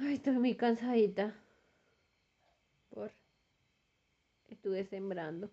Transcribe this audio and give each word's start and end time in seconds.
Ay, 0.00 0.14
estoy 0.14 0.38
muy 0.38 0.56
cansadita. 0.56 1.32
Por. 2.90 3.10
Estuve 4.48 4.84
sembrando. 4.84 5.50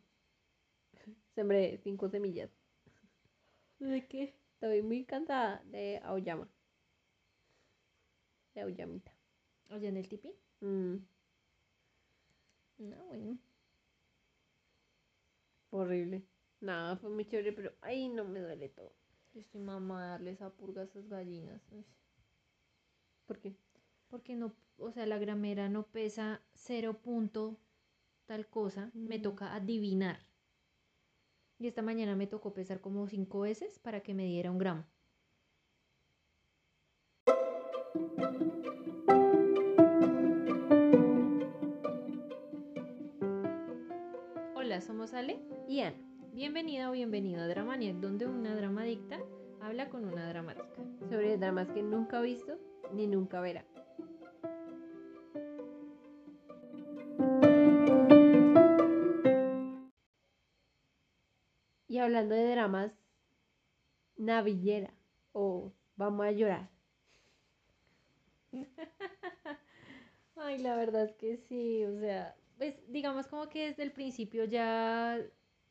Sembré 1.35 1.77
cinco 1.83 2.09
semillas. 2.09 2.49
¿De 3.79 4.07
qué? 4.07 4.35
Estoy 4.53 4.81
muy 4.83 5.03
cansada 5.05 5.63
de 5.65 5.99
auyama. 6.03 6.47
De 8.53 8.61
auyamita. 8.61 9.13
¿Oye 9.69 9.87
en 9.87 9.97
el 9.97 10.09
tipi? 10.09 10.33
Mm, 10.61 10.95
No, 12.79 12.95
bueno. 13.07 13.37
horrible. 15.71 16.23
Nada, 16.59 16.97
fue 16.97 17.09
muy 17.09 17.25
chévere, 17.25 17.53
pero 17.53 17.71
ay, 17.81 18.09
no 18.09 18.25
me 18.25 18.41
duele 18.41 18.69
todo. 18.69 18.91
Yo 19.33 19.41
estoy 19.41 19.61
mamá 19.61 20.03
a 20.03 20.07
darles 20.11 20.41
a 20.41 20.49
purga 20.49 20.81
a 20.81 20.85
esas 20.85 21.07
gallinas. 21.07 21.61
¿Por 23.25 23.39
qué? 23.39 23.55
Porque 24.09 24.35
no, 24.35 24.53
o 24.77 24.91
sea, 24.91 25.05
la 25.05 25.17
gramera 25.17 25.69
no 25.69 25.83
pesa 25.83 26.41
cero 26.53 26.99
punto 27.01 27.57
tal 28.25 28.47
cosa. 28.47 28.89
Me 28.93 29.17
Mm. 29.19 29.21
toca 29.21 29.53
adivinar. 29.55 30.19
Y 31.59 31.67
esta 31.67 31.81
mañana 31.81 32.15
me 32.15 32.27
tocó 32.27 32.53
pesar 32.53 32.81
como 32.81 33.07
cinco 33.07 33.41
veces 33.41 33.79
para 33.79 34.01
que 34.01 34.13
me 34.13 34.25
diera 34.25 34.51
un 34.51 34.59
gramo. 34.59 34.85
Hola, 44.55 44.81
somos 44.81 45.13
Ale. 45.13 45.39
Ian. 45.67 45.93
Bienvenida 46.33 46.89
o 46.89 46.93
bienvenido 46.93 47.41
a 47.41 47.47
Dramaniac, 47.47 47.95
donde 47.97 48.27
una 48.27 48.55
dramadicta 48.55 49.19
habla 49.61 49.89
con 49.89 50.05
una 50.05 50.27
dramática. 50.29 50.67
Sobre 51.09 51.37
dramas 51.37 51.69
que 51.69 51.81
nunca 51.81 52.19
ha 52.19 52.21
visto 52.21 52.57
ni 52.93 53.07
nunca 53.07 53.39
verá. 53.41 53.65
Y 61.97 61.99
hablando 61.99 62.35
de 62.35 62.51
dramas, 62.51 62.95
Navillera 64.17 64.93
o 65.31 65.73
Vamos 65.95 66.27
a 66.27 66.31
llorar. 66.31 66.69
Ay, 70.35 70.59
la 70.59 70.75
verdad 70.75 71.05
es 71.05 71.13
que 71.13 71.37
sí, 71.37 71.83
o 71.85 71.99
sea, 71.99 72.35
pues 72.59 72.75
digamos 72.87 73.25
como 73.25 73.49
que 73.49 73.69
desde 73.69 73.81
el 73.81 73.91
principio 73.91 74.45
ya, 74.45 75.19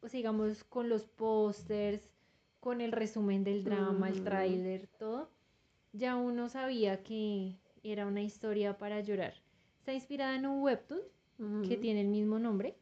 o 0.01 0.09
sea, 0.09 0.19
digamos 0.19 0.65
con 0.65 0.89
los 0.89 1.07
pósters, 1.07 2.11
con 2.59 2.81
el 2.81 2.91
resumen 2.91 3.45
del 3.45 3.63
drama, 3.63 4.09
el 4.09 4.25
tráiler, 4.25 4.89
todo, 4.99 5.31
ya 5.93 6.17
uno 6.17 6.49
sabía 6.49 7.05
que 7.05 7.55
era 7.85 8.05
una 8.05 8.23
historia 8.23 8.79
para 8.79 9.01
llorar. 9.01 9.35
Está 9.79 9.95
inspirada 9.95 10.35
en 10.35 10.47
un 10.47 10.61
webtoon 10.61 11.03
que 11.69 11.77
tiene 11.77 12.01
el 12.01 12.09
mismo 12.09 12.41
nombre, 12.41 12.77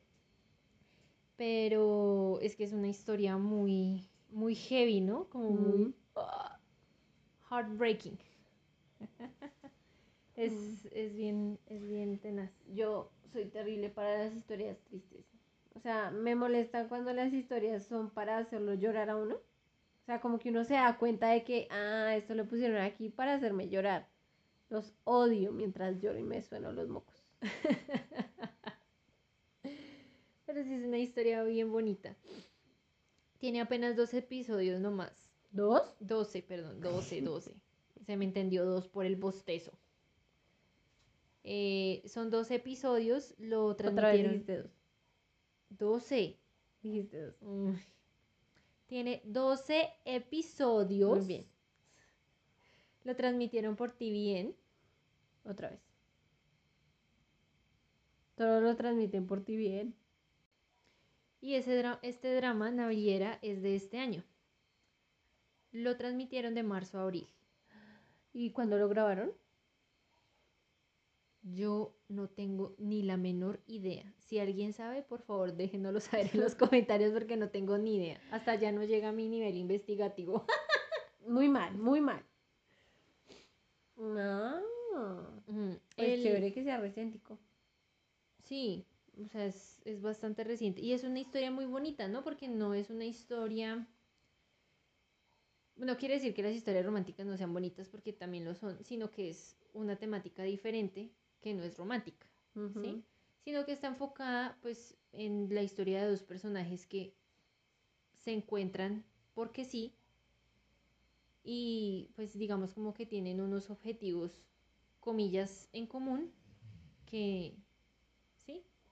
pero 1.36 2.38
es 2.40 2.56
que 2.56 2.64
es 2.64 2.72
una 2.72 2.88
historia 2.88 3.36
muy, 3.36 4.08
muy 4.30 4.54
heavy, 4.54 5.00
¿no? 5.00 5.28
Como 5.28 5.50
muy 5.50 5.94
ah, 6.16 6.58
heartbreaking. 7.50 8.18
es, 10.36 10.86
es 10.92 11.14
bien, 11.14 11.58
es 11.66 11.82
bien 11.82 12.18
tenaz. 12.18 12.52
Yo 12.72 13.10
soy 13.32 13.46
terrible 13.46 13.90
para 13.90 14.24
las 14.24 14.34
historias 14.34 14.78
tristes. 14.84 15.24
O 15.74 15.80
sea, 15.80 16.10
me 16.10 16.34
molesta 16.36 16.88
cuando 16.88 17.12
las 17.12 17.32
historias 17.32 17.84
son 17.84 18.10
para 18.10 18.38
hacerlo 18.38 18.74
llorar 18.74 19.10
a 19.10 19.16
uno. 19.16 19.34
O 19.36 20.05
sea, 20.06 20.20
como 20.20 20.38
que 20.38 20.50
uno 20.50 20.64
se 20.64 20.74
da 20.74 20.98
cuenta 20.98 21.28
de 21.28 21.44
que, 21.44 21.66
ah, 21.70 22.14
esto 22.14 22.34
lo 22.34 22.46
pusieron 22.46 22.78
aquí 22.78 23.08
para 23.08 23.34
hacerme 23.34 23.68
llorar. 23.68 24.06
Los 24.68 24.94
odio 25.05 25.52
mientras 25.52 26.00
lloro 26.00 26.18
y 26.18 26.22
me 26.22 26.42
sueno 26.42 26.72
los 26.72 26.88
mocos. 26.88 27.24
Pero 30.55 30.66
sí 30.66 30.74
es 30.74 30.84
una 30.84 30.98
historia 30.98 31.42
bien 31.42 31.72
bonita. 31.72 32.14
Tiene 33.39 33.61
apenas 33.61 33.96
dos 33.96 34.14
episodios 34.14 34.80
nomás. 34.80 35.29
¿Dos? 35.51 35.96
12, 35.98 36.42
perdón, 36.42 36.80
12, 36.80 37.23
12. 37.23 37.56
Se 38.06 38.17
me 38.17 38.24
entendió 38.24 38.64
dos 38.64 38.86
por 38.86 39.05
el 39.05 39.17
bostezo. 39.17 39.73
Eh, 41.42 42.02
son 42.06 42.30
dos 42.30 42.52
episodios, 42.52 43.34
lo 43.39 43.67
Otra 43.67 43.90
vez 43.90 43.96
transmitieron. 43.96 44.33
dijiste 44.33 44.58
dos. 44.58 44.70
12. 45.70 46.39
Dijiste 46.83 47.20
dos. 47.20 47.34
Tiene 48.86 49.23
12 49.24 49.90
episodios. 50.05 51.18
Muy 51.18 51.27
bien. 51.27 51.46
Lo 53.02 53.17
transmitieron 53.17 53.74
por 53.74 53.90
TVN. 53.90 54.55
Otra 55.45 55.70
vez. 55.70 55.80
Todo 58.36 58.61
lo 58.61 58.77
transmiten 58.77 59.27
por 59.27 59.45
ti 59.45 59.56
bien. 59.56 59.96
Y 61.44 61.56
ese 61.56 61.77
dra- 61.78 61.98
este 62.00 62.34
drama, 62.34 62.70
Navillera, 62.70 63.38
es 63.42 63.60
de 63.60 63.74
este 63.77 63.98
año. 63.98 64.24
Lo 65.72 65.94
transmitieron 65.98 66.55
de 66.55 66.62
marzo 66.62 66.98
a 66.98 67.02
abril. 67.02 67.28
¿Y 68.32 68.50
cuándo 68.52 68.78
lo 68.78 68.88
grabaron? 68.88 69.30
Yo 71.42 71.94
no 72.08 72.28
tengo 72.30 72.74
ni 72.78 73.02
la 73.02 73.18
menor 73.18 73.60
idea. 73.66 74.10
Si 74.20 74.38
alguien 74.38 74.72
sabe, 74.72 75.02
por 75.02 75.20
favor, 75.20 75.52
déjenoslo 75.52 76.00
saber 76.00 76.30
en 76.32 76.40
los 76.40 76.55
comentarios 76.94 77.12
porque 77.12 77.36
no 77.36 77.50
tengo 77.50 77.76
ni 77.76 77.96
idea. 77.96 78.18
Hasta 78.30 78.52
allá 78.52 78.72
no 78.72 78.82
llega 78.82 79.12
mi 79.12 79.28
nivel 79.28 79.55
investigativo. 79.56 80.46
Muy 81.28 81.48
mal, 81.50 81.76
muy 81.76 82.00
mal. 82.00 82.22
No. 83.96 84.61
Ujú. 85.46 85.78
Pues 85.96 86.08
El- 86.08 86.22
chévere 86.22 86.52
que 86.55 86.62
sea 86.64 86.78
recéntico. 86.78 87.38
Sí, 88.44 88.84
o 89.23 89.29
sea, 89.29 89.47
es, 89.47 89.80
es 89.85 90.01
bastante 90.01 90.45
reciente. 90.45 90.80
Y 90.80 90.92
es 90.92 91.05
una 91.05 91.20
historia 91.20 91.51
muy 91.51 91.67
bonita, 91.67 92.08
¿no? 92.08 92.23
Porque 92.23 92.48
no 92.48 92.75
es 92.75 92.91
una 92.91 93.05
historia... 93.05 93.86
No 95.77 95.97
quiere 95.97 96.14
decir 96.14 96.35
que 96.35 96.42
las 96.42 96.55
historias 96.55 96.86
románticas 96.86 97.27
no 97.27 97.36
sean 97.36 97.53
bonitas 97.53 97.89
porque 97.89 98.13
también 98.13 98.45
lo 98.45 98.55
son, 98.55 98.83
sino 98.85 99.11
que 99.11 99.30
es 99.30 99.57
una 99.73 99.97
temática 99.97 100.45
diferente 100.45 101.11
que 101.41 101.53
no 101.53 101.64
es 101.64 101.77
romántica, 101.77 102.29
¿sí? 102.80 103.03
Sino 103.45 103.64
que 103.64 103.73
está 103.73 103.89
enfocada 103.89 104.57
pues 104.63 104.97
en 105.13 105.53
la 105.53 105.63
historia 105.63 106.01
de 106.01 106.11
dos 106.11 106.23
personajes 106.23 106.86
que 106.86 107.13
se 108.20 108.33
encuentran 108.33 109.05
porque 109.35 109.64
sí 109.64 109.97
y 111.42 112.11
pues 112.17 112.39
digamos 112.39 112.73
como 112.73 112.95
que 112.95 113.05
tienen 113.05 113.41
unos 113.41 113.69
objetivos 113.69 114.42
comillas 115.01 115.69
en 115.73 115.86
común 115.86 116.33
que 117.05 117.55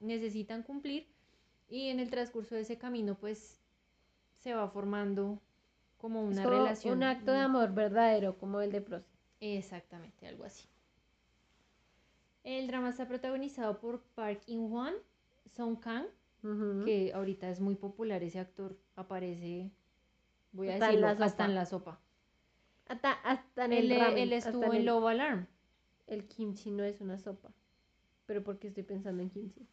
necesitan 0.03 0.63
cumplir 0.63 1.07
y 1.69 1.89
en 1.89 1.99
el 1.99 2.09
transcurso 2.09 2.55
de 2.55 2.61
ese 2.61 2.77
camino 2.77 3.15
pues 3.15 3.61
se 4.39 4.53
va 4.53 4.67
formando 4.69 5.41
como 5.97 6.21
una 6.21 6.45
relación 6.45 6.97
Un 6.97 7.03
acto 7.03 7.31
de 7.31 7.39
amor 7.39 7.73
verdadero, 7.73 8.37
como 8.37 8.59
el 8.61 8.71
de 8.71 8.81
Proce. 8.81 9.07
Exactamente, 9.39 10.27
algo 10.27 10.43
así. 10.43 10.67
El 12.43 12.67
drama 12.67 12.89
está 12.89 13.07
protagonizado 13.07 13.79
por 13.79 14.01
Park 14.15 14.41
In-won, 14.47 14.93
Song 15.55 15.79
Kang, 15.79 16.07
que 16.83 17.11
ahorita 17.13 17.49
es 17.49 17.61
muy 17.61 17.75
popular 17.75 18.21
ese 18.21 18.39
actor, 18.39 18.77
aparece, 18.95 19.71
voy 20.51 20.69
a 20.69 20.73
Hasta 20.73 20.87
decirlo, 20.87 21.07
hasta 21.07 21.45
en 21.45 21.55
la 21.55 21.65
sopa. 21.65 22.01
Hasta, 22.87 23.13
hasta 23.13 23.65
en 23.65 23.73
Él, 23.73 23.91
el 23.91 23.99
ramen, 23.99 24.17
él 24.17 24.33
hasta 24.33 24.49
estuvo 24.49 24.65
en 24.65 24.73
en 24.73 24.77
el, 24.81 24.85
Love 24.85 25.05
Alarm. 25.07 25.47
el 26.07 26.27
kimchi 26.27 26.71
no 26.71 26.83
es 26.83 27.01
una 27.01 27.17
sopa. 27.17 27.53
Pero 28.25 28.43
porque 28.43 28.67
estoy 28.67 28.83
pensando 28.83 29.23
en 29.23 29.29
kimchi. 29.29 29.67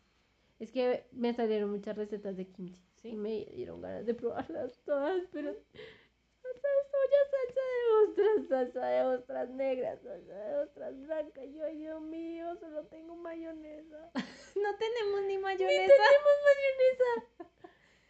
Es 0.61 0.71
que 0.71 1.07
me 1.11 1.33
salieron 1.35 1.71
muchas 1.71 1.97
recetas 1.97 2.37
de 2.37 2.47
kimchi. 2.47 2.81
¿Sí? 2.97 3.09
Y 3.09 3.17
me 3.17 3.47
dieron 3.47 3.81
ganas 3.81 4.07
de 4.07 4.15
probarlas 4.15 4.79
todas, 4.85 5.23
pero 5.33 5.53
salsa 5.55 6.69
de 6.69 6.85
soya, 6.91 7.21
salsa 7.31 7.61
de 7.73 8.09
ostras, 8.09 8.49
salsa 8.49 8.87
de 8.87 9.03
ostras 9.05 9.51
negras, 9.51 10.01
salsa 10.03 10.35
de 10.35 10.57
ostras 10.59 11.01
blancas. 11.01 11.45
Yo, 11.53 11.67
Dios 11.67 12.03
mío, 12.03 12.57
solo 12.61 12.85
tengo 12.87 13.17
mayonesa. 13.17 14.11
No 14.57 14.77
tenemos 14.77 15.23
ni 15.23 15.37
¡Ni 15.37 15.39
mayonesa. 15.39 15.93
tenemos 15.95 16.35
mayonesa! 16.51 17.53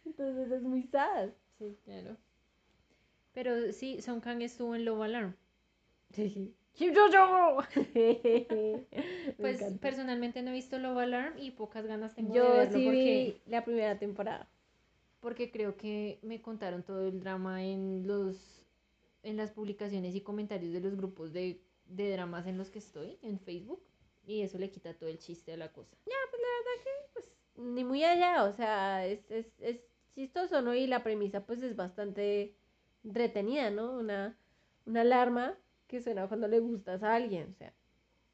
Entonces 0.05 0.51
es 0.51 0.63
muy 0.63 0.83
sad. 0.83 1.29
Sí, 1.57 1.77
claro. 1.85 2.17
Pero 3.33 3.71
sí, 3.71 4.01
Song 4.01 4.19
Kang 4.21 4.41
estuvo 4.41 4.75
en 4.75 4.83
Love 4.83 5.01
Alarm. 5.03 5.37
Sí. 6.09 6.53
Kim 6.73 6.93
Yo-yo. 6.93 7.57
Pues 9.39 9.61
personalmente 9.81 10.41
no 10.41 10.51
he 10.51 10.53
visto 10.53 10.77
Love 10.79 10.99
Alarm 10.99 11.37
y 11.37 11.51
pocas 11.51 11.85
ganas 11.85 12.15
tengo 12.15 12.39
de 12.39 12.51
verlo 12.51 12.79
sí 12.79 12.85
porque, 12.85 13.41
vi 13.45 13.51
la 13.51 13.63
primera 13.65 13.97
temporada. 13.99 14.49
porque 15.19 15.51
creo 15.51 15.77
que 15.77 16.19
me 16.23 16.41
contaron 16.41 16.83
todo 16.83 17.07
el 17.07 17.19
drama 17.19 17.63
en 17.63 18.07
los 18.07 18.63
en 19.23 19.37
las 19.37 19.51
publicaciones 19.51 20.15
y 20.15 20.21
comentarios 20.21 20.73
de 20.73 20.79
los 20.81 20.95
grupos 20.95 21.31
de, 21.33 21.61
de 21.85 22.11
dramas 22.11 22.47
en 22.47 22.57
los 22.57 22.69
que 22.71 22.79
estoy 22.79 23.19
en 23.21 23.39
Facebook 23.39 23.83
y 24.25 24.41
eso 24.41 24.57
le 24.57 24.71
quita 24.71 24.93
todo 24.95 25.09
el 25.09 25.19
chiste 25.19 25.53
a 25.53 25.57
la 25.57 25.71
cosa. 25.71 25.95
Ni 27.55 27.83
muy 27.83 28.03
allá, 28.03 28.43
o 28.43 28.51
sea, 28.53 29.05
es, 29.05 29.29
es, 29.29 29.47
es 29.59 29.81
chistoso, 30.15 30.61
¿no? 30.61 30.73
Y 30.73 30.87
la 30.87 31.03
premisa 31.03 31.45
pues 31.45 31.61
es 31.61 31.75
bastante 31.75 32.55
entretenida, 33.03 33.69
¿no? 33.71 33.91
Una, 33.97 34.37
una 34.85 35.01
alarma 35.01 35.57
que 35.91 36.01
suena 36.01 36.27
cuando 36.27 36.47
le 36.47 36.59
gustas 36.59 37.03
a 37.03 37.15
alguien, 37.15 37.51
o 37.51 37.55
sea, 37.55 37.73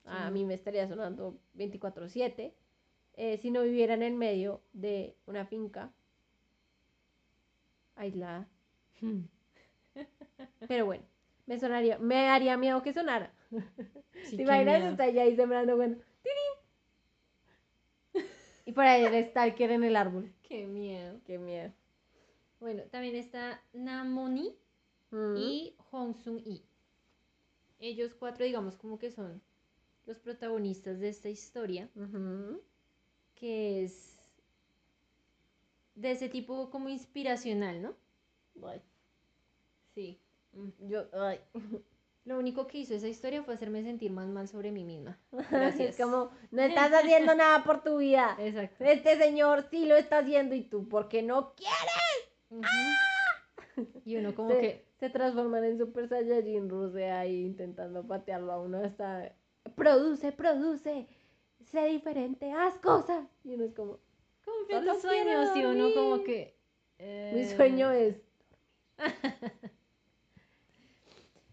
A 0.06 0.32
mí 0.32 0.46
me 0.46 0.56
estaría 0.56 0.88
sonando 0.88 1.38
24/7. 1.56 2.54
eh, 3.16 3.38
si 3.40 3.52
no 3.52 3.64
viviera 3.64 3.94
en 3.96 4.04
el 4.04 4.14
medio 4.16 4.62
de 4.74 5.16
una 5.28 5.46
finca 5.46 5.92
aislada. 7.96 8.48
Pero 10.68 10.86
bueno, 10.86 11.04
me 11.46 11.60
sonaría, 11.60 11.98
me 12.00 12.30
haría 12.30 12.58
miedo 12.58 12.82
que 12.82 12.94
sonara. 12.94 13.34
Sí, 14.24 14.36
¿Te 14.38 14.44
imaginas? 14.44 14.84
Está 14.92 15.04
allá 15.06 15.24
ahí 15.24 15.36
sembrando, 15.36 15.76
bueno, 15.76 15.96
¡tirín! 16.22 16.54
Y 18.66 18.74
por 18.74 18.84
ahí 18.84 19.06
el 19.06 19.26
stalker 19.30 19.72
en 19.72 19.84
el 19.84 19.96
árbol. 19.96 20.32
Qué 20.44 20.66
miedo. 20.68 21.20
Qué 21.26 21.38
miedo. 21.38 21.72
Bueno, 22.60 22.84
también 22.92 23.16
está 23.16 23.62
Namoni 23.74 24.58
Mm. 25.12 25.38
y 25.38 25.76
Hong 25.92 26.14
Sung 26.16 26.40
Yi. 26.44 26.62
Ellos 27.80 28.14
cuatro, 28.14 28.46
digamos, 28.46 28.76
como 28.76 28.98
que 28.98 29.12
son 29.12 29.42
los 30.06 30.20
protagonistas 30.20 31.00
de 31.00 31.10
esta 31.10 31.30
historia, 31.30 31.90
que 33.36 33.84
es 33.84 34.18
de 35.96 36.12
ese 36.12 36.30
tipo 36.30 36.70
como 36.70 36.90
inspiracional, 36.90 37.82
¿no? 37.82 37.96
Sí. 39.94 40.20
Mm. 40.54 40.70
yo, 40.88 41.06
ay. 41.14 41.40
Lo 42.26 42.38
único 42.38 42.68
que 42.68 42.80
hizo 42.80 42.94
esa 42.94 43.08
historia 43.08 43.42
fue 43.42 43.54
hacerme 43.54 43.84
sentir 43.84 44.12
más 44.12 44.28
mal 44.28 44.50
sobre 44.50 44.72
mí 44.72 44.84
misma. 44.84 45.18
Es 45.32 45.50
Gracias. 45.50 45.98
como, 45.98 46.30
no 46.52 46.62
estás 46.64 46.92
haciendo 46.92 47.34
nada 47.36 47.64
por 47.64 47.84
tu 47.84 47.98
vida. 47.98 48.36
Exacto. 48.40 48.84
Este 48.84 49.18
señor 49.18 49.68
sí 49.72 49.86
lo 49.86 49.96
está 49.96 50.20
haciendo 50.20 50.54
y 50.54 50.64
tú, 50.64 50.90
porque 50.90 51.24
no 51.24 51.54
quieres? 51.56 52.66
Y 54.04 54.18
uno 54.18 54.36
como 54.36 54.50
que, 54.50 54.87
se 55.00 55.10
transforman 55.10 55.64
en 55.64 55.78
Super 55.78 56.08
Saiyajin 56.08 56.70
Ruse 56.70 57.12
ahí 57.12 57.46
intentando 57.46 58.06
patearlo 58.06 58.52
a 58.52 58.60
uno 58.62 58.80
hasta 58.84 59.32
produce, 59.76 60.32
produce, 60.32 61.08
sé 61.64 61.86
diferente, 61.88 62.52
haz 62.52 62.80
cosas. 62.80 63.28
Y 63.44 63.54
uno 63.56 63.66
es 63.66 63.74
como, 63.74 64.00
Solo 64.70 64.94
tus 64.94 65.02
sueños 65.02 65.56
y 65.56 65.66
uno 65.66 65.94
como 65.94 66.24
que... 66.24 66.56
mi 67.00 67.06
eh, 67.44 67.54
sueño 67.56 67.92
es. 67.92 68.16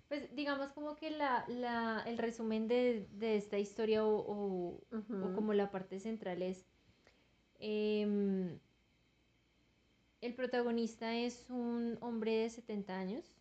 Pues 0.09 0.35
digamos 0.37 0.69
como 0.73 0.95
que 0.97 1.11
la, 1.11 1.45
la, 1.49 2.03
el 2.07 2.19
resumen 2.19 2.69
de, 2.69 3.09
de 3.13 3.37
esta 3.37 3.59
historia 3.59 4.05
o, 4.05 4.15
o- 4.17 4.81
como 5.35 5.55
la 5.55 5.71
parte 5.71 5.99
central 5.99 6.43
es, 6.43 6.67
em, 7.59 8.59
el 10.25 10.35
protagonista 10.35 11.15
es 11.15 11.51
un 11.51 11.99
hombre 12.01 12.33
de 12.39 12.51
70 12.51 12.99
años 12.99 13.37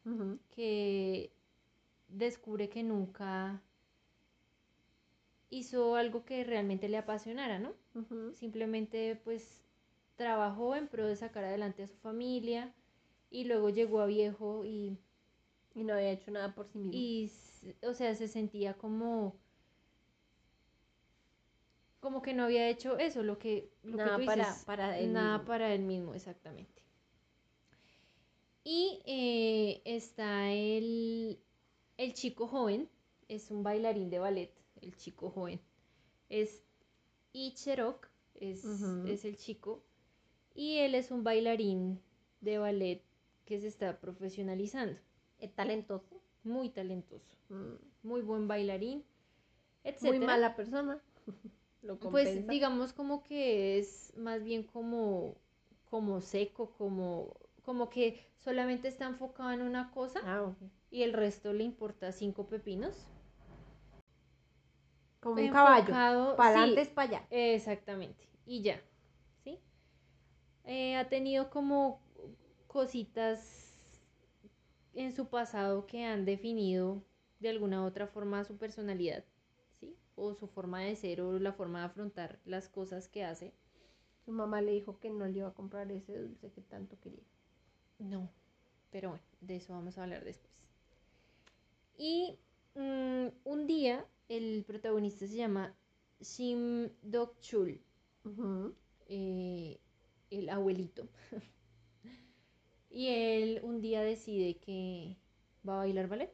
que 0.49 1.31
descubre 2.09 2.69
que 2.69 2.83
nunca 2.83 3.61
hizo 5.49 5.95
algo 5.95 6.25
que 6.25 6.43
realmente 6.43 6.89
le 6.89 6.97
apasionara, 6.97 7.59
¿no? 7.59 7.73
Simplemente 8.33 9.19
pues 9.23 9.63
trabajó 10.17 10.75
en 10.75 10.87
pro 10.87 11.07
de 11.07 11.15
sacar 11.15 11.45
adelante 11.45 11.83
a 11.83 11.87
su 11.87 11.95
familia 11.97 12.73
y 13.31 13.45
luego 13.45 13.69
llegó 13.69 14.01
a 14.01 14.05
viejo 14.05 14.65
y 14.65 14.97
Y 15.75 15.83
no 15.83 15.93
había 15.93 16.11
hecho 16.11 16.31
nada 16.31 16.55
por 16.55 16.67
sí 16.67 16.79
mismo. 16.79 16.93
y, 16.97 17.31
o 17.83 17.93
sea, 17.93 18.15
se 18.15 18.27
sentía 18.27 18.75
como, 18.77 19.35
como 22.03 22.21
que 22.21 22.33
no 22.35 22.43
había 22.45 22.69
hecho 22.69 22.97
eso, 22.99 23.23
lo 23.23 23.39
que, 23.39 23.71
lo 23.83 23.99
que 23.99 24.03
nada 24.05 24.15
tú 24.17 24.25
para, 24.25 24.45
dices, 24.47 24.63
para 24.65 24.99
él 24.99 25.13
nada 25.13 25.39
mismo. 25.39 25.47
para 25.47 25.73
él 25.73 25.81
mismo, 25.83 26.13
exactamente. 26.13 26.83
Y 28.65 29.01
eh, 29.05 29.81
está 29.85 30.51
el, 30.51 31.39
el 31.97 32.13
chico 32.13 32.47
joven, 32.47 32.89
es 33.27 33.51
un 33.51 33.63
bailarín 33.63 34.09
de 34.09 34.19
ballet, 34.19 34.53
el 34.81 34.95
chico 34.95 35.29
joven. 35.31 35.61
Es 36.29 36.63
Icherok, 37.33 38.07
es, 38.35 38.63
es 39.05 39.25
el 39.25 39.37
chico, 39.37 39.83
y 40.55 40.79
él 40.79 40.95
es 40.95 41.11
un 41.11 41.23
bailarín 41.23 42.01
de 42.41 42.57
ballet 42.59 43.03
que 43.45 43.59
se 43.59 43.67
está 43.67 43.99
profesionalizando 43.99 44.99
Es 45.39 45.53
talentoso. 45.53 46.21
muy 46.43 46.69
talentoso, 46.69 47.35
Mm. 47.49 47.75
muy 48.03 48.21
buen 48.21 48.47
bailarín, 48.47 49.03
etc. 49.83 50.01
Muy 50.03 50.19
mala 50.19 50.55
persona. 50.55 51.01
Lo 51.83 51.97
Pues 51.99 52.47
digamos 52.47 52.93
como 52.93 53.23
que 53.23 53.77
es 53.77 54.13
más 54.17 54.43
bien 54.43 54.63
como, 54.63 55.35
como 55.89 56.21
seco, 56.21 56.71
como, 56.77 57.35
como 57.63 57.89
que 57.89 58.19
solamente 58.39 58.87
está 58.87 59.05
enfocado 59.05 59.51
en 59.51 59.61
una 59.61 59.91
cosa 59.91 60.21
Ah, 60.25 60.53
y 60.89 61.03
el 61.03 61.13
resto 61.13 61.53
le 61.53 61.63
importa 61.63 62.11
cinco 62.11 62.47
pepinos. 62.47 63.07
Como 65.19 65.41
un 65.41 65.49
caballo. 65.49 65.93
Para 66.35 66.49
adelante 66.49 66.81
es 66.81 66.89
para 66.89 67.09
allá. 67.09 67.27
Exactamente, 67.31 68.27
y 68.45 68.61
ya, 68.61 68.81
¿sí? 69.43 69.59
Eh, 70.65 70.95
ha 70.95 71.09
tenido 71.09 71.49
como 71.49 72.01
cositas 72.67 73.73
en 74.93 75.13
su 75.13 75.27
pasado 75.27 75.85
que 75.85 76.05
han 76.05 76.25
definido 76.25 77.03
de 77.39 77.49
alguna 77.49 77.83
u 77.83 77.85
otra 77.85 78.07
forma 78.07 78.43
su 78.45 78.57
personalidad. 78.57 79.25
O 80.15 80.33
su 80.33 80.47
forma 80.47 80.81
de 80.81 80.95
ser 80.95 81.21
o 81.21 81.39
la 81.39 81.53
forma 81.53 81.79
de 81.79 81.85
afrontar 81.85 82.39
las 82.45 82.69
cosas 82.69 83.07
que 83.09 83.23
hace. 83.23 83.53
Su 84.25 84.31
mamá 84.31 84.61
le 84.61 84.71
dijo 84.71 84.99
que 84.99 85.09
no 85.09 85.27
le 85.27 85.39
iba 85.39 85.49
a 85.49 85.53
comprar 85.53 85.91
ese 85.91 86.17
dulce 86.17 86.51
que 86.51 86.61
tanto 86.61 86.99
quería. 86.99 87.25
No, 87.99 88.29
pero 88.91 89.09
bueno, 89.09 89.23
de 89.41 89.55
eso 89.57 89.73
vamos 89.73 89.97
a 89.97 90.03
hablar 90.03 90.23
después. 90.25 90.53
Y 91.97 92.37
mm, 92.75 93.27
un 93.45 93.67
día 93.67 94.05
el 94.29 94.63
protagonista 94.65 95.27
se 95.27 95.35
llama 95.35 95.75
Shim 96.19 96.89
Dok 97.01 97.39
Chul. 97.39 97.81
Ujú. 98.25 98.73
eh, 99.07 99.79
el 100.29 100.49
abuelito. 100.49 101.07
y 102.89 103.07
él 103.09 103.59
un 103.63 103.81
día 103.81 104.01
decide 104.01 104.57
que 104.57 105.17
va 105.67 105.75
a 105.75 105.77
bailar 105.79 106.07
ballet. 106.07 106.31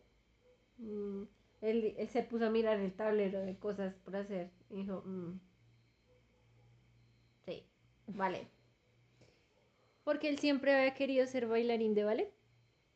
Mm, 0.77 1.23
Él, 1.61 1.95
él 1.97 2.09
se 2.09 2.23
puso 2.23 2.45
a 2.47 2.50
mirar 2.50 2.79
el 2.79 2.94
tablero 2.94 3.39
de 3.41 3.57
cosas 3.57 3.95
por 3.95 4.15
hacer. 4.17 4.51
Y 4.69 4.77
dijo, 4.83 5.03
mm, 5.06 5.39
sí, 7.45 7.65
vale. 8.07 8.47
Porque 10.03 10.27
él 10.27 10.38
siempre 10.39 10.75
había 10.75 10.94
querido 10.94 11.25
ser 11.25 11.47
bailarín 11.47 11.94
de 11.94 12.03
ballet. 12.03 12.33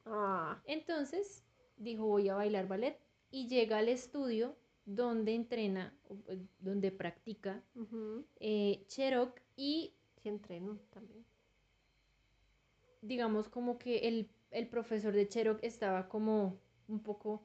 Ah, 0.05 0.61
Entonces 0.65 1.45
dijo, 1.77 2.05
voy 2.05 2.29
a 2.29 2.35
bailar 2.35 2.67
ballet. 2.67 2.99
Y 3.31 3.47
llega 3.47 3.77
al 3.79 3.89
estudio 3.89 4.57
donde 4.85 5.33
entrena, 5.35 5.97
donde 6.59 6.91
practica 6.91 7.63
ujú. 7.75 8.25
eh, 8.39 8.85
Cherok 8.87 9.39
y 9.55 9.95
sí 10.17 10.29
entreno 10.29 10.79
también. 10.91 11.25
digamos 13.01 13.49
como 13.49 13.77
que 13.77 14.07
el, 14.07 14.29
el 14.51 14.67
profesor 14.67 15.13
de 15.13 15.27
Cherok 15.27 15.59
estaba 15.61 16.07
como 16.09 16.59
un 16.87 17.03
poco 17.03 17.43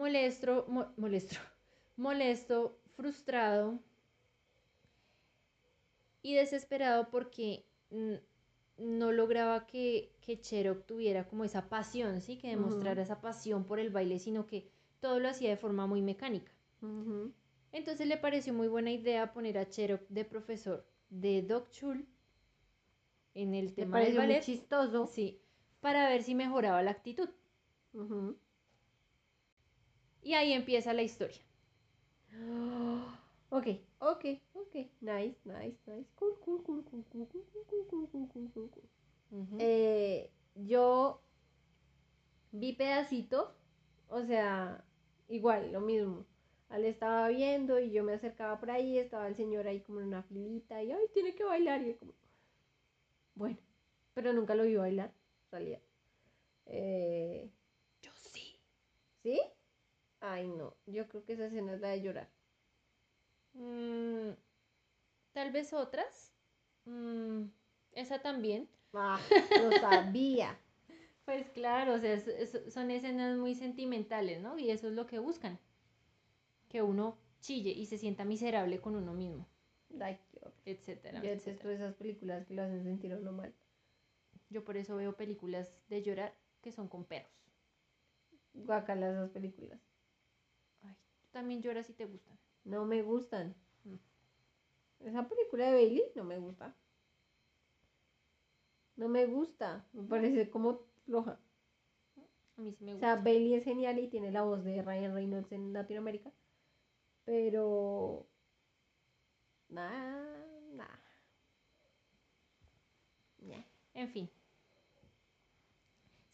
molesto, 0.00 0.52
mo- 0.74 0.92
molesto, 1.02 1.36
molesto, 1.96 2.56
frustrado 2.96 3.64
y 6.22 6.34
desesperado 6.34 7.08
porque 7.10 7.64
no 8.78 9.12
lograba 9.12 9.66
que, 9.66 10.12
que 10.20 10.40
Cherok 10.40 10.86
tuviera 10.86 11.26
como 11.28 11.44
esa 11.44 11.68
pasión, 11.68 12.20
¿sí? 12.20 12.36
Que 12.38 12.48
demostrara 12.48 13.02
esa 13.02 13.20
pasión 13.20 13.64
por 13.64 13.78
el 13.80 13.90
baile, 13.90 14.18
sino 14.18 14.46
que 14.46 14.68
todo 15.00 15.18
lo 15.20 15.28
hacía 15.28 15.50
de 15.50 15.56
forma 15.56 15.86
muy 15.86 16.02
mecánica. 16.02 16.52
Entonces 17.72 18.06
le 18.06 18.16
pareció 18.16 18.52
muy 18.54 18.68
buena 18.68 18.90
idea 18.90 19.32
poner 19.32 19.58
a 19.58 19.68
Cherok 19.68 20.02
de 20.08 20.24
profesor 20.24 20.86
de 21.10 21.42
Doc 21.42 21.70
Chul 21.70 22.06
en 23.34 23.54
el 23.54 23.72
tema 23.74 24.00
del 24.00 24.14
pareció 24.14 24.20
muy 24.22 24.28
ballet. 24.28 24.42
chistoso. 24.44 25.06
Sí, 25.06 25.40
para 25.80 26.08
ver 26.08 26.22
si 26.22 26.34
mejoraba 26.34 26.82
la 26.82 26.90
actitud. 26.90 27.28
Y 30.22 30.34
ahí 30.34 30.52
empieza 30.52 30.92
la 30.92 31.02
historia. 31.02 31.40
Ok, 33.50 33.66
ok, 34.00 34.24
ok. 34.54 34.74
Nice, 35.00 35.38
nice, 35.44 35.78
nice. 35.86 36.06
Cool, 36.16 36.38
cool, 36.40 36.62
cool, 36.62 36.84
cool, 36.84 37.04
cool, 37.10 37.26
cool, 37.28 37.46
cool, 37.88 38.08
cool, 38.10 38.28
cool, 38.52 38.70
cool. 38.70 38.88
Eh, 39.58 40.30
yo 40.54 41.22
vi 42.52 42.72
pedacitos, 42.74 43.48
o 44.08 44.22
sea, 44.24 44.84
igual, 45.28 45.72
lo 45.72 45.80
mismo. 45.80 46.26
Al 46.68 46.84
estaba 46.84 47.28
viendo 47.28 47.80
y 47.80 47.90
yo 47.90 48.04
me 48.04 48.12
acercaba 48.12 48.60
por 48.60 48.70
ahí, 48.70 48.98
estaba 48.98 49.26
el 49.28 49.36
señor 49.36 49.66
ahí 49.66 49.80
como 49.80 50.00
en 50.00 50.08
una 50.08 50.22
filita 50.22 50.82
y, 50.82 50.92
ay, 50.92 51.06
tiene 51.14 51.34
que 51.34 51.44
bailar. 51.44 51.82
Y 51.82 51.88
yo 51.92 51.98
como, 51.98 52.12
bueno, 53.34 53.58
pero 54.14 54.32
nunca 54.34 54.54
lo 54.54 54.64
vi 54.64 54.76
bailar, 54.76 55.14
en 55.46 55.50
realidad. 55.50 55.80
Eh, 56.66 57.50
Yo 58.02 58.10
sí. 58.14 58.60
¿Sí? 59.22 59.40
Ay, 60.20 60.46
no, 60.46 60.76
yo 60.86 61.08
creo 61.08 61.24
que 61.24 61.32
esa 61.32 61.46
escena 61.46 61.74
es 61.74 61.80
la 61.80 61.88
de 61.88 62.02
llorar. 62.02 62.28
Mm, 63.54 64.32
tal 65.32 65.50
vez 65.52 65.72
otras. 65.72 66.32
Mm, 66.84 67.44
esa 67.92 68.20
también. 68.20 68.68
Ah, 68.92 69.18
lo 69.62 69.72
sabía. 69.80 70.58
Pues 71.24 71.48
claro, 71.50 71.94
o 71.94 71.98
sea, 72.00 72.12
es- 72.14 72.26
es- 72.28 72.72
son 72.74 72.90
escenas 72.90 73.36
muy 73.38 73.54
sentimentales, 73.54 74.40
¿no? 74.40 74.58
Y 74.58 74.70
eso 74.70 74.88
es 74.88 74.94
lo 74.94 75.06
que 75.06 75.18
buscan. 75.20 75.58
Que 76.68 76.82
uno 76.82 77.18
chille 77.40 77.70
y 77.72 77.86
se 77.86 77.98
sienta 77.98 78.24
miserable 78.24 78.80
con 78.80 78.94
uno 78.94 79.12
mismo, 79.12 79.44
horror. 79.90 80.52
etcétera, 80.64 81.20
Yo 81.20 81.30
etcétera. 81.30 81.74
esas 81.74 81.94
películas 81.94 82.46
que 82.46 82.54
lo 82.54 82.62
hacen 82.62 82.82
sentir 82.84 83.12
a 83.12 83.16
uno 83.18 83.32
mal. 83.32 83.52
Yo 84.50 84.64
por 84.64 84.76
eso 84.76 84.96
veo 84.96 85.16
películas 85.16 85.72
de 85.88 86.02
llorar 86.02 86.34
que 86.60 86.72
son 86.72 86.88
con 86.88 87.04
perros. 87.04 87.32
Guacala 88.54 89.08
esas 89.10 89.30
películas. 89.30 89.80
También 91.38 91.62
lloras 91.62 91.88
y 91.88 91.92
te 91.92 92.04
gustan. 92.04 92.36
No 92.64 92.84
me 92.84 93.00
gustan. 93.00 93.54
Esa 94.98 95.28
película 95.28 95.66
de 95.66 95.72
Bailey 95.74 96.02
no 96.16 96.24
me 96.24 96.36
gusta. 96.36 96.74
No 98.96 99.08
me 99.08 99.24
gusta. 99.26 99.86
Me 99.92 100.02
parece 100.02 100.50
como 100.50 100.80
floja. 101.06 101.38
A 102.56 102.60
mí 102.60 102.72
sí 102.72 102.82
me 102.82 102.90
O 102.90 102.94
gusta. 102.94 103.14
sea, 103.14 103.22
Bailey 103.22 103.54
es 103.54 103.62
genial 103.62 104.00
y 104.00 104.08
tiene 104.08 104.32
la 104.32 104.42
voz 104.42 104.64
de 104.64 104.82
Ryan 104.82 105.14
Reynolds 105.14 105.52
en 105.52 105.72
Latinoamérica. 105.72 106.32
Pero. 107.24 108.26
Nada, 109.68 110.26
nada. 110.74 111.00
Ñe. 113.46 113.64
En 113.94 114.08
fin. 114.08 114.28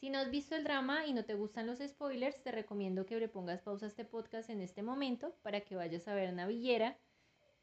Si 0.05 0.11
no 0.11 0.19
has 0.19 0.31
visto 0.31 0.55
el 0.55 0.65
drama 0.65 1.07
y 1.07 1.15
no 1.15 1.25
te 1.25 1.33
gustan 1.33 1.67
los 1.67 1.79
spoilers, 1.79 2.43
te 2.43 2.53
recomiendo 2.53 3.07
que 3.07 3.19
le 3.19 3.27
pongas 3.27 3.63
pausa 3.63 3.87
a 3.87 3.89
este 3.89 4.05
podcast 4.05 4.51
en 4.51 4.61
este 4.61 4.83
momento 4.83 5.35
para 5.41 5.63
que 5.63 5.77
vayas 5.77 6.07
a 6.09 6.15
ver 6.15 6.31
Navillera, 6.35 6.99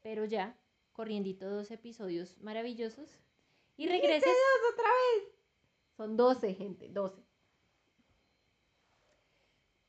pero 0.02 0.24
ya, 0.24 0.58
corriendito 0.92 1.48
dos 1.48 1.70
episodios 1.70 2.36
maravillosos. 2.40 3.16
Y 3.76 3.86
regreses. 3.86 4.24
¡Dos 4.24 4.72
otra 4.72 4.90
vez! 4.90 5.38
Son 5.96 6.16
12, 6.16 6.54
gente, 6.54 6.88
12. 6.88 7.22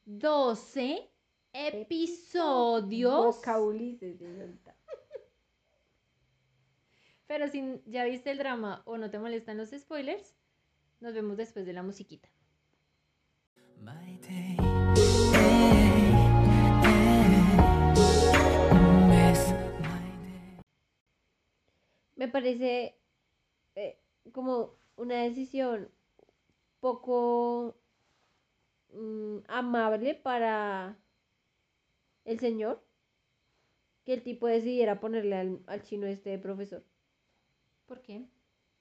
12 0.05 1.10
episodios. 1.53 3.38
Vocaulices, 3.38 4.19
señorita. 4.19 4.77
Pero 7.25 7.48
si 7.48 7.81
ya 7.88 8.05
viste 8.05 8.29
el 8.29 8.38
drama 8.38 8.83
o 8.86 9.00
no 9.00 9.10
te 9.10 9.17
molestan 9.17 9.57
los 9.57 9.72
spoilers, 9.72 10.36
nos 11.00 11.15
vemos 11.15 11.36
después 11.36 11.65
de 11.65 11.74
la 11.74 11.81
musiquita. 11.81 12.29
Me 22.16 22.30
parece 22.30 22.96
eh, 23.75 24.00
como 24.32 24.75
una 24.96 25.16
decisión 25.24 25.90
poco 26.80 27.75
mm, 28.94 29.40
amable 29.48 30.16
para 30.16 30.98
el 32.24 32.40
señor 32.40 32.82
que 34.06 34.13
el 34.13 34.24
tipo 34.24 34.48
decidiera 34.48 35.02
ponerle 35.02 35.36
al, 35.36 35.60
al 35.68 35.84
chino 35.84 36.08
este 36.08 36.30
de 36.30 36.40
profesor. 36.40 36.84
¿Por 37.88 38.02
qué? 38.02 38.25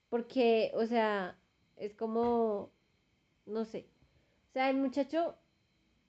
Porque, 0.09 0.71
o 0.75 0.87
sea, 0.87 1.37
es 1.77 1.95
como, 1.95 2.71
no 3.47 3.65
sé. 3.65 3.92
O 4.53 4.55
sea, 4.55 4.71
el 4.71 4.77
muchacho 4.77 5.35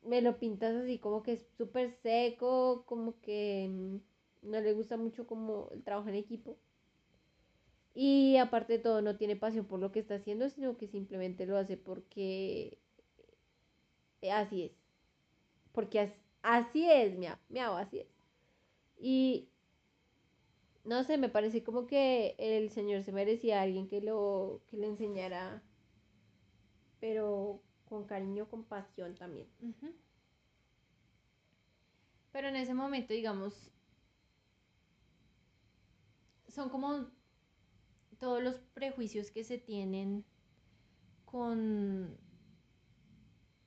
me 0.04 0.22
lo 0.22 0.40
pintas 0.40 0.76
así 0.76 1.00
como 1.00 1.24
que 1.24 1.34
es 1.34 1.48
súper 1.58 1.92
seco, 1.92 2.86
como 2.88 3.20
que 3.22 3.70
mm, 3.72 4.50
no 4.52 4.62
le 4.62 4.74
gusta 4.74 4.98
mucho 4.98 5.28
como 5.28 5.70
el 5.74 5.84
trabajo 5.84 6.10
en 6.10 6.16
equipo. 6.16 6.58
Y 7.96 8.38
aparte 8.38 8.74
de 8.74 8.80
todo, 8.80 9.02
no 9.02 9.16
tiene 9.18 9.36
pasión 9.36 9.66
por 9.66 9.80
lo 9.80 9.92
que 9.92 10.00
está 10.00 10.16
haciendo, 10.16 10.50
sino 10.50 10.78
que 10.78 10.88
simplemente 10.88 11.46
lo 11.46 11.58
hace 11.58 11.78
porque 11.78 12.78
eh, 14.22 14.32
así 14.32 14.64
es. 14.64 14.72
Porque 15.74 16.00
as- 16.02 16.14
así 16.44 16.90
es, 16.92 17.18
miau, 17.18 17.38
miau, 17.50 17.76
así 17.78 18.00
es. 18.00 18.08
Y 19.00 19.50
no 20.86 21.04
sé, 21.04 21.18
me 21.18 21.28
parece 21.30 21.64
como 21.64 21.88
que 21.88 22.36
el 22.40 22.70
señor 22.70 23.04
se 23.04 23.12
merecía 23.12 23.60
a 23.60 23.64
alguien 23.64 23.88
que 23.88 24.02
lo 24.02 24.62
que 24.68 24.78
le 24.78 24.88
enseñara, 24.88 25.62
pero 27.00 27.62
con 27.94 28.06
cariño, 28.06 28.50
con 28.50 28.64
pasión 28.64 29.14
también. 29.14 29.48
Pero 32.32 32.48
en 32.48 32.56
ese 32.56 32.74
momento, 32.74 33.14
digamos, 33.14 33.70
son 36.48 36.70
como 36.70 37.12
todos 38.20 38.42
los 38.42 38.56
prejuicios 38.74 39.30
que 39.30 39.44
se 39.44 39.60
tienen 39.60 40.26
con 41.26 42.18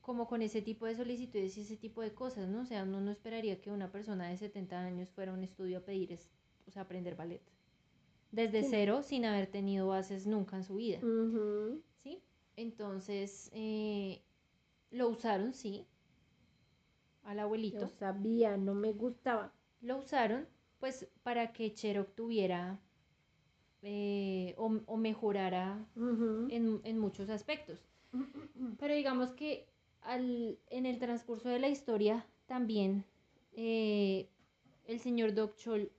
como 0.00 0.26
con 0.28 0.42
ese 0.42 0.62
tipo 0.62 0.87
de 0.87 0.95
solicitudes 0.97 1.56
y 1.56 1.61
ese 1.62 1.76
tipo 1.76 2.00
de 2.00 2.14
cosas, 2.14 2.49
¿no? 2.49 2.62
O 2.62 2.64
sea, 2.64 2.85
uno 2.85 3.00
no 3.00 3.11
esperaría 3.11 3.61
que 3.61 3.71
una 3.71 3.90
persona 3.90 4.28
de 4.28 4.37
70 4.37 4.80
años 4.80 5.11
fuera 5.11 5.33
a 5.33 5.35
un 5.35 5.42
estudio 5.42 5.78
a 5.78 5.80
pedir, 5.80 6.16
o 6.66 6.71
sea, 6.71 6.83
aprender 6.83 7.16
ballet. 7.16 7.42
Desde 8.33 8.62
Sí. 8.62 8.68
cero, 8.71 9.02
sin 9.02 9.25
haber 9.25 9.49
tenido 9.49 9.88
bases 9.88 10.26
nunca 10.26 10.56
en 10.56 10.64
su 10.64 10.76
vida. 10.76 11.00
Entonces, 12.56 13.50
eh, 13.54 14.22
lo 14.90 15.08
usaron, 15.08 15.54
sí, 15.54 15.86
al 17.25 17.40
abuelito. 17.40 17.80
Yo 17.80 17.88
sabía, 17.88 18.56
no 18.56 18.75
me 18.75 18.92
gustaba. 18.92 19.52
Lo 19.82 19.98
usaron, 19.98 20.48
pues, 20.78 21.06
para 21.22 21.52
que 21.52 21.75
Cherok 21.75 22.14
tuviera 22.14 22.80
eh, 23.82 24.54
o, 24.58 24.66
o 24.86 24.96
mejorara 24.96 25.86
en, 25.96 26.80
en 26.84 26.98
muchos 26.98 27.28
aspectos. 27.30 27.78
Pero 28.78 28.94
digamos 28.94 29.32
que 29.32 29.66
al, 30.02 30.58
en 30.70 30.86
el 30.86 30.98
transcurso 30.98 31.48
de 31.48 31.58
la 31.60 31.68
historia 31.68 32.26
también 32.46 33.04
eh, 33.52 34.28
el 34.86 35.00
señor 35.00 35.34
Doc 35.34 35.56
Chol 35.56 35.90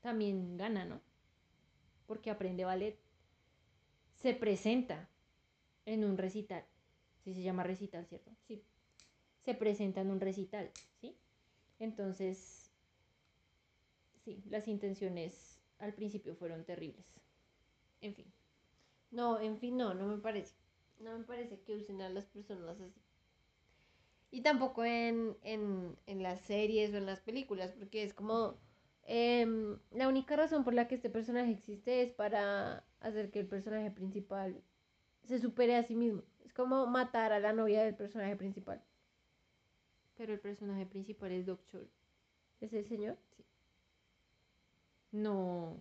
también 0.00 0.56
gana, 0.56 0.84
¿no? 0.86 1.00
Porque 2.06 2.30
aprende 2.30 2.64
ballet. 2.64 2.96
Se 4.14 4.34
presenta 4.34 5.08
en 5.86 6.04
un 6.04 6.18
recital. 6.18 6.64
Sí 7.24 7.34
se 7.34 7.42
llama 7.42 7.62
recital, 7.64 8.06
¿cierto? 8.06 8.30
Sí. 8.46 8.62
Se 9.44 9.54
presenta 9.54 10.02
en 10.02 10.10
un 10.10 10.20
recital, 10.20 10.70
¿sí? 11.00 11.16
Entonces, 11.78 12.70
sí, 14.24 14.42
las 14.48 14.68
intenciones 14.68 15.60
al 15.78 15.94
principio 15.94 16.34
fueron 16.34 16.64
terribles. 16.64 17.06
En 18.00 18.14
fin. 18.14 18.32
No, 19.10 19.40
en 19.40 19.58
fin, 19.58 19.76
no, 19.76 19.94
no 19.94 20.06
me 20.06 20.18
parece. 20.18 20.54
No 21.00 21.18
me 21.18 21.24
parece 21.24 21.60
que 21.60 21.74
usen 21.76 22.02
a 22.02 22.08
las 22.08 22.26
personas 22.26 22.80
así. 22.80 23.02
Y 24.30 24.42
tampoco 24.42 24.84
en, 24.84 25.36
en, 25.42 25.96
en 26.06 26.22
las 26.22 26.40
series 26.40 26.92
o 26.92 26.96
en 26.98 27.06
las 27.06 27.20
películas, 27.20 27.72
porque 27.72 28.02
es 28.02 28.12
como... 28.14 28.56
em, 29.04 29.78
la 29.92 30.08
única 30.08 30.36
razón 30.36 30.64
por 30.64 30.74
la 30.74 30.88
que 30.88 30.96
este 30.96 31.10
personaje 31.10 31.52
existe 31.52 32.02
es 32.02 32.12
para 32.12 32.84
hacer 33.00 33.30
que 33.30 33.40
el 33.40 33.48
personaje 33.48 33.90
principal 33.90 34.62
se 35.26 35.38
supere 35.38 35.76
a 35.76 35.82
sí 35.82 35.94
mismo. 35.94 36.22
Es 36.44 36.52
como 36.54 36.86
matar 36.86 37.32
a 37.32 37.40
la 37.40 37.52
novia 37.52 37.82
del 37.82 37.94
personaje 37.94 38.36
principal. 38.36 38.82
Pero 40.16 40.32
el 40.32 40.40
personaje 40.40 40.86
principal 40.86 41.32
es 41.32 41.44
Doc 41.46 41.62
Chol. 41.66 41.88
¿Es 42.60 42.72
el 42.72 42.84
señor? 42.86 43.16
No, 45.12 45.78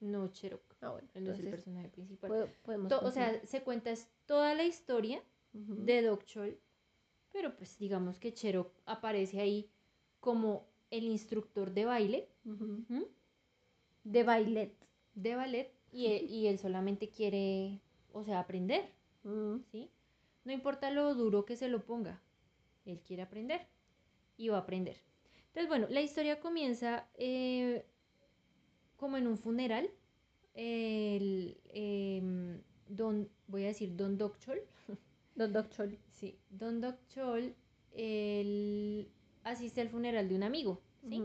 no 0.00 0.28
Cherok. 0.28 0.62
Ah, 0.80 0.90
bueno. 0.90 1.08
Él 1.14 1.24
no 1.24 1.32
es 1.32 1.38
el 1.38 1.46
entonces 1.46 1.64
personaje 1.64 1.88
principal. 1.88 2.28
puedo- 2.28 2.48
podemos 2.62 2.88
To- 2.88 3.00
o 3.06 3.10
sea, 3.10 3.44
se 3.46 3.62
cuenta 3.62 3.90
es 3.90 4.08
toda 4.26 4.54
la 4.54 4.64
historia 4.64 5.22
de 5.52 6.00
Doc 6.02 6.24
Chol, 6.24 6.58
pero 7.30 7.54
pues 7.56 7.78
digamos 7.78 8.18
que 8.18 8.32
Cherok 8.32 8.72
aparece 8.86 9.40
ahí 9.40 9.70
como 10.20 10.66
el 10.90 11.04
instructor 11.04 11.72
de 11.72 11.84
baile. 11.84 12.28
De 14.04 14.22
bailet. 14.24 14.74
de 15.14 15.36
ballet, 15.36 15.70
y 15.92 16.06
él, 16.06 16.30
y 16.30 16.46
él 16.46 16.58
solamente 16.58 17.10
quiere, 17.10 17.80
o 18.12 18.24
sea, 18.24 18.40
aprender, 18.40 18.84
Mm. 19.24 19.58
¿sí? 19.70 19.88
No 20.44 20.52
importa 20.52 20.90
lo 20.90 21.14
duro 21.14 21.44
que 21.44 21.56
se 21.56 21.68
lo 21.68 21.84
ponga, 21.84 22.20
él 22.84 23.00
quiere 23.00 23.22
aprender 23.22 23.60
y 24.36 24.48
va 24.48 24.56
a 24.56 24.60
aprender. 24.60 24.96
Entonces, 25.48 25.68
bueno, 25.68 25.86
la 25.90 26.00
historia 26.00 26.40
comienza 26.40 27.08
eh, 27.14 27.86
como 28.96 29.16
en 29.16 29.26
un 29.26 29.38
funeral. 29.38 29.88
El, 30.54 31.56
em, 31.72 32.60
don, 32.88 33.28
voy 33.46 33.64
a 33.64 33.68
decir 33.68 33.94
Don 33.96 34.18
Doc 34.18 34.38
Chol, 34.38 34.60
Don 35.36 35.52
Doc 35.52 35.70
Chol. 35.70 35.98
Sí, 36.12 36.38
Don 36.50 36.80
Doc 36.80 36.96
Chol, 37.08 37.54
él 37.92 39.08
asiste 39.44 39.80
al 39.80 39.88
funeral 39.88 40.28
de 40.28 40.34
un 40.34 40.42
amigo, 40.42 40.82
¿sí? 41.08 41.22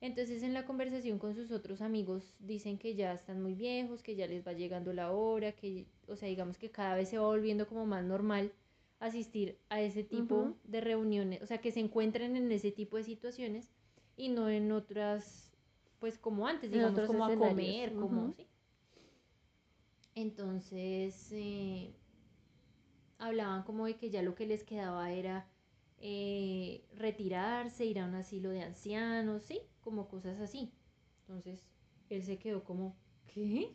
Entonces 0.00 0.42
en 0.42 0.54
la 0.54 0.64
conversación 0.64 1.18
con 1.18 1.34
sus 1.34 1.50
otros 1.50 1.80
amigos 1.80 2.36
dicen 2.38 2.78
que 2.78 2.94
ya 2.94 3.12
están 3.12 3.42
muy 3.42 3.54
viejos, 3.54 4.02
que 4.02 4.14
ya 4.14 4.28
les 4.28 4.46
va 4.46 4.52
llegando 4.52 4.92
la 4.92 5.10
hora, 5.10 5.52
que, 5.52 5.86
o 6.06 6.14
sea, 6.14 6.28
digamos 6.28 6.56
que 6.56 6.70
cada 6.70 6.94
vez 6.94 7.08
se 7.08 7.18
va 7.18 7.26
volviendo 7.26 7.66
como 7.66 7.84
más 7.84 8.04
normal 8.04 8.52
asistir 9.00 9.58
a 9.68 9.80
ese 9.80 10.04
tipo 10.04 10.54
de 10.64 10.80
reuniones, 10.80 11.42
o 11.42 11.46
sea, 11.46 11.58
que 11.58 11.72
se 11.72 11.80
encuentren 11.80 12.36
en 12.36 12.50
ese 12.50 12.72
tipo 12.72 12.96
de 12.96 13.04
situaciones 13.04 13.70
y 14.16 14.28
no 14.28 14.48
en 14.48 14.72
otras, 14.72 15.52
pues 15.98 16.18
como 16.18 16.46
antes, 16.46 16.70
digamos, 16.70 17.00
como 17.06 17.24
a 17.24 17.34
comer, 17.34 17.94
como. 17.94 18.34
¿sí? 18.34 18.46
Entonces, 20.14 21.28
eh, 21.32 21.92
hablaban 23.18 23.62
como 23.62 23.86
de 23.86 23.96
que 23.96 24.10
ya 24.10 24.22
lo 24.22 24.34
que 24.34 24.46
les 24.46 24.64
quedaba 24.64 25.12
era 25.12 25.46
eh, 26.00 26.84
retirarse, 26.96 27.84
ir 27.84 28.00
a 28.00 28.04
un 28.04 28.16
asilo 28.16 28.50
de 28.50 28.62
ancianos, 28.62 29.44
¿sí? 29.44 29.60
Como 29.80 30.08
cosas 30.08 30.40
así. 30.40 30.72
Entonces, 31.20 31.66
él 32.08 32.22
se 32.22 32.38
quedó 32.38 32.64
como, 32.64 32.96
¿qué? 33.26 33.74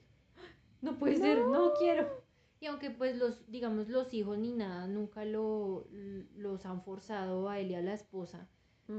No 0.81 0.97
puede 0.97 1.17
ser, 1.17 1.45
no 1.45 1.73
quiero. 1.73 2.23
Y 2.59 2.65
aunque 2.67 2.91
pues 2.91 3.17
los, 3.17 3.49
digamos, 3.51 3.89
los 3.89 4.13
hijos 4.13 4.37
ni 4.37 4.53
nada, 4.53 4.87
nunca 4.87 5.25
lo, 5.25 5.85
los 5.91 6.65
han 6.65 6.81
forzado 6.81 7.49
a 7.49 7.59
él 7.59 7.71
y 7.71 7.75
a 7.75 7.81
la 7.81 7.93
esposa 7.93 8.49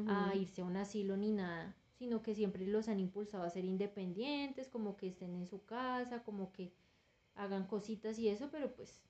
a 0.06 0.34
irse 0.34 0.61
a 0.61 0.64
un 0.64 0.76
asilo 0.76 1.16
ni 1.16 1.30
nada, 1.30 1.76
sino 1.94 2.23
que 2.23 2.34
siempre 2.34 2.66
los 2.66 2.88
han 2.88 3.00
impulsado 3.00 3.44
a 3.44 3.50
ser 3.50 3.64
independientes, 3.64 4.68
como 4.68 4.96
que 4.96 5.08
estén 5.08 5.34
en 5.34 5.46
su 5.46 5.64
casa, 5.64 6.23
como 6.25 6.52
que 6.52 6.75
hagan 7.34 7.66
cositas 7.66 8.18
y 8.18 8.28
eso, 8.28 8.50
pero 8.50 8.75
pues 8.75 9.02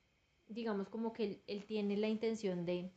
digamos 0.48 0.88
como 0.88 1.12
que 1.12 1.24
él, 1.24 1.42
él 1.46 1.64
tiene 1.64 1.96
la 1.96 2.08
intención 2.08 2.64
de 2.64 2.92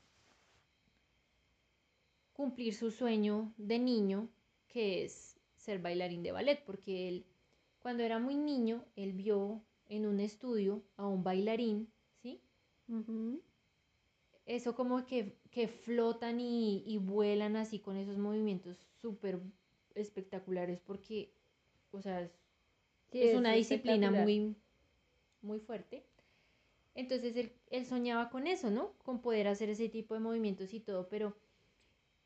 cumplir 2.33 2.75
su 2.75 2.91
sueño 2.91 3.53
de 3.57 3.79
niño, 3.79 4.29
que 4.67 5.03
es 5.05 5.39
ser 5.55 5.79
bailarín 5.81 6.23
de 6.23 6.31
ballet, 6.31 6.63
porque 6.65 7.07
él 7.09 7.25
cuando 7.79 8.03
era 8.03 8.19
muy 8.19 8.35
niño, 8.35 8.85
él 8.95 9.13
vio 9.13 9.61
en 9.89 10.05
un 10.05 10.19
estudio 10.19 10.83
a 10.97 11.07
un 11.07 11.23
bailarín, 11.23 11.89
¿sí? 12.21 12.41
Eso 14.45 14.75
como 14.75 15.05
que, 15.05 15.37
que 15.51 15.67
flotan 15.67 16.39
y, 16.39 16.83
y 16.85 16.97
vuelan 16.97 17.55
así 17.55 17.79
con 17.79 17.97
esos 17.97 18.17
movimientos 18.17 18.77
súper 19.01 19.41
espectaculares 19.95 20.79
porque, 20.79 21.33
o 21.91 22.01
sea, 22.01 22.21
es, 22.21 22.31
Sí, 23.11 23.21
es 23.23 23.33
una 23.33 23.53
disciplina 23.53 24.11
muy, 24.11 24.55
muy 25.41 25.59
fuerte. 25.59 26.03
Entonces 26.95 27.35
él, 27.37 27.51
él 27.69 27.85
soñaba 27.85 28.29
con 28.29 28.47
eso, 28.47 28.69
¿no? 28.71 28.93
Con 29.03 29.21
poder 29.21 29.47
hacer 29.47 29.69
ese 29.69 29.89
tipo 29.89 30.13
de 30.15 30.19
movimientos 30.19 30.73
y 30.73 30.79
todo, 30.79 31.07
pero 31.09 31.35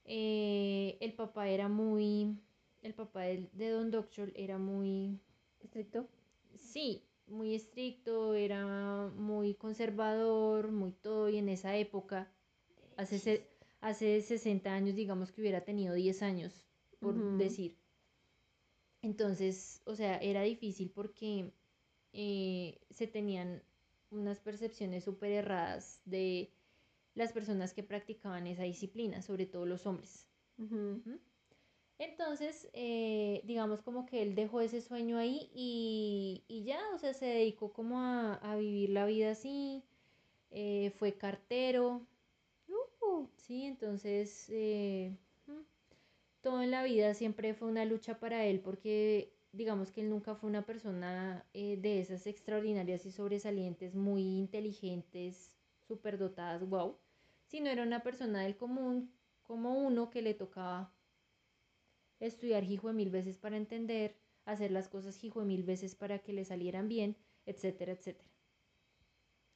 eh, 0.05 0.97
el 1.01 1.13
papá 1.13 1.49
era 1.49 1.67
muy, 1.69 2.37
el 2.81 2.93
papá 2.93 3.23
del- 3.23 3.49
de, 3.53 3.69
Don 3.69 3.91
Doctor 3.91 4.31
era 4.35 4.57
muy, 4.57 5.19
estricto. 5.59 6.07
sí, 6.55 7.03
muy 7.27 7.55
estricto, 7.55 8.33
era 8.35 9.11
muy 9.15 9.53
conservador, 9.55 10.71
muy 10.71 10.91
todo, 10.93 11.29
y 11.29 11.37
en 11.37 11.49
esa 11.49 11.75
época, 11.77 12.31
hace, 12.97 13.19
se- 13.19 13.47
hace 13.81 14.21
60 14.21 14.73
años, 14.73 14.95
digamos 14.95 15.31
que 15.31 15.41
hubiera 15.41 15.65
tenido 15.65 15.93
10 15.95 16.21
años, 16.23 16.65
por 16.99 17.23
decir. 17.31 17.77
Entonces, 19.01 19.81
o 19.85 19.95
sea, 19.95 20.17
era 20.17 20.41
difícil 20.43 20.91
porque 20.91 21.51
eh, 22.13 22.79
se 22.89 23.07
tenían 23.07 23.63
unas 24.11 24.39
percepciones 24.39 25.03
súper 25.05 25.31
erradas 25.31 26.01
de 26.05 26.51
las 27.15 27.33
personas 27.33 27.73
que 27.73 27.83
practicaban 27.83 28.47
esa 28.47 28.63
disciplina, 28.63 29.21
sobre 29.21 29.45
todo 29.45 29.65
los 29.65 29.85
hombres. 29.85 30.27
Entonces, 31.97 32.69
eh, 32.73 33.41
digamos 33.45 33.81
como 33.83 34.05
que 34.05 34.23
él 34.23 34.33
dejó 34.35 34.61
ese 34.61 34.81
sueño 34.81 35.17
ahí 35.17 35.51
y, 35.53 36.43
y 36.47 36.63
ya, 36.63 36.81
o 36.95 36.97
sea, 36.97 37.13
se 37.13 37.25
dedicó 37.27 37.73
como 37.73 37.99
a, 37.99 38.33
a 38.35 38.55
vivir 38.55 38.89
la 38.89 39.05
vida 39.05 39.31
así, 39.31 39.83
eh, 40.51 40.91
fue 40.91 41.17
cartero, 41.17 42.07
Uh, 43.01 43.27
sí, 43.35 43.63
entonces 43.65 44.47
eh, 44.49 45.17
mm, 45.47 45.61
todo 46.41 46.61
en 46.61 46.71
la 46.71 46.83
vida 46.83 47.13
siempre 47.13 47.53
fue 47.53 47.67
una 47.67 47.85
lucha 47.85 48.19
para 48.19 48.45
él 48.45 48.61
porque 48.61 49.33
digamos 49.51 49.91
que 49.91 50.01
él 50.01 50.09
nunca 50.09 50.35
fue 50.35 50.49
una 50.49 50.65
persona 50.65 51.45
de 51.53 51.99
esas 51.99 52.27
extraordinarias 52.27 53.05
y 53.05 53.11
sobresalientes, 53.11 53.95
muy 53.95 54.21
inteligentes, 54.39 55.50
superdotadas, 55.91 56.67
wow, 56.69 56.97
sino 57.47 57.69
era 57.69 57.83
una 57.83 58.01
persona 58.01 58.43
del 58.43 58.55
común 58.55 59.11
como 59.43 59.77
uno 59.77 60.09
que 60.09 60.21
le 60.21 60.33
tocaba 60.33 60.93
estudiar 62.21 62.63
hijo 62.63 62.87
de 62.87 62.93
mil 62.93 63.09
veces 63.09 63.37
para 63.37 63.57
entender, 63.57 64.15
hacer 64.45 64.71
las 64.71 64.87
cosas 64.87 65.21
hijo 65.25 65.41
de 65.41 65.47
mil 65.47 65.63
veces 65.63 65.95
para 65.95 66.19
que 66.19 66.31
le 66.31 66.45
salieran 66.45 66.87
bien, 66.87 67.17
etcétera, 67.45 67.91
etcétera. 67.91 68.29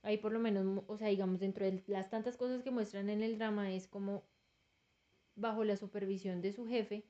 Ahí 0.01 0.17
por 0.17 0.33
lo 0.33 0.39
menos, 0.39 0.83
o 0.87 0.97
sea, 0.97 1.07
digamos, 1.07 1.39
dentro 1.39 1.63
de 1.65 1.81
las 1.87 2.09
tantas 2.09 2.35
cosas 2.35 2.63
que 2.63 2.71
muestran 2.71 3.09
en 3.09 3.23
el 3.23 3.37
drama 3.37 3.71
es 3.71 3.87
como 3.87 4.25
bajo 5.35 5.63
la 5.63 5.77
supervisión 5.77 6.41
de 6.41 6.51
su 6.51 6.67
jefe, 6.67 7.05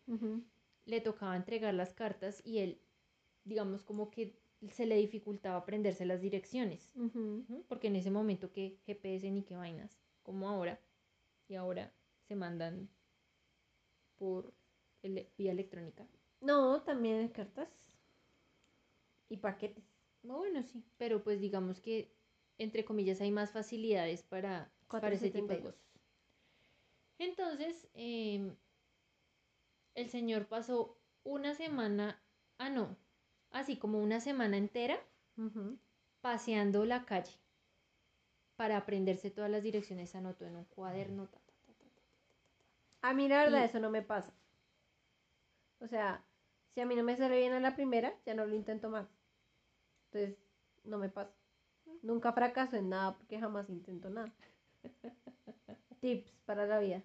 le 0.86 1.02
tocaba 1.02 1.36
entregar 1.36 1.74
las 1.74 1.94
cartas 1.96 2.44
y 2.46 2.60
él, 2.60 2.80
digamos, 3.44 3.84
como 3.84 4.12
que 4.12 4.38
se 4.70 4.86
le 4.86 4.96
dificultaba 4.96 5.58
aprenderse 5.58 6.06
las 6.06 6.22
direcciones. 6.22 6.92
Porque 7.68 7.88
en 7.88 7.96
ese 7.96 8.12
momento 8.12 8.52
que 8.52 8.80
GPS 8.86 9.30
ni 9.32 9.44
qué 9.44 9.56
vainas, 9.56 10.00
como 10.24 10.50
ahora, 10.50 10.80
y 11.48 11.56
ahora 11.56 11.94
se 12.28 12.36
mandan 12.36 12.90
por 14.18 14.54
ele- 15.04 15.30
vía 15.38 15.52
electrónica. 15.52 16.08
No, 16.42 16.82
también 16.84 17.28
cartas. 17.30 17.70
Y 19.30 19.38
paquetes. 19.38 19.84
No, 20.24 20.38
Bueno, 20.38 20.64
sí, 20.64 20.84
pero 20.98 21.24
pues 21.24 21.40
digamos 21.40 21.80
que, 21.82 22.12
entre 22.58 22.86
comillas, 22.86 23.22
hay 23.22 23.32
más 23.32 23.52
facilidades 23.52 24.24
para, 24.24 24.72
para 24.88 25.14
ese 25.14 25.30
tipo 25.30 25.48
de 25.54 25.60
472. 25.60 25.74
cosas. 25.74 25.86
Entonces, 27.18 27.88
em, 27.94 28.56
el 29.96 30.10
señor 30.10 30.48
pasó 30.48 30.98
una 31.24 31.54
semana, 31.56 32.22
ah, 32.58 32.70
no, 32.70 32.98
así 33.56 33.78
como 33.78 34.00
una 34.00 34.20
semana 34.20 34.58
entera 34.58 35.00
paseando 36.22 36.86
la 36.86 37.06
calle 37.06 37.32
para 38.56 38.78
aprenderse 38.78 39.32
todas 39.32 39.50
las 39.50 39.64
direcciones, 39.64 40.16
anotó 40.16 40.46
en 40.46 40.56
un 40.56 40.66
cuaderno. 40.66 41.28
ta, 41.28 41.40
ta, 41.40 41.54
ta, 41.66 41.74
ta, 41.74 41.86
ta. 43.02 43.10
A 43.10 43.14
mí 43.14 43.28
la 43.28 43.44
verdad 43.44 43.62
Y- 43.62 43.66
eso 43.66 43.80
no 43.80 43.90
me 43.90 44.02
pasa. 44.02 44.32
O 45.80 45.88
sea, 45.88 46.24
si 46.74 46.82
a 46.82 46.86
mí 46.86 46.96
no 46.96 47.04
me 47.04 47.16
sale 47.18 47.38
bien 47.38 47.54
a 47.54 47.60
la 47.60 47.76
primera, 47.76 48.14
ya 48.26 48.34
no 48.34 48.46
lo 48.46 48.56
intento 48.56 48.90
más. 48.90 49.08
Entonces, 50.12 50.38
no 50.84 50.98
me 50.98 51.10
pasa. 51.10 51.32
Nunca 52.02 52.32
fracaso 52.34 52.78
en 52.78 52.90
nada 52.90 53.16
porque 53.18 53.40
jamás 53.40 53.70
intento 53.70 54.10
nada. 54.10 54.32
Tips 56.02 56.32
para 56.46 56.66
la 56.66 56.80
vida. 56.80 57.02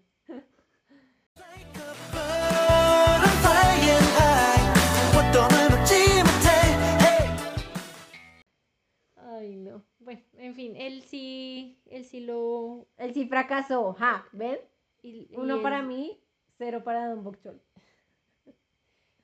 Ay, 9.41 9.57
no. 9.57 9.83
Bueno, 9.99 10.23
en 10.39 10.55
fin, 10.55 10.77
él 10.77 11.03
sí, 11.03 11.81
él 11.87 12.05
sí 12.05 12.21
lo... 12.21 12.87
Él 12.97 13.15
sí 13.15 13.27
fracasó. 13.29 13.95
Ja, 13.95 14.25
¿ven? 14.33 14.59
y- 15.03 15.27
y 15.31 15.37
Uno 15.37 15.61
para 15.63 15.83
mí, 15.83 16.21
cero 16.59 16.83
para 16.85 17.09
Don 17.09 17.25
Bokchol. 17.25 17.61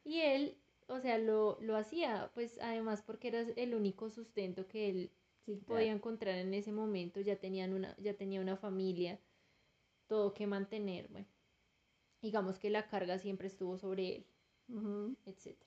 Y 0.05 0.21
él, 0.21 0.57
o 0.89 1.01
sea, 1.01 1.19
lo, 1.19 1.59
lo 1.61 1.77
hacía, 1.77 2.31
pues 2.35 2.59
además 2.63 3.03
porque 3.03 3.29
era 3.29 3.41
el 3.41 3.75
único 3.75 4.09
sustento 4.11 4.67
que 4.69 4.89
él 4.89 5.11
Sí, 5.45 5.63
podía 5.67 5.93
encontrar 5.93 6.39
en 6.39 6.55
ese 6.55 6.73
momento, 6.73 7.21
ya 7.21 7.37
tenían 7.39 7.73
una, 7.75 7.97
ya 7.99 8.15
tenía 8.17 8.41
una 8.41 8.57
familia, 8.57 9.21
todo 10.09 10.35
que 10.35 10.47
mantener, 10.49 11.09
bueno, 11.09 11.29
digamos 12.23 12.59
que 12.59 12.71
la 12.71 12.89
carga 12.89 13.19
siempre 13.19 13.49
estuvo 13.49 13.79
sobre 13.79 14.17
él, 14.17 14.27
Ujú. 14.69 15.17
etc. 15.27 15.67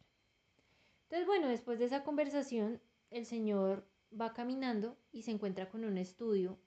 Entonces, 1.06 1.28
bueno, 1.28 1.50
después 1.50 1.80
de 1.80 1.86
esa 1.86 2.04
conversación, 2.04 2.82
el 3.12 3.26
señor 3.26 3.86
va 4.12 4.34
caminando 4.34 4.98
y 5.12 5.24
se 5.24 5.32
encuentra 5.32 5.70
con 5.70 5.86
un 5.86 5.98
estudio 5.98 6.58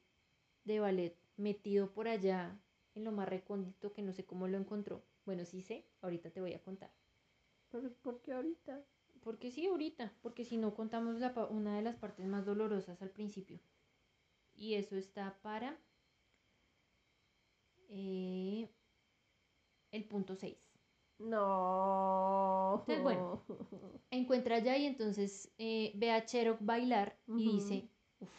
de 0.65 0.81
ballet 0.81 1.17
metido 1.37 1.93
por 1.93 2.09
allá 2.09 2.59
en 2.95 3.05
lo 3.05 3.13
más 3.13 3.29
recóndito 3.29 3.93
que 3.93 4.03
no 4.03 4.13
sé 4.13 4.25
cómo 4.25 4.49
lo 4.49 4.59
encontró. 4.59 5.05
Bueno, 5.25 5.45
sí 5.45 5.63
sé, 5.63 5.87
ahorita 6.01 6.31
te 6.31 6.41
voy 6.41 6.53
a 6.55 6.63
contar. 6.63 6.93
Pero 7.71 7.93
¿por 8.03 8.21
qué 8.21 8.33
ahorita? 8.33 8.85
Porque 9.23 9.51
sí, 9.51 9.67
ahorita, 9.67 10.13
porque 10.21 10.45
si 10.45 10.57
no 10.57 10.75
contamos 10.75 11.19
la, 11.21 11.33
una 11.47 11.77
de 11.77 11.83
las 11.83 11.97
partes 11.97 12.27
más 12.27 12.45
dolorosas 12.45 13.01
al 13.03 13.11
principio. 13.11 13.61
Y 14.55 14.75
eso 14.75 14.97
está 14.97 15.39
para 15.43 15.79
eh, 17.89 18.69
el 19.93 20.05
punto 20.05 20.35
6. 20.35 20.72
No. 21.23 22.79
Entonces, 22.81 23.03
bueno. 23.03 23.43
Encuentra 24.11 24.57
allá 24.57 24.77
y 24.77 24.87
entonces 24.87 25.51
eh, 25.59 25.93
ve 25.95 26.11
a 26.11 26.25
Cherok 26.27 26.59
bailar 26.61 27.19
y 27.29 27.53
dice, 27.53 27.89
uff, 28.21 28.31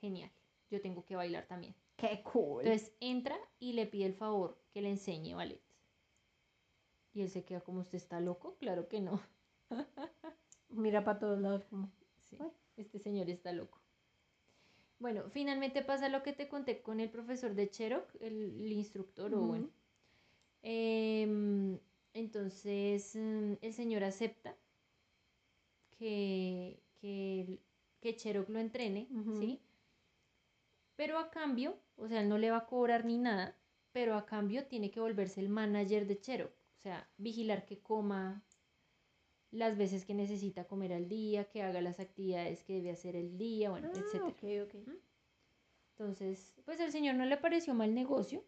genial, 0.00 0.30
yo 0.70 0.80
tengo 0.80 1.04
que 1.04 1.16
bailar 1.16 1.46
también. 1.46 1.74
Qué 1.96 2.22
cool. 2.32 2.64
Entonces 2.64 2.94
entra 3.00 3.36
y 3.58 3.72
le 3.72 3.86
pide 3.86 4.06
el 4.06 4.14
favor 4.14 4.56
que 4.72 4.82
le 4.82 4.90
enseñe 4.90 5.34
ballet. 5.34 5.60
Y 7.12 7.22
él 7.22 7.30
se 7.30 7.44
queda 7.44 7.60
como, 7.60 7.80
¿usted 7.80 7.96
está 7.96 8.20
loco? 8.20 8.56
Claro 8.60 8.88
que 8.88 9.00
no. 9.00 9.20
Mira 10.68 11.02
para 11.02 11.18
todos 11.18 11.40
lados 11.40 11.64
como. 11.64 11.90
Sí, 12.28 12.38
este 12.76 13.00
señor 13.00 13.28
está 13.28 13.52
loco. 13.52 13.80
Bueno, 15.00 15.24
finalmente 15.30 15.82
pasa 15.82 16.08
lo 16.08 16.22
que 16.22 16.32
te 16.32 16.48
conté 16.48 16.82
con 16.82 17.00
el 17.00 17.10
profesor 17.10 17.54
de 17.54 17.70
Cherok, 17.70 18.14
el, 18.20 18.60
el 18.60 18.72
instructor, 18.72 19.34
o 19.34 19.38
Ujú. 19.38 19.46
bueno. 19.46 19.70
Em, 20.62 21.78
entonces, 22.14 23.14
mm, 23.16 23.54
el 23.60 23.72
señor 23.72 24.04
acepta 24.04 24.56
que, 25.98 26.82
que, 27.00 27.58
que 28.00 28.16
Cherok 28.16 28.48
lo 28.48 28.58
entrene. 28.58 29.08
¿sí? 29.38 29.60
Pero 30.96 31.18
a 31.18 31.30
cambio, 31.30 31.78
o 31.96 32.08
sea, 32.08 32.20
él 32.20 32.28
no 32.28 32.38
le 32.38 32.50
va 32.50 32.58
a 32.58 32.66
cobrar 32.66 33.04
ni 33.04 33.18
nada, 33.18 33.56
pero 33.92 34.14
a 34.16 34.26
cambio 34.26 34.66
tiene 34.66 34.90
que 34.90 35.00
volverse 35.00 35.40
el 35.40 35.48
manager 35.48 36.06
de 36.06 36.20
Cherok, 36.20 36.52
o 36.52 36.80
sea, 36.82 37.08
vigilar 37.16 37.64
que 37.66 37.80
coma 37.80 38.42
las 39.50 39.76
veces 39.76 40.04
que 40.04 40.14
necesita 40.14 40.68
comer 40.68 40.92
al 40.92 41.08
día, 41.08 41.48
que 41.50 41.62
haga 41.62 41.80
las 41.80 41.98
actividades 42.00 42.62
que 42.62 42.74
debe 42.74 42.90
hacer 42.92 43.16
el 43.16 43.36
día, 43.36 43.70
bueno, 43.70 43.88
Ah, 43.92 43.98
etcétera. 43.98 44.26
ok, 44.26 44.74
ok. 44.76 44.92
Entonces, 45.98 46.54
pues 46.64 46.80
al 46.80 46.92
señor 46.92 47.16
no 47.16 47.24
le 47.26 47.36
pareció 47.36 47.74
mal 47.74 47.94
negocio 47.94 48.44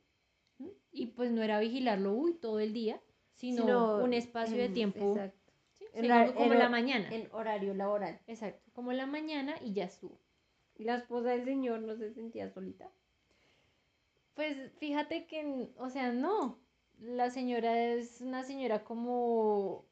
y 0.92 1.06
pues 1.06 1.32
no 1.32 1.42
era 1.42 1.58
vigilarlo, 1.58 2.12
uy, 2.12 2.34
todo 2.34 2.60
el 2.60 2.72
día, 2.72 3.02
sino, 3.36 3.62
Sino 3.62 3.96
un 4.04 4.12
espacio 4.14 4.56
de 4.56 4.68
tiempo, 4.68 5.12
Exacto. 5.14 5.52
¿sí? 5.78 5.84
en 5.94 6.02
Digamos, 6.02 6.28
la- 6.30 6.34
como 6.34 6.52
en 6.52 6.58
la 6.58 6.68
mañana. 6.68 7.08
En 7.14 7.28
horario 7.32 7.74
laboral. 7.74 8.20
Exacto, 8.26 8.70
como 8.72 8.92
la 8.92 9.06
mañana 9.06 9.54
y 9.60 9.72
ya 9.72 9.84
estuvo. 9.84 10.18
Y 10.76 10.84
la 10.84 10.96
esposa 10.96 11.30
del 11.30 11.44
señor 11.44 11.80
no 11.80 11.96
se 11.96 12.12
sentía 12.12 12.48
solita. 12.50 12.90
Pues 14.34 14.72
fíjate 14.78 15.26
que, 15.26 15.72
o 15.76 15.90
sea, 15.90 16.12
no. 16.12 16.58
La 16.98 17.30
señora 17.30 17.78
es 17.94 18.20
una 18.20 18.42
señora 18.44 18.84
como, 18.84 19.84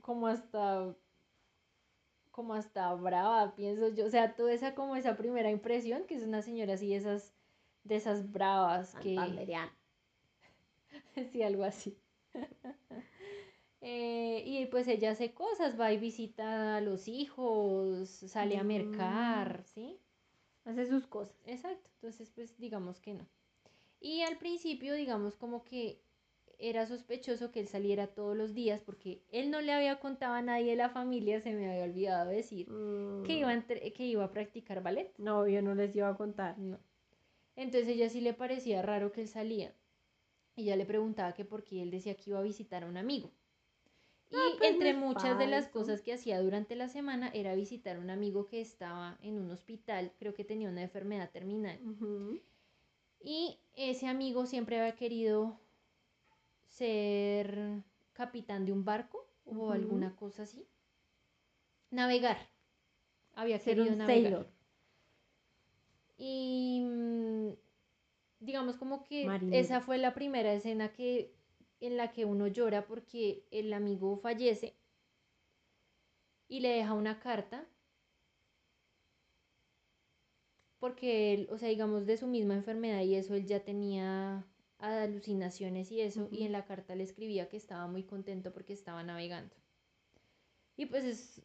como 0.00 0.26
hasta, 0.28 0.94
como 2.30 2.54
hasta 2.54 2.92
brava, 2.94 3.54
pienso 3.54 3.88
yo. 3.88 4.06
O 4.06 4.10
sea, 4.10 4.34
toda 4.34 4.52
esa 4.52 4.74
como 4.74 4.96
esa 4.96 5.16
primera 5.16 5.50
impresión, 5.50 6.04
que 6.06 6.14
es 6.16 6.22
una 6.24 6.42
señora 6.42 6.74
así, 6.74 6.94
esas, 6.94 7.34
de 7.84 7.96
esas 7.96 8.32
bravas 8.32 8.94
que, 8.96 9.16
sí, 11.32 11.42
algo 11.42 11.64
así. 11.64 11.96
Eh, 13.86 14.42
y 14.46 14.64
pues 14.66 14.88
ella 14.88 15.10
hace 15.10 15.34
cosas, 15.34 15.78
va 15.78 15.92
y 15.92 15.98
visita 15.98 16.76
a 16.76 16.80
los 16.80 17.06
hijos, 17.06 18.08
sale 18.08 18.56
a 18.56 18.64
Mm. 18.64 18.66
mercar, 18.66 19.62
¿sí? 19.66 19.98
Hace 20.64 20.86
sus 20.86 21.06
cosas. 21.06 21.36
Exacto, 21.46 21.90
entonces 21.96 22.30
pues 22.34 22.56
digamos 22.58 22.98
que 22.98 23.12
no. 23.12 23.26
Y 24.00 24.22
al 24.22 24.38
principio 24.38 24.94
digamos 24.94 25.36
como 25.36 25.64
que 25.64 26.00
era 26.58 26.86
sospechoso 26.86 27.50
que 27.50 27.60
él 27.60 27.68
saliera 27.68 28.06
todos 28.06 28.34
los 28.34 28.54
días 28.54 28.80
porque 28.80 29.20
él 29.30 29.50
no 29.50 29.60
le 29.60 29.72
había 29.72 30.00
contado 30.00 30.32
a 30.32 30.40
nadie 30.40 30.70
de 30.70 30.76
la 30.76 30.88
familia, 30.88 31.42
se 31.42 31.52
me 31.52 31.70
había 31.70 31.84
olvidado 31.84 32.30
decir, 32.30 32.66
que 33.26 33.34
iba 33.34 33.50
a, 33.52 33.62
que 33.62 34.06
iba 34.06 34.24
a 34.24 34.30
practicar 34.30 34.82
ballet. 34.82 35.12
No, 35.18 35.46
yo 35.46 35.60
no 35.60 35.74
les 35.74 35.94
iba 35.94 36.08
a 36.08 36.16
contar. 36.16 36.58
No. 36.58 36.78
Entonces 37.56 37.88
ella 37.88 38.08
sí 38.08 38.20
le 38.22 38.32
parecía 38.32 38.80
raro 38.80 39.12
que 39.12 39.20
él 39.22 39.28
salía. 39.28 39.74
Y 40.56 40.62
ella 40.62 40.76
le 40.76 40.86
preguntaba 40.86 41.34
que 41.34 41.44
por 41.44 41.64
qué 41.64 41.82
él 41.82 41.90
decía 41.90 42.14
que 42.16 42.30
iba 42.30 42.38
a 42.38 42.42
visitar 42.42 42.84
a 42.84 42.86
un 42.86 42.96
amigo. 42.96 43.30
Y 44.30 44.58
pues 44.58 44.70
entre 44.72 44.94
muchas 44.94 45.38
de 45.38 45.46
las 45.46 45.68
cosas 45.68 46.02
que 46.02 46.12
hacía 46.12 46.40
durante 46.40 46.74
la 46.74 46.88
semana 46.88 47.30
era 47.34 47.54
visitar 47.54 47.96
a 47.96 48.00
un 48.00 48.10
amigo 48.10 48.46
que 48.46 48.60
estaba 48.60 49.16
en 49.22 49.38
un 49.38 49.50
hospital, 49.50 50.12
creo 50.18 50.34
que 50.34 50.44
tenía 50.44 50.68
una 50.68 50.82
enfermedad 50.82 51.30
terminal. 51.30 51.78
Y 53.22 53.58
ese 53.76 54.06
amigo 54.08 54.46
siempre 54.46 54.80
había 54.80 54.96
querido 54.96 55.58
ser 56.68 57.82
capitán 58.12 58.64
de 58.66 58.72
un 58.72 58.84
barco 58.84 59.26
o 59.46 59.70
alguna 59.70 60.14
cosa 60.16 60.42
así. 60.42 60.66
Navegar. 61.90 62.38
Había 63.34 63.58
Ser 63.58 63.76
querido 63.76 63.92
un 63.92 63.98
navegar. 63.98 64.22
sailor. 64.22 64.46
Y 66.18 66.80
mm, 66.84 67.48
digamos 68.44 68.76
como 68.76 69.04
que 69.04 69.26
Marinero. 69.26 69.58
esa 69.58 69.80
fue 69.80 69.98
la 69.98 70.14
primera 70.14 70.52
escena 70.52 70.92
que 70.92 71.34
en 71.80 71.96
la 71.96 72.12
que 72.12 72.24
uno 72.24 72.46
llora 72.46 72.86
porque 72.86 73.46
el 73.50 73.72
amigo 73.72 74.16
fallece 74.16 74.74
y 76.48 76.60
le 76.60 76.68
deja 76.70 76.94
una 76.94 77.18
carta 77.20 77.66
porque 80.78 81.32
él, 81.32 81.48
o 81.50 81.56
sea, 81.56 81.68
digamos 81.70 82.04
de 82.06 82.18
su 82.18 82.26
misma 82.26 82.54
enfermedad 82.54 83.00
y 83.02 83.14
eso 83.14 83.34
él 83.34 83.46
ya 83.46 83.64
tenía 83.64 84.46
alucinaciones 84.78 85.90
y 85.90 86.00
eso 86.00 86.28
y 86.30 86.44
en 86.44 86.52
la 86.52 86.66
carta 86.66 86.94
le 86.94 87.04
escribía 87.04 87.48
que 87.48 87.56
estaba 87.56 87.86
muy 87.86 88.02
contento 88.02 88.52
porque 88.52 88.74
estaba 88.74 89.02
navegando. 89.02 89.54
Y 90.76 90.86
pues 90.86 91.04
es, 91.04 91.42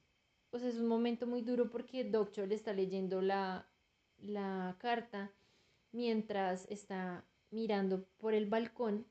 pues 0.50 0.64
es 0.64 0.76
un 0.78 0.88
momento 0.88 1.26
muy 1.26 1.42
duro 1.42 1.70
porque 1.70 2.04
Doctor 2.04 2.48
le 2.50 2.56
está 2.56 2.74
leyendo 2.74 3.22
la, 3.22 3.66
la 4.18 4.76
carta 4.80 5.32
mientras 5.92 6.66
está 6.70 7.24
mirando 7.52 8.04
por 8.18 8.34
el 8.34 8.46
balcón, 8.48 9.06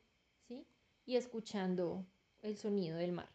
¿sí? 0.47 0.65
Y 1.07 1.17
escuchando 1.17 2.07
el 2.43 2.57
sonido 2.57 2.97
del 2.97 3.13
mar. 3.13 3.29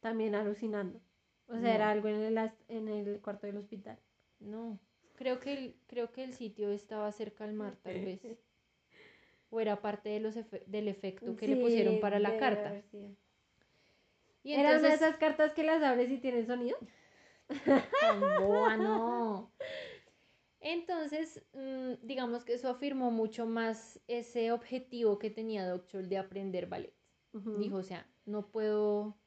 También 0.00 0.34
alucinando. 0.34 1.00
O 1.46 1.52
sea, 1.52 1.60
No. 1.60 1.68
era 1.68 1.90
algo 1.90 2.08
en 2.08 2.16
el, 2.38 2.52
en 2.68 2.88
el 2.88 3.20
cuarto 3.20 3.46
del 3.46 3.56
hospital. 3.56 3.98
No, 4.40 4.78
creo 5.16 5.40
que 5.40 5.52
el, 5.52 5.74
creo 5.86 6.12
que 6.12 6.22
el 6.24 6.34
sitio 6.34 6.70
estaba 6.70 7.10
cerca 7.12 7.44
al 7.44 7.54
mar, 7.54 7.76
tal 7.82 8.04
vez. 8.04 8.20
O 9.50 9.60
era 9.60 9.80
parte 9.80 10.10
de 10.10 10.20
los 10.20 10.36
efe- 10.36 10.62
del 10.66 10.88
efecto 10.88 11.34
que 11.34 11.48
le 11.48 11.56
pusieron 11.56 11.94
Sí, 11.94 12.00
para 12.00 12.18
la 12.18 12.36
carta. 12.36 12.68
haber 12.68 12.82
sido. 12.84 13.08
Y 14.42 14.52
¿Era 14.52 14.60
una 14.60 14.70
de 14.72 14.76
entonces, 14.76 15.00
esas 15.00 15.16
cartas 15.16 15.54
que 15.54 15.64
las 15.64 15.82
abres 15.82 16.10
y 16.10 16.18
tienen 16.18 16.46
sonido? 16.46 16.76
tan 17.98 18.20
no. 18.82 19.50
Entonces, 20.70 21.42
mm, 21.54 22.06
digamos 22.06 22.44
que 22.44 22.52
eso 22.52 22.68
afirmó 22.68 23.10
mucho 23.10 23.46
más 23.46 24.02
ese 24.06 24.52
objetivo 24.52 25.18
que 25.18 25.30
tenía 25.30 25.66
Doctor 25.66 26.06
de 26.06 26.18
aprender 26.18 26.68
ballet. 26.68 26.94
Dijo, 27.58 27.76
o 27.76 27.82
sea, 27.82 28.06
no 28.26 28.50
puedo 28.50 29.18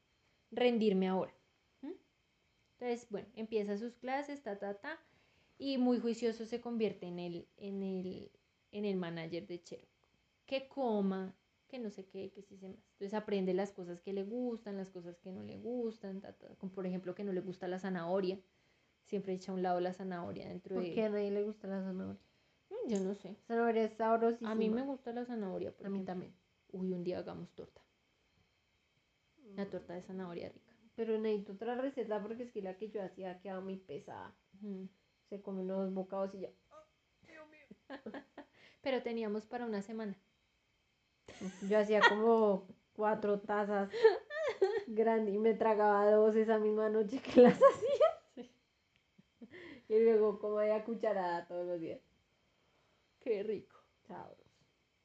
rendirme 0.52 1.08
ahora. 1.08 1.34
Entonces, 2.78 3.10
bueno, 3.10 3.28
empieza 3.36 3.76
sus 3.80 3.96
clases, 3.96 4.44
ta, 4.44 4.60
ta, 4.60 4.76
ta, 4.76 5.00
y 5.58 5.80
muy 5.80 6.00
juicioso 6.00 6.46
se 6.46 6.62
convierte 6.62 7.08
en 7.08 7.18
el, 7.18 7.48
en 7.58 7.82
el, 7.82 8.32
en 8.72 8.86
el 8.86 8.98
manager 8.98 9.48
de 9.48 9.64
Chero. 9.64 9.88
Que 10.46 10.68
coma, 10.68 11.36
que 11.68 11.80
no 11.80 11.90
sé 11.90 12.06
qué, 12.06 12.32
que 12.32 12.44
sí 12.44 12.56
se 12.58 12.70
más. 12.70 12.86
Entonces 12.92 13.16
aprende 13.16 13.56
las 13.56 13.72
cosas 13.72 14.00
que 14.00 14.14
le 14.14 14.24
gustan, 14.24 14.78
las 14.78 14.92
cosas 14.92 15.18
que 15.20 15.32
no 15.32 15.42
le 15.42 15.58
gustan, 15.58 16.22
ta, 16.22 16.34
ta, 16.34 16.54
como 16.58 16.72
por 16.72 16.86
ejemplo 16.86 17.16
que 17.16 17.24
no 17.24 17.34
le 17.34 17.42
gusta 17.42 17.68
la 17.68 17.80
zanahoria. 17.80 18.40
Siempre 19.12 19.34
echa 19.34 19.52
a 19.52 19.56
un 19.56 19.62
lado 19.62 19.80
la 19.82 19.94
zanahoria 19.94 20.48
dentro 20.48 20.74
¿Por 20.76 20.84
de... 20.86 20.94
qué 20.94 21.04
a 21.04 21.10
nadie 21.10 21.32
le 21.32 21.44
gusta 21.44 21.68
la 21.68 21.82
zanahoria? 21.84 22.22
Mm, 22.70 22.90
Yo 22.90 23.00
no 23.02 23.14
sé. 23.14 23.36
Zanahoria 23.46 23.84
es 23.84 23.94
sabrosísima. 23.98 24.52
A 24.52 24.56
mí 24.56 24.70
me 24.70 24.84
gusta 24.84 25.12
la 25.12 25.26
zanahoria. 25.26 25.72
por 25.74 25.86
A 25.86 25.90
mí 25.90 25.98
ejemplo. 25.98 26.14
también. 26.14 26.34
Uy, 26.72 26.94
un 26.94 27.04
día 27.04 27.20
hagamos 27.20 27.52
torta. 27.54 27.82
Una 29.54 29.70
torta 29.70 29.94
de 29.94 30.02
zanahoria 30.02 30.48
rica. 30.50 30.72
Pero 30.96 31.18
necesito 31.20 31.52
otra 31.54 31.76
receta 31.76 32.22
porque 32.24 32.44
es 32.44 32.52
que 32.54 32.62
la 32.62 32.78
que 32.78 32.90
yo 32.90 33.04
hacía 33.04 33.40
quedaba 33.42 33.60
muy 33.62 33.76
pesada. 33.76 34.34
Se 35.30 35.42
come 35.42 35.62
unos 35.62 35.94
bocados 35.94 36.34
y 36.36 36.40
ya. 36.42 36.50
Pero 38.82 39.04
teníamos 39.04 39.46
para 39.46 39.66
una 39.66 39.82
semana. 39.82 40.16
Yo 41.70 41.78
hacía 41.80 42.00
como 42.08 42.66
cuatro 42.94 43.42
tazas 43.42 43.90
grandes 44.88 45.36
y 45.36 45.38
me 45.38 45.54
tragaba 45.54 46.10
dos 46.12 46.36
esa 46.36 46.60
misma 46.60 46.90
noche 46.90 47.22
que 47.22 47.42
las 47.42 47.56
hacía. 47.56 48.11
Y 49.92 50.00
luego 50.00 50.40
como 50.40 50.60
a 50.60 50.86
cucharada 50.86 51.46
todos 51.48 51.68
los 51.68 51.78
días. 51.82 52.00
Qué 53.20 53.44
rico. 53.44 53.76
Sabros. 54.08 54.48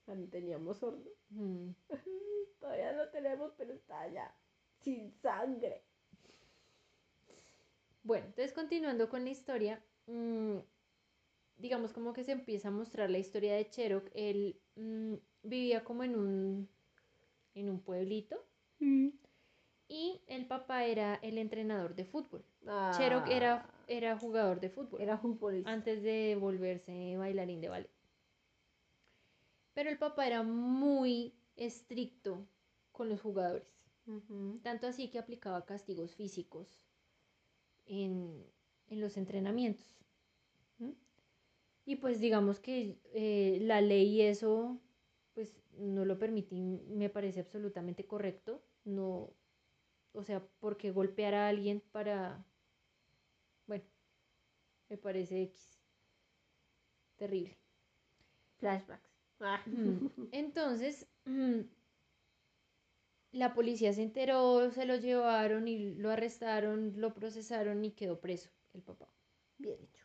No 0.07 0.29
teníamos 0.29 0.81
horno. 0.81 1.11
Mm. 1.31 1.71
Todavía 2.61 2.93
no 2.93 3.09
tenemos, 3.09 3.53
pero 3.59 3.73
está 3.73 4.07
ya. 4.07 4.33
Sin 4.79 5.11
sangre. 5.11 5.83
Bueno, 8.05 8.27
entonces 8.27 8.53
continuando 8.53 9.09
con 9.09 9.25
la 9.25 9.31
historia, 9.31 9.85
mm, 10.07 10.59
digamos 11.57 11.93
como 11.93 12.13
que 12.13 12.23
se 12.23 12.31
empieza 12.31 12.69
a 12.69 12.71
mostrar 12.71 13.11
la 13.11 13.19
historia 13.19 13.57
de 13.57 13.69
Cherok. 13.69 14.09
Él 14.15 14.61
mm, 14.77 15.15
vivía 15.43 15.83
como 15.83 16.05
en 16.05 16.15
un, 16.15 16.69
en 17.55 17.71
un 17.71 17.81
pueblito 17.81 18.41
y 19.89 20.21
el 20.27 20.47
papá 20.47 20.85
era 20.85 21.17
el 21.23 21.39
entrenador 21.39 21.95
de 21.95 22.05
fútbol. 22.05 22.45
Cherok 22.97 23.29
era, 23.29 23.69
era 23.87 24.19
jugador 24.19 24.61
de 24.61 24.71
fútbol. 24.71 25.01
Era 25.01 25.19
futbolista. 25.19 25.71
antes 25.71 26.03
de 26.03 26.37
volverse 26.41 27.17
bailarín 27.17 27.61
de 27.61 27.69
ballet. 27.69 27.91
Pero 29.75 29.91
el 29.91 29.99
papá 29.99 30.27
era 30.27 30.43
muy 30.43 31.35
estricto 31.57 32.47
con 32.93 33.09
los 33.09 33.21
jugadores, 33.21 33.69
tanto 34.63 34.87
así 34.87 35.11
que 35.11 35.19
aplicaba 35.19 35.67
castigos 35.67 36.15
físicos 36.15 36.67
en, 37.85 38.47
en 38.89 39.01
los 39.01 39.17
entrenamientos. 39.19 39.87
¿m? 40.81 40.95
Y 41.85 41.97
pues 41.97 42.21
digamos 42.21 42.59
que 42.59 42.99
eh, 43.13 43.59
la 43.63 43.81
ley 43.81 44.23
eso 44.23 44.81
pues 45.35 45.55
no 45.77 46.07
lo 46.07 46.19
permite 46.19 46.55
y 46.55 46.63
me 46.63 47.11
parece 47.11 47.41
absolutamente 47.41 48.07
correcto. 48.07 48.63
No, 48.85 49.35
o 50.13 50.23
sea, 50.23 50.43
porque 50.61 50.91
golpear 50.91 51.35
a 51.35 51.49
alguien 51.49 51.83
para, 51.93 52.47
me 54.89 54.97
parece 54.97 55.43
X. 55.43 55.79
Terrible. 57.19 57.57
Flashbacks. 58.59 59.11
Ah. 59.41 59.63
Entonces, 60.33 61.07
mm, 61.25 61.61
la 63.33 63.55
policía 63.55 63.93
se 63.93 64.03
enteró, 64.03 64.71
se 64.71 64.87
lo 64.87 64.97
llevaron 64.97 65.69
y 65.69 65.95
lo 65.95 66.11
arrestaron, 66.11 66.95
lo 66.97 67.13
procesaron 67.15 67.85
y 67.85 67.93
quedó 67.93 68.21
preso 68.21 68.51
el 68.75 68.83
papá. 68.83 69.09
Bien 69.59 69.79
hecho. 69.83 70.05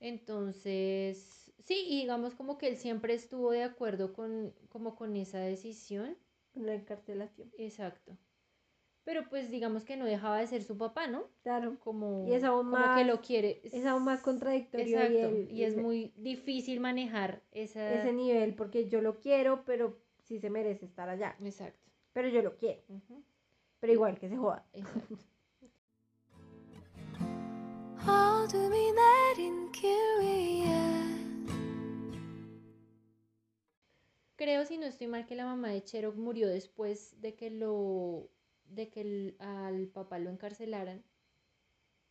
Entonces, 0.00 1.42
Sí, 1.64 1.86
y 1.88 2.00
digamos 2.00 2.34
como 2.34 2.58
que 2.58 2.66
él 2.66 2.76
siempre 2.76 3.14
estuvo 3.14 3.52
de 3.52 3.62
acuerdo 3.62 4.12
con, 4.12 4.52
como 4.68 4.96
con 4.96 5.16
esa 5.16 5.38
decisión. 5.38 6.16
Con 6.52 6.66
la 6.66 6.74
encarcelación. 6.74 7.52
Exacto 7.56 8.16
pero 9.04 9.28
pues 9.28 9.50
digamos 9.50 9.84
que 9.84 9.96
no 9.96 10.04
dejaba 10.04 10.38
de 10.38 10.46
ser 10.46 10.62
su 10.62 10.78
papá, 10.78 11.06
¿no? 11.08 11.24
Claro. 11.42 11.76
Como, 11.80 12.26
y 12.28 12.34
es 12.34 12.44
aún 12.44 12.68
más, 12.68 12.82
como 12.84 12.96
que 12.96 13.04
lo 13.04 13.20
quiere. 13.20 13.60
Es 13.64 13.84
aún 13.84 14.04
más 14.04 14.20
contradictorio. 14.20 15.48
Y, 15.50 15.64
es 15.64 15.76
muy 15.76 16.12
difícil 16.16 16.80
manejar 16.80 17.42
esa... 17.50 17.92
ese 17.92 18.12
nivel 18.12 18.54
porque 18.54 18.88
yo 18.88 19.00
lo 19.00 19.18
quiero, 19.18 19.64
pero 19.64 19.98
sí 20.22 20.38
se 20.38 20.50
merece 20.50 20.84
estar 20.86 21.08
allá. 21.08 21.36
Exacto. 21.42 21.90
Pero 22.12 22.28
yo 22.28 22.42
lo 22.42 22.56
quiero. 22.56 22.82
Pero 23.80 23.92
igual 23.92 24.18
que 24.18 24.28
se 24.28 24.36
joda. 24.36 24.64
Exacto. 24.72 25.16
Creo, 34.36 34.64
si 34.64 34.76
no 34.76 34.86
estoy 34.86 35.06
mal, 35.06 35.24
que 35.24 35.36
la 35.36 35.44
mamá 35.44 35.68
de 35.68 35.84
Cherok 35.84 36.16
murió 36.16 36.48
después 36.48 37.20
de 37.20 37.36
que 37.36 37.48
lo 37.48 38.28
de 38.74 38.88
que 38.90 39.00
el- 39.02 39.36
al 39.38 39.86
papá 39.88 40.18
lo 40.18 40.30
encarcelaran. 40.30 41.02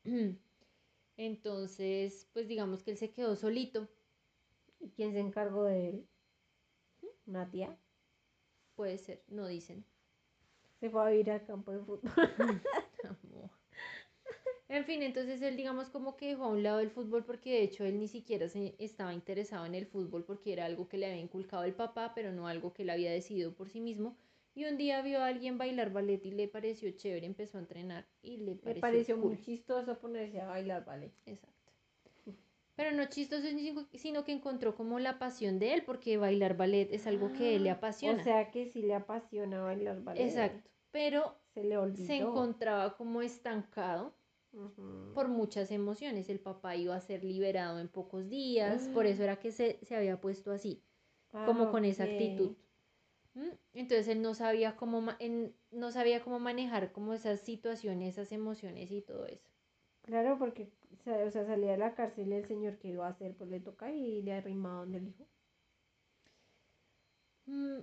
Entonces, 1.18 2.28
pues 2.34 2.48
digamos 2.48 2.84
que 2.84 2.92
él 2.92 2.98
se 2.98 3.12
quedó 3.12 3.36
solito. 3.36 3.88
¿Y 4.80 4.90
quién 4.92 5.14
se 5.14 5.20
encargó 5.20 5.66
de 5.66 5.90
él? 5.90 6.08
Una 7.26 7.50
tía. 7.50 7.78
Puede 8.76 8.98
ser, 8.98 9.24
no 9.30 9.48
dicen. 9.48 9.86
Se 10.80 10.90
fue 10.90 11.02
a 11.04 11.10
vivir 11.12 11.32
al 11.32 11.46
campo 11.46 11.72
de 11.72 11.80
fútbol. 11.80 12.02
En 14.70 14.86
fin, 14.86 15.04
entonces 15.04 15.40
él 15.44 15.56
digamos 15.56 15.90
como 15.90 16.18
que 16.18 16.30
dejó 16.30 16.46
a 16.46 16.48
un 16.48 16.64
lado 16.64 16.80
el 16.80 16.90
fútbol 16.90 17.24
porque 17.26 17.52
de 17.52 17.62
hecho 17.62 17.86
él 17.86 18.00
ni 18.00 18.08
siquiera 18.08 18.48
se 18.50 18.76
estaba 18.80 19.14
interesado 19.14 19.68
en 19.68 19.76
el 19.76 19.86
fútbol 19.86 20.24
porque 20.24 20.52
era 20.54 20.66
algo 20.66 20.88
que 20.90 20.98
le 20.98 21.06
había 21.06 21.22
inculcado 21.22 21.64
el 21.64 21.76
papá, 21.76 22.14
pero 22.16 22.32
no 22.32 22.48
algo 22.48 22.74
que 22.74 22.82
él 22.84 22.90
había 22.90 23.12
decidido 23.12 23.54
por 23.54 23.70
sí 23.70 23.82
mismo. 23.82 24.18
Y 24.54 24.66
un 24.66 24.78
día 24.78 25.02
vio 25.02 25.20
a 25.20 25.28
alguien 25.28 25.58
bailar 25.58 25.92
ballet 25.94 26.26
y 26.26 26.32
le 26.32 26.48
pareció 26.48 26.92
chévere, 26.92 27.26
empezó 27.26 27.58
a 27.58 27.62
entrenar 27.62 28.06
y 28.22 28.38
le 28.38 28.56
pareció, 28.56 28.82
pareció 28.82 29.16
cool. 29.16 29.26
muy 29.32 29.42
chistoso 29.42 29.98
ponerse 30.00 30.42
a 30.42 30.48
bailar 30.48 30.84
ballet. 30.86 31.14
Exacto. 31.26 31.72
Pero 32.76 32.92
no 32.92 33.06
chistoso, 33.06 33.48
sino- 33.94 34.24
que 34.26 34.32
encontró 34.32 34.76
como 34.76 34.98
la 35.00 35.20
pasión 35.20 35.60
de 35.60 35.74
él, 35.74 35.84
porque 35.86 36.18
bailar 36.18 36.58
ballet 36.58 36.90
es 36.92 37.06
algo 37.08 37.32
que 37.32 37.56
él 37.56 37.64
le 37.64 37.70
apasiona. 37.70 38.20
O 38.20 38.24
sea 38.24 38.50
que 38.52 38.66
sí 38.66 38.82
le 38.82 38.94
apasiona 38.96 39.62
bailar 39.62 40.02
ballet. 40.04 40.26
Exacto. 40.26 40.70
Pero 40.92 41.38
Se 41.54 41.64
le 41.64 41.78
olvidó. 41.78 42.06
se 42.08 42.18
encontraba 42.18 42.98
como 42.98 43.22
estancado 43.22 44.14
por 45.14 45.30
muchas 45.30 45.72
emociones. 45.72 46.28
El 46.30 46.40
papá 46.40 46.76
iba 46.76 46.96
a 46.96 47.00
ser 47.00 47.24
liberado 47.24 47.80
en 47.80 47.88
pocos 47.88 48.28
días, 48.30 48.90
por 48.90 49.06
eso 49.06 49.24
era 49.24 49.38
que 49.40 49.52
se, 49.52 49.80
se 49.86 49.96
había 49.96 50.20
puesto 50.20 50.52
así, 50.52 50.84
como 51.30 51.66
Ah, 51.66 51.72
con 51.72 51.86
esa 51.86 52.04
actitud. 52.04 52.56
¿Mm? 53.34 53.50
Entonces 53.74 54.08
él 54.08 54.22
no 54.22 54.34
sabía 54.34 54.76
cómo 54.78 55.04
en- 55.20 55.54
no 55.72 55.92
sabía 55.92 56.24
cómo 56.24 56.40
manejar 56.40 56.92
como 56.94 57.14
esas 57.14 57.42
situaciones, 57.42 58.14
esas 58.18 58.32
emociones 58.32 58.92
y 58.92 59.02
todo 59.02 59.26
eso. 59.26 59.50
Claro, 60.04 60.38
porque 60.38 60.70
o 61.06 61.32
sea, 61.32 61.32
salía 61.32 61.72
de 61.72 61.78
la 61.78 61.96
cárcel 61.96 62.28
y 62.30 62.34
el 62.36 62.46
señor 62.46 62.78
que 62.78 62.90
iba 62.90 63.08
a 63.08 63.10
hacer, 63.10 63.36
pues 63.36 63.50
le 63.50 63.60
toca 63.60 63.90
y 63.92 64.22
le 64.22 64.34
arrimaba 64.34 64.82
donde 64.82 65.00
el 65.00 65.08
hijo. 65.08 65.26
Mm, 67.48 67.80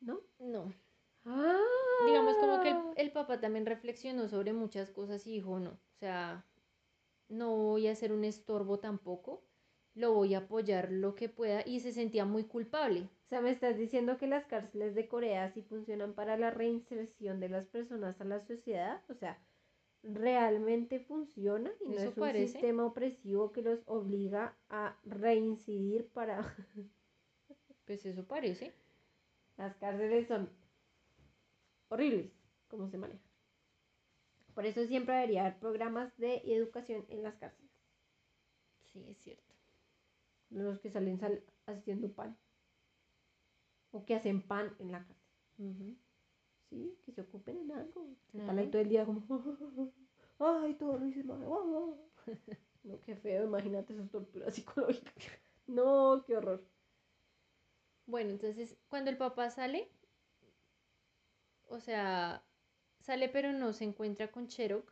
¿No? 0.00 0.20
no. 0.38 0.72
Ah, 1.24 1.58
digamos 2.06 2.36
como 2.38 2.60
que 2.60 2.70
el, 2.70 2.76
el 2.96 3.12
papá 3.12 3.40
también 3.40 3.66
reflexionó 3.66 4.28
sobre 4.28 4.52
muchas 4.52 4.90
cosas 4.90 5.26
y 5.26 5.32
dijo, 5.32 5.58
no, 5.60 5.70
o 5.70 5.98
sea, 5.98 6.44
no 7.28 7.56
voy 7.56 7.88
a 7.88 7.94
ser 7.94 8.12
un 8.12 8.24
estorbo 8.24 8.78
tampoco, 8.80 9.47
lo 9.98 10.12
voy 10.12 10.34
a 10.34 10.38
apoyar 10.38 10.90
lo 10.92 11.14
que 11.14 11.28
pueda 11.28 11.62
y 11.66 11.80
se 11.80 11.92
sentía 11.92 12.24
muy 12.24 12.44
culpable. 12.44 13.08
O 13.26 13.28
sea, 13.28 13.40
me 13.40 13.50
estás 13.50 13.76
diciendo 13.76 14.16
que 14.16 14.26
las 14.26 14.46
cárceles 14.46 14.94
de 14.94 15.08
Corea 15.08 15.50
sí 15.50 15.62
funcionan 15.62 16.14
para 16.14 16.36
la 16.36 16.50
reinserción 16.50 17.40
de 17.40 17.48
las 17.48 17.66
personas 17.66 18.20
a 18.20 18.24
la 18.24 18.40
sociedad. 18.40 19.02
O 19.10 19.14
sea, 19.14 19.38
realmente 20.02 21.00
funciona 21.00 21.70
y 21.80 21.88
no 21.88 21.94
Eso 21.94 22.10
es 22.10 22.16
un 22.16 22.22
parece. 22.22 22.52
sistema 22.52 22.86
opresivo 22.86 23.52
que 23.52 23.62
los 23.62 23.80
obliga 23.86 24.56
a 24.70 24.96
reincidir 25.04 26.08
para... 26.08 26.40
Pues 27.84 28.04
eso 28.04 28.22
parece. 28.26 28.74
Las 29.56 29.74
cárceles 29.76 30.28
son 30.28 30.50
horribles 31.88 32.30
cómo 32.68 32.88
se 32.88 32.98
manejan. 32.98 33.22
Por 34.54 34.66
eso 34.66 34.84
siempre 34.84 35.14
debería 35.14 35.42
haber 35.46 35.58
programas 35.58 36.14
de 36.18 36.42
educación 36.44 37.06
en 37.08 37.22
las 37.22 37.36
cárceles. 37.36 37.70
Sí, 38.92 39.04
es 39.08 39.16
cierto. 39.18 39.47
Los 40.50 40.78
que 40.80 40.90
salen 40.90 41.18
sal- 41.18 41.42
haciendo 41.66 42.10
pan. 42.12 42.36
O 43.92 44.04
que 44.04 44.14
hacen 44.14 44.42
pan 44.42 44.74
en 44.78 44.92
la. 44.92 45.06
Ujú. 45.58 45.96
Sí, 46.70 46.98
que 47.04 47.12
se 47.12 47.22
ocupen 47.22 47.58
en 47.58 47.72
algo. 47.72 48.06
Se 48.26 48.32
Claro. 48.32 48.44
Están 48.44 48.58
ahí 48.58 48.70
todo 48.70 48.82
el 48.82 48.88
día 48.88 49.04
como, 49.06 49.22
ay, 50.38 50.74
todo 50.74 50.98
lo 50.98 51.06
hice 51.06 51.24
mal. 51.24 51.42
ah". 51.44 51.94
No, 52.84 53.00
qué 53.02 53.16
feo, 53.16 53.44
imagínate 53.44 53.92
esas 53.92 54.10
torturas 54.10 54.54
psicológicas. 54.54 55.12
No, 55.66 56.24
qué 56.26 56.34
horror. 56.36 56.62
Bueno, 58.06 58.30
entonces 58.30 58.74
cuando 58.88 59.10
el 59.10 59.18
papá 59.18 59.50
sale, 59.50 59.90
o 61.68 61.78
sea, 61.80 62.42
sale 63.00 63.28
pero 63.28 63.52
no 63.52 63.74
se 63.74 63.84
encuentra 63.84 64.30
con 64.32 64.46
Cherok, 64.48 64.90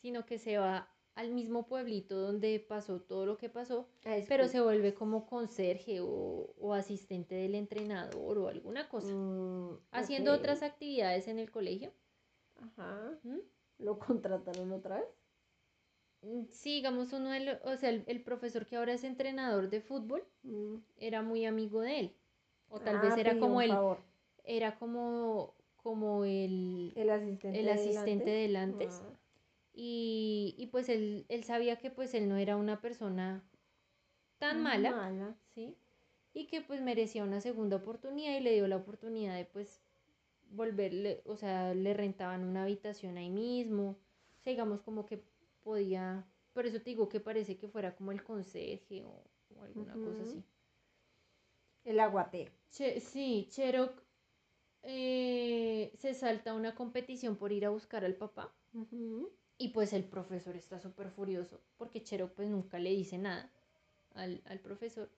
sino 0.00 0.24
que 0.24 0.38
se 0.38 0.58
va 0.58 0.88
al 1.14 1.30
mismo 1.32 1.66
pueblito 1.66 2.16
donde 2.18 2.60
pasó 2.60 3.00
todo 3.00 3.26
lo 3.26 3.36
que 3.36 3.48
pasó, 3.48 3.88
Ah, 4.04 4.16
pero 4.28 4.48
se 4.48 4.60
vuelve 4.60 4.94
como 4.94 5.26
conserje 5.26 6.00
o, 6.00 6.54
o 6.58 6.72
asistente 6.74 7.34
del 7.34 7.54
entrenador 7.54 8.38
o 8.38 8.48
alguna 8.48 8.88
cosa, 8.88 9.12
Mm, 9.12 9.78
haciendo 9.90 10.32
otras 10.32 10.62
actividades 10.62 11.28
en 11.28 11.38
el 11.38 11.50
colegio. 11.50 11.92
Ajá. 12.56 13.18
¿Mm? 13.22 13.38
¿Lo 13.78 13.98
contrataron 13.98 14.72
otra 14.72 14.96
vez? 15.00 15.08
Mm, 16.22 16.44
Sí, 16.50 16.74
digamos, 16.76 17.12
uno 17.12 17.30
de 17.30 17.58
o 17.64 17.76
sea, 17.76 17.90
el, 17.90 18.04
el 18.06 18.22
profesor 18.22 18.66
que 18.66 18.76
ahora 18.76 18.92
es 18.92 19.04
entrenador 19.04 19.68
de 19.70 19.80
fútbol 19.80 20.22
Mm. 20.42 20.76
era 20.98 21.22
muy 21.22 21.44
amigo 21.44 21.80
de 21.80 22.00
él. 22.00 22.16
O 22.68 22.78
tal 22.78 22.96
Ah, 22.96 23.02
vez 23.02 23.16
era 23.16 23.38
como 23.38 23.60
el, 23.60 23.70
favor. 23.70 23.98
era 24.44 24.78
como, 24.78 25.54
como 25.76 26.24
el, 26.24 26.92
El 26.94 27.10
asistente. 27.10 27.60
el 27.60 27.68
asistente 27.68 28.30
del 28.30 28.52
del 28.52 28.56
antes. 28.56 29.02
Ah. 29.02 29.19
Y, 29.74 30.54
y 30.58 30.66
pues 30.68 30.88
él, 30.88 31.26
él 31.28 31.44
sabía 31.44 31.76
que 31.78 31.90
pues 31.90 32.14
él 32.14 32.28
no 32.28 32.36
era 32.36 32.56
una 32.56 32.80
persona 32.80 33.42
tan 34.38 34.62
mala, 34.62 34.90
Mala. 34.92 35.36
¿sí? 35.54 35.76
Y 36.34 36.46
que 36.46 36.60
pues 36.62 36.80
merecía 36.80 37.24
una 37.24 37.40
segunda 37.40 37.76
oportunidad 37.76 38.36
y 38.36 38.40
le 38.40 38.54
dio 38.54 38.66
la 38.68 38.76
oportunidad 38.78 39.36
de 39.36 39.44
pues 39.44 39.82
volverle, 40.50 41.22
o 41.26 41.36
sea, 41.36 41.74
le 41.74 41.94
rentaban 41.94 42.44
una 42.44 42.64
habitación 42.64 43.16
ahí 43.18 43.30
mismo, 43.30 43.90
o 44.38 44.42
sea, 44.42 44.52
digamos 44.52 44.80
como 44.82 45.06
que 45.06 45.22
podía, 45.62 46.26
por 46.52 46.66
eso 46.66 46.78
te 46.78 46.90
digo 46.90 47.08
que 47.08 47.20
parece 47.20 47.56
que 47.58 47.68
fuera 47.68 47.94
como 47.96 48.12
el 48.12 48.24
conserje 48.24 49.04
o, 49.04 49.24
o 49.56 49.62
alguna 49.62 49.98
cosa 50.00 50.24
así. 50.24 50.44
El 51.84 52.00
aguatero. 52.00 52.52
Che- 52.70 53.00
sí, 53.00 53.46
Cherok 53.50 54.02
eh, 54.82 55.92
se 55.98 56.14
salta 56.14 56.54
una 56.54 56.74
competición 56.74 57.36
por 57.36 57.52
ir 57.52 57.66
a 57.66 57.70
buscar 57.70 58.04
al 58.04 58.16
papá. 58.16 58.54
Y 59.60 59.68
pues 59.68 59.92
el 59.92 60.02
profesor 60.02 60.56
está 60.56 60.80
súper 60.80 61.08
furioso 61.12 61.60
porque 61.78 62.02
Cherok 62.02 62.32
pues 62.32 62.48
nunca 62.50 62.80
le 62.80 62.90
dice 62.90 63.16
nada 63.16 63.48
al, 64.14 64.42
al 64.46 64.58
profesor. 64.58 65.08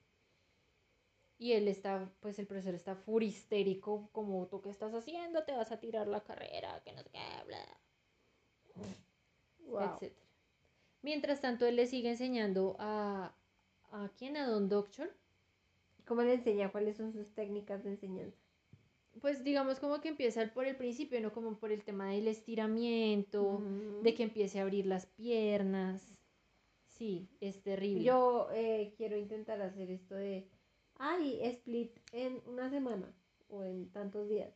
Y 1.38 1.52
él 1.52 1.68
está, 1.68 2.10
pues 2.20 2.38
el 2.38 2.46
profesor 2.46 2.74
está 2.74 2.94
furistérico, 2.96 4.08
como 4.12 4.46
tú 4.46 4.62
qué 4.62 4.70
estás 4.70 4.94
haciendo, 4.94 5.44
te 5.44 5.52
vas 5.52 5.70
a 5.70 5.78
tirar 5.78 6.06
la 6.08 6.24
carrera, 6.24 6.80
que 6.84 6.92
no 6.94 7.02
sé 7.02 7.10
qué, 7.10 7.18
bla, 7.46 7.58
Wow. 9.66 10.00
etc. 10.00 10.16
Mientras 11.02 11.40
tanto, 11.40 11.66
él 11.66 11.76
le 11.76 11.86
sigue 11.86 12.10
enseñando 12.10 12.76
a, 12.78 13.34
¿a 13.90 14.10
quién? 14.16 14.36
A 14.36 14.46
Don 14.46 14.68
Doctor. 14.68 15.12
¿Cómo 16.06 16.22
le 16.22 16.34
enseña 16.34 16.72
cuáles 16.72 16.96
son 16.98 17.12
sus 17.12 17.34
técnicas 17.34 17.84
de 17.84 17.90
enseñanza? 17.90 18.41
Pues 19.20 19.44
digamos 19.44 19.78
como 19.78 20.00
que 20.00 20.08
empieza 20.08 20.46
por 20.52 20.66
el 20.66 20.76
principio, 20.76 21.20
no 21.20 21.32
como 21.32 21.58
por 21.58 21.70
el 21.70 21.84
tema 21.84 22.10
del 22.10 22.28
estiramiento, 22.28 23.62
de 24.02 24.14
que 24.14 24.22
empiece 24.22 24.58
a 24.58 24.62
abrir 24.62 24.86
las 24.86 25.06
piernas. 25.06 26.18
Sí, 26.86 27.28
es 27.40 27.62
terrible. 27.62 28.04
Yo 28.04 28.48
eh, 28.52 28.94
quiero 28.96 29.16
intentar 29.16 29.60
hacer 29.60 29.90
esto 29.90 30.14
de, 30.14 30.48
ay, 30.96 31.40
split 31.42 31.98
en 32.12 32.40
una 32.46 32.70
semana 32.70 33.14
o 33.48 33.64
en 33.64 33.90
tantos 33.90 34.28
días. 34.28 34.54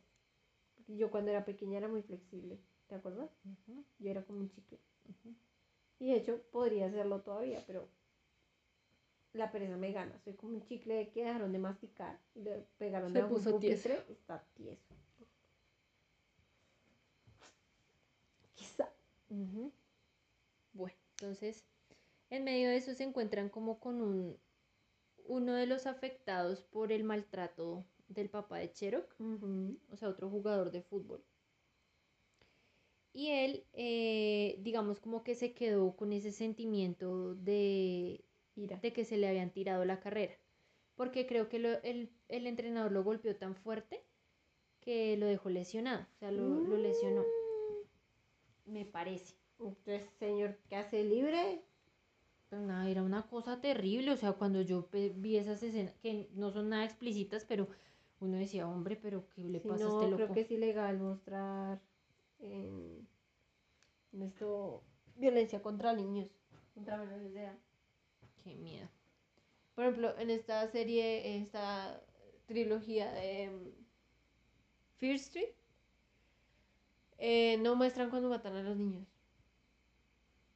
Porque 0.75 0.97
yo 0.97 1.11
cuando 1.11 1.31
era 1.31 1.45
pequeña 1.45 1.77
era 1.77 1.87
muy 1.87 2.01
flexible, 2.01 2.59
¿te 2.87 2.95
acuerdas? 2.95 3.29
Yo 3.99 4.09
era 4.09 4.23
como 4.23 4.39
un 4.39 4.49
chicle. 4.49 4.79
Y 5.99 6.07
de 6.07 6.17
hecho 6.17 6.41
podría 6.51 6.87
hacerlo 6.87 7.21
todavía, 7.21 7.63
pero 7.65 7.89
la 9.33 9.51
pereza 9.51 9.77
me 9.77 9.91
gana. 9.91 10.17
Soy 10.19 10.33
como 10.35 10.53
un 10.55 10.63
chicle 10.63 11.09
que 11.11 11.23
dejaron 11.23 11.51
de 11.51 11.59
masticar 11.59 12.19
le 12.35 12.65
pegaron 12.77 13.13
Se 13.13 13.19
de 13.19 13.23
un 13.23 13.29
puso 13.29 13.53
tieso. 13.55 13.89
pupitre, 13.89 14.05
Está 14.09 14.43
tieso. 14.55 14.95
Quizá. 18.55 18.89
Bueno, 20.73 20.97
entonces, 21.11 21.65
en 22.29 22.43
medio 22.43 22.69
de 22.69 22.77
eso 22.77 22.93
se 22.93 23.03
encuentran 23.03 23.49
como 23.49 23.79
con 23.79 24.01
un, 24.01 24.37
uno 25.25 25.53
de 25.55 25.67
los 25.67 25.85
afectados 25.87 26.61
por 26.63 26.91
el 26.91 27.03
maltrato 27.03 27.85
del 28.07 28.29
papá 28.29 28.57
de 28.59 28.71
Cherok, 28.71 29.15
o 29.89 29.97
sea, 29.97 30.09
otro 30.09 30.29
jugador 30.29 30.71
de 30.71 30.81
fútbol. 30.81 31.23
Y 33.13 33.29
él, 33.31 33.65
eh, 33.73 34.57
digamos, 34.61 34.99
como 34.99 35.23
que 35.23 35.35
se 35.35 35.53
quedó 35.53 35.95
con 35.95 36.13
ese 36.13 36.31
sentimiento 36.31 37.33
de, 37.35 38.23
Ira. 38.57 38.77
de 38.81 38.91
que 38.91 39.05
se 39.05 39.15
le 39.17 39.27
habían 39.29 39.51
tirado 39.51 39.85
la 39.85 39.99
carrera. 40.01 40.33
Porque 40.95 41.25
creo 41.27 41.47
que 41.47 41.59
lo- 41.59 41.81
el, 41.83 42.09
el 42.27 42.47
entrenador 42.47 42.91
lo 42.91 43.03
golpeó 43.03 43.35
tan 43.35 43.55
fuerte 43.55 44.03
que 44.81 45.15
lo 45.17 45.25
dejó 45.27 45.49
lesionado. 45.49 46.01
O 46.15 46.17
sea, 46.19 46.31
lo, 46.31 46.59
lo 46.59 46.77
lesionó. 46.77 47.23
Me 48.65 48.83
parece. 48.85 49.35
Entonces, 49.59 50.09
señor, 50.19 50.57
¿qué 50.69 50.75
hace 50.75 51.03
libre? 51.03 51.61
Pero 52.49 52.61
nada, 52.63 52.89
era 52.89 53.03
una 53.03 53.27
cosa 53.27 53.61
terrible. 53.61 54.11
O 54.11 54.17
sea, 54.17 54.33
cuando 54.33 54.61
yo 54.61 54.89
vi 55.15 55.37
esas 55.37 55.61
escenas, 55.63 55.93
que 55.97 56.29
no 56.33 56.51
son 56.51 56.69
nada 56.69 56.85
explícitas, 56.85 57.45
pero 57.45 57.67
uno 58.19 58.37
decía, 58.37 58.67
hombre, 58.67 58.95
pero 58.95 59.27
¿qué 59.29 59.43
le 59.43 59.59
pasa 59.59 59.85
a 59.85 59.89
este 59.89 60.05
loco? 60.09 60.15
creo 60.15 60.33
que 60.33 60.41
es 60.41 60.51
ilegal 60.51 60.97
mostrar 60.99 61.79
en, 62.39 63.07
en 64.13 64.21
esto 64.21 64.83
violencia 65.15 65.61
contra 65.61 65.93
niños, 65.93 66.29
contra 66.73 66.97
menores 66.97 67.33
de 67.33 67.41
edad. 67.41 67.57
Qué 68.47 68.55
miedo. 68.55 68.87
Por 69.75 69.83
ejemplo, 69.83 70.17
en 70.17 70.29
esta 70.29 70.65
serie, 70.67 71.35
en 71.35 71.43
esta 71.43 72.01
trilogía 72.45 73.11
de 73.11 73.49
mm, 73.49 73.85
Fear 74.97 75.15
Street, 75.19 75.53
eh, 77.17 77.57
no 77.59 77.75
muestran 77.75 78.09
cuando 78.09 78.29
matan 78.29 78.55
a 78.55 78.63
los 78.63 78.77
niños. 78.77 79.05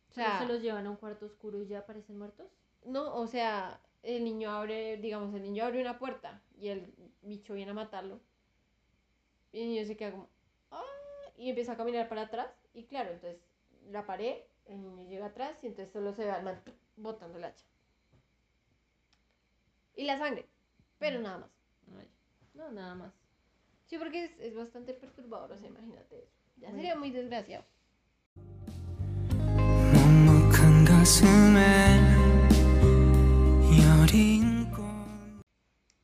O 0.09 0.13
¿Solo 0.13 0.13
sea, 0.13 0.37
se 0.37 0.45
los 0.45 0.61
llevan 0.61 0.85
a 0.85 0.91
un 0.91 0.95
cuarto 0.97 1.25
oscuro 1.25 1.61
y 1.61 1.67
ya 1.67 1.79
aparecen 1.79 2.17
muertos? 2.19 2.47
no, 2.85 3.15
o 3.15 3.27
sea, 3.27 3.81
el 4.03 4.23
niño 4.23 4.51
abre, 4.51 4.97
digamos, 4.97 5.33
el 5.35 5.41
niño 5.43 5.65
abre 5.65 5.81
una 5.81 5.99
puerta 5.99 6.41
y 6.59 6.69
el 6.69 6.93
bicho 7.21 7.53
viene 7.53 7.71
a 7.71 7.75
matarlo. 7.75 8.19
Y 9.53 9.61
el 9.61 9.67
niño 9.69 9.85
se 9.85 9.95
queda 9.97 10.11
como, 10.11 10.29
"Ah", 10.71 10.83
y 11.37 11.49
empieza 11.49 11.73
a 11.73 11.77
caminar 11.77 12.09
para 12.09 12.23
atrás. 12.23 12.51
Y 12.73 12.85
claro, 12.85 13.11
entonces 13.11 13.39
la 13.89 14.05
pared, 14.05 14.37
el 14.65 14.81
niño 14.81 15.07
llega 15.09 15.27
atrás 15.27 15.63
y 15.63 15.67
entonces 15.67 15.91
solo 15.93 16.13
se 16.13 16.25
ve 16.25 16.31
al 16.31 16.43
man 16.43 16.61
botando 16.97 17.37
el 17.37 17.45
hacha. 17.45 17.65
Y 19.95 20.05
la 20.05 20.17
sangre. 20.17 20.47
Pero 20.99 21.19
nada 21.19 21.39
más. 21.39 21.49
No, 22.53 22.71
nada 22.71 22.95
más. 22.95 23.13
Sí, 23.85 23.97
porque 23.97 24.25
es, 24.25 24.39
es 24.39 24.55
bastante 24.55 24.93
perturbador, 24.93 25.51
o 25.51 25.57
sea, 25.57 25.67
imagínate 25.67 26.19
eso. 26.19 26.31
Ya 26.57 26.71
sería 26.71 26.95
muy 26.95 27.11
desgraciado. 27.11 27.65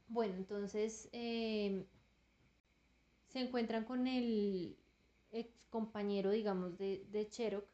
Bueno, 0.07 0.33
entonces 0.35 1.09
em, 1.11 1.85
se 3.27 3.39
encuentran 3.39 3.85
con 3.85 4.07
el 4.07 4.75
ex 5.31 5.53
compañero, 5.69 6.31
digamos, 6.31 6.77
de, 6.77 7.05
de 7.11 7.29
Cherok. 7.29 7.65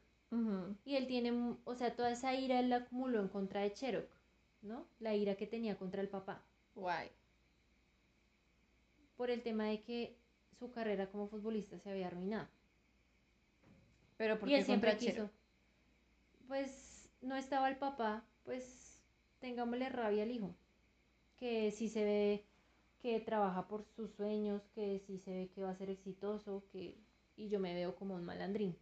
Y 0.83 0.95
él 0.95 1.05
tiene, 1.07 1.55
o 1.63 1.75
sea, 1.75 1.95
toda 1.95 2.11
esa 2.11 2.33
ira 2.33 2.59
él 2.59 2.69
la 2.69 2.77
acumuló 2.77 3.21
en 3.21 3.27
contra 3.27 3.61
de 3.61 3.71
Cherok. 3.71 4.09
¿No? 4.63 4.87
La 4.99 5.13
ira 5.15 5.35
que 5.35 5.47
tenía 5.47 5.77
contra 5.77 6.01
el 6.01 6.09
papá. 6.09 6.43
Guay. 6.75 7.09
Por 9.15 9.29
el 9.29 9.43
tema 9.43 9.65
de 9.65 9.81
que 9.83 10.17
su 10.57 10.71
carrera 10.71 11.11
como 11.11 11.27
futbolista 11.27 11.77
se 11.79 11.91
había 11.91 12.07
arruinado. 12.07 12.47
Pero 14.17 14.39
porque 14.39 14.57
él 14.57 14.65
siempre 14.65 14.97
quiso. 14.97 15.29
Pues 16.47 17.09
no 17.21 17.35
estaba 17.35 17.69
el 17.69 17.77
papá, 17.77 18.25
pues 18.43 19.01
tengámosle 19.39 19.89
rabia 19.89 20.23
al 20.23 20.31
hijo. 20.31 20.55
Que 21.37 21.71
si 21.71 21.89
se 21.89 22.03
ve 22.03 22.45
que 23.01 23.19
trabaja 23.19 23.67
por 23.67 23.83
sus 23.95 24.11
sueños, 24.11 24.61
que 24.73 24.99
si 25.05 25.19
se 25.19 25.31
ve 25.31 25.49
que 25.53 25.61
va 25.61 25.71
a 25.71 25.75
ser 25.75 25.89
exitoso, 25.89 26.63
que 26.71 26.95
y 27.35 27.49
yo 27.49 27.59
me 27.59 27.73
veo 27.73 27.95
como 27.95 28.15
un 28.15 28.23
malandrín. 28.23 28.75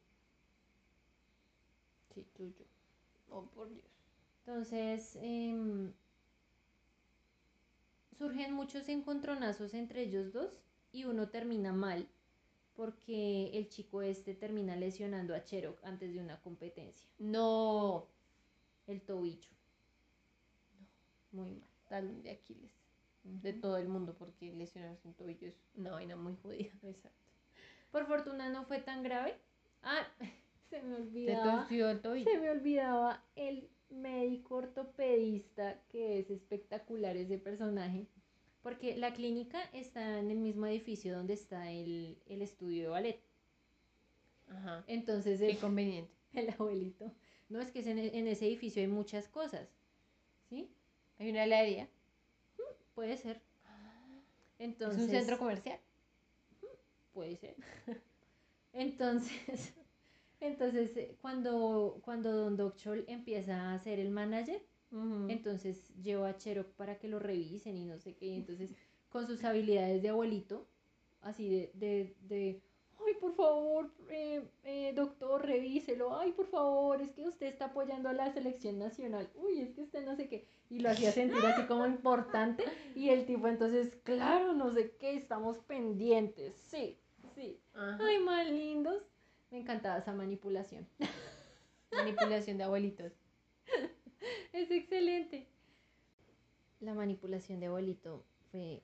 Sí, 2.13 2.25
tuyo. 2.35 2.65
Oh, 3.29 3.45
por 3.45 3.69
Dios. 3.69 3.85
Entonces, 4.45 5.17
em, 5.21 5.93
surgen 8.17 8.53
muchos 8.53 8.87
encontronazos 8.89 9.73
entre 9.73 10.03
ellos 10.03 10.33
dos 10.33 10.51
y 10.91 11.05
uno 11.05 11.29
termina 11.29 11.71
mal 11.73 12.07
porque 12.75 13.51
el 13.53 13.69
chico 13.69 14.01
este 14.01 14.33
termina 14.33 14.75
lesionando 14.75 15.35
a 15.35 15.43
Cherok 15.43 15.83
antes 15.83 16.13
de 16.13 16.19
una 16.19 16.41
competencia, 16.41 17.09
No. 17.19 18.07
el 18.87 19.01
tobillo. 19.01 19.49
Muy 21.31 21.49
mal. 21.51 21.69
Talón 21.87 22.21
de 22.23 22.31
Aquiles. 22.31 22.71
De 23.23 23.53
todo 23.53 23.77
el 23.77 23.87
mundo, 23.87 24.15
porque 24.17 24.51
lesionarse 24.53 25.07
un 25.07 25.13
tobillo 25.13 25.47
es 25.47 25.55
una 25.75 25.91
vaina 25.91 26.15
muy 26.15 26.35
jodida. 26.37 26.71
Exacto. 26.81 27.17
Por 27.91 28.07
fortuna 28.07 28.49
no 28.49 28.65
fue 28.65 28.79
tan 28.79 29.03
grave. 29.03 29.37
Ah, 29.83 30.07
se 30.69 30.81
me 30.81 30.95
olvidaba. 30.95 31.67
el 31.69 32.01
tobillo. 32.01 32.31
Se 32.31 32.37
me 32.39 32.49
olvidaba 32.49 33.23
el 33.35 33.69
médico 33.91 34.55
ortopedista, 34.55 35.79
que 35.89 36.19
es 36.19 36.29
espectacular 36.29 37.17
ese 37.17 37.37
personaje. 37.37 38.07
Porque 38.63 38.95
la 38.95 39.13
clínica 39.13 39.61
está 39.73 40.19
en 40.19 40.29
el 40.31 40.37
mismo 40.37 40.67
edificio 40.67 41.15
donde 41.15 41.33
está 41.33 41.71
el, 41.71 42.17
el 42.27 42.41
estudio 42.41 42.83
de 42.83 42.89
ballet. 42.89 43.19
Ajá. 44.49 44.83
Entonces 44.87 45.39
Qué 45.39 45.51
el, 45.51 45.57
conveniente. 45.59 46.11
el 46.33 46.49
abuelito. 46.49 47.11
No, 47.49 47.59
es 47.59 47.71
que 47.71 47.79
es 47.79 47.87
en, 47.87 47.97
en 47.97 48.27
ese 48.27 48.47
edificio 48.47 48.81
hay 48.81 48.87
muchas 48.87 49.27
cosas. 49.27 49.67
¿Sí? 50.49 50.69
Hay 51.19 51.29
una 51.29 51.43
heladería. 51.43 51.89
Puede 52.93 53.17
ser. 53.17 53.41
Es 54.57 54.65
Entonces, 54.67 55.01
un 55.03 55.09
centro 55.09 55.37
comercial. 55.39 55.79
Puede 57.13 57.35
ser. 57.35 57.55
Entonces, 58.73 59.73
entonces 60.41 60.95
eh, 60.97 61.15
cuando, 61.21 62.01
cuando 62.03 62.31
Don 62.33 62.57
Docchol 62.57 63.05
empieza 63.07 63.73
a 63.73 63.79
ser 63.79 63.99
el 63.99 64.11
manager, 64.11 64.61
entonces 65.29 65.87
lleva 66.03 66.27
a 66.27 66.37
Cherok 66.37 66.67
para 66.73 66.99
que 66.99 67.07
lo 67.07 67.17
revisen 67.17 67.77
y 67.77 67.85
no 67.85 67.97
sé 67.97 68.13
qué. 68.15 68.25
y 68.25 68.35
entonces, 68.35 68.75
con 69.09 69.25
sus 69.25 69.41
habilidades 69.45 70.01
de 70.01 70.09
abuelito, 70.09 70.67
así 71.21 71.47
de, 71.49 71.71
de, 71.75 72.15
de 72.27 72.61
ay, 73.07 73.13
por 73.19 73.33
favor, 73.35 73.89
eh, 74.09 74.43
eh, 74.63 74.93
doctor, 74.95 75.45
revíselo. 75.45 76.17
Ay, 76.17 76.31
por 76.31 76.47
favor, 76.47 77.01
es 77.01 77.11
que 77.11 77.27
usted 77.27 77.47
está 77.47 77.65
apoyando 77.65 78.09
a 78.09 78.13
la 78.13 78.31
selección 78.33 78.79
nacional. 78.79 79.29
Uy, 79.35 79.59
es 79.61 79.71
que 79.71 79.81
usted 79.81 80.05
no 80.05 80.15
sé 80.15 80.27
qué. 80.27 80.47
Y 80.69 80.79
lo 80.79 80.89
hacía 80.89 81.11
sentir 81.11 81.43
así 81.45 81.63
como 81.67 81.85
importante. 81.85 82.63
Y 82.95 83.09
el 83.09 83.25
tipo, 83.25 83.47
entonces, 83.47 83.95
claro, 84.03 84.53
no 84.53 84.71
sé 84.73 84.91
qué, 84.99 85.15
estamos 85.15 85.57
pendientes. 85.59 86.55
Sí, 86.55 86.97
sí. 87.35 87.59
Ajá. 87.73 87.97
Ay, 88.01 88.19
más 88.19 88.49
lindos. 88.49 89.03
Me 89.51 89.59
encantaba 89.59 89.97
esa 89.99 90.13
manipulación. 90.13 90.87
Manipulación 91.91 92.57
de 92.57 92.63
abuelitos. 92.63 93.11
Es 94.53 94.69
excelente. 94.69 95.47
La 96.79 96.93
manipulación 96.93 97.59
de 97.59 97.67
abuelito 97.67 98.23
fue 98.51 98.81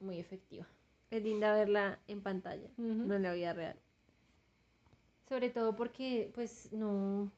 muy 0.00 0.18
efectiva. 0.18 0.66
Es 1.10 1.22
linda 1.22 1.52
verla 1.54 1.98
en 2.08 2.22
pantalla, 2.22 2.70
no 2.78 3.14
en 3.14 3.22
la 3.22 3.32
vida 3.34 3.52
real. 3.52 3.76
Sobre 5.28 5.50
todo 5.50 5.76
porque, 5.76 6.30
pues, 6.34 6.72
no. 6.72 7.30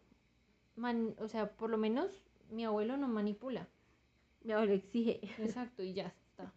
man- 0.76 1.14
o 1.18 1.26
sea, 1.28 1.50
por 1.56 1.70
lo 1.70 1.76
menos 1.78 2.10
mi 2.50 2.64
abuelo 2.64 2.96
no 2.96 3.08
manipula. 3.08 3.66
Mi 4.42 4.52
abuelo 4.52 4.74
exige. 4.74 5.20
Exacto, 5.38 5.82
y 5.82 5.92
ya 5.94 6.06
está. 6.06 6.52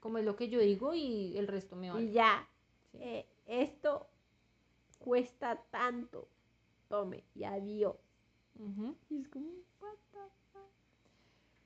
Como 0.00 0.16
es 0.18 0.24
lo 0.24 0.36
que 0.36 0.48
yo 0.48 0.60
digo 0.60 0.94
y 0.94 1.36
el 1.36 1.46
resto 1.46 1.76
me 1.76 1.90
vale. 1.90 2.04
Y 2.06 2.12
ya. 2.12 2.48
Sí. 2.92 2.98
eh, 3.00 3.26
esto 3.46 4.08
cuesta 5.02 5.62
tanto. 5.70 6.28
Tome 6.88 7.24
y 7.34 7.44
adiós. 7.44 7.96
Y 9.08 9.20
es 9.20 9.28
como, 9.28 9.46
what 9.80 9.96
the 10.12 10.18
fuck? 10.52 10.70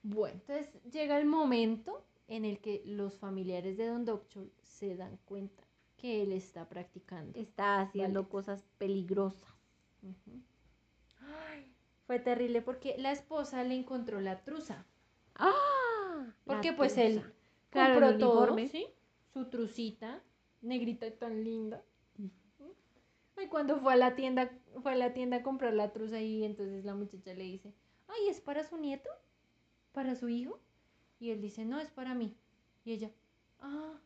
Bueno, 0.02 0.40
entonces 0.40 0.82
llega 0.90 1.18
el 1.18 1.26
momento 1.26 2.04
en 2.28 2.44
el 2.44 2.60
que 2.60 2.82
los 2.86 3.14
familiares 3.16 3.76
de 3.76 3.86
Don 3.86 4.04
Doctor 4.04 4.50
se 4.62 4.96
dan 4.96 5.18
cuenta 5.24 5.62
que 5.96 6.22
él 6.22 6.32
está 6.32 6.68
practicando. 6.68 7.38
Está 7.38 7.80
haciendo 7.80 8.20
Ballet. 8.22 8.30
cosas 8.30 8.64
peligrosas. 8.78 9.54
Ay, 11.20 11.72
fue 12.06 12.18
terrible 12.18 12.62
porque 12.62 12.96
la 12.98 13.12
esposa 13.12 13.64
le 13.64 13.74
encontró 13.74 14.20
la 14.20 14.44
truza. 14.44 14.86
¡Ah! 15.34 16.34
Porque 16.44 16.72
pues 16.72 16.96
él 16.98 17.20
truza. 17.20 17.36
Claro, 17.70 17.94
compró 17.94 18.08
el 18.10 18.18
todo. 18.18 18.56
Su 19.32 19.50
trucita, 19.50 20.22
negrita 20.62 21.06
y 21.06 21.10
tan 21.12 21.44
linda. 21.44 21.82
Ay, 23.36 23.48
cuando 23.48 23.78
fue 23.80 23.92
a 23.92 23.96
la 23.96 24.16
tienda, 24.16 24.50
fue 24.82 24.92
a 24.92 24.96
la 24.96 25.12
tienda 25.14 25.38
a 25.38 25.42
comprar 25.42 25.74
la 25.74 25.92
truza 25.92 26.20
y 26.20 26.44
entonces 26.44 26.84
la 26.84 26.94
muchacha 26.94 27.34
le 27.34 27.44
dice, 27.44 27.74
ay, 28.08 28.28
¿es 28.28 28.40
para 28.40 28.64
su 28.64 28.78
nieto? 28.78 29.10
¿Para 29.92 30.14
su 30.16 30.28
hijo? 30.28 30.60
Y 31.18 31.30
él 31.30 31.40
dice, 31.42 31.64
no, 31.64 31.80
es 31.80 31.90
para 31.90 32.14
mí. 32.14 32.36
Y 32.84 32.92
ella, 32.92 33.10
ah, 33.60 34.00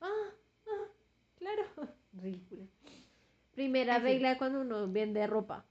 ah, 0.00 0.30
ah, 0.68 0.88
claro. 1.36 1.64
Ridícula. 2.14 2.66
Primera 3.54 3.98
regla 3.98 4.38
cuando 4.38 4.60
uno 4.62 4.88
vende 4.92 5.26
ropa. 5.26 5.66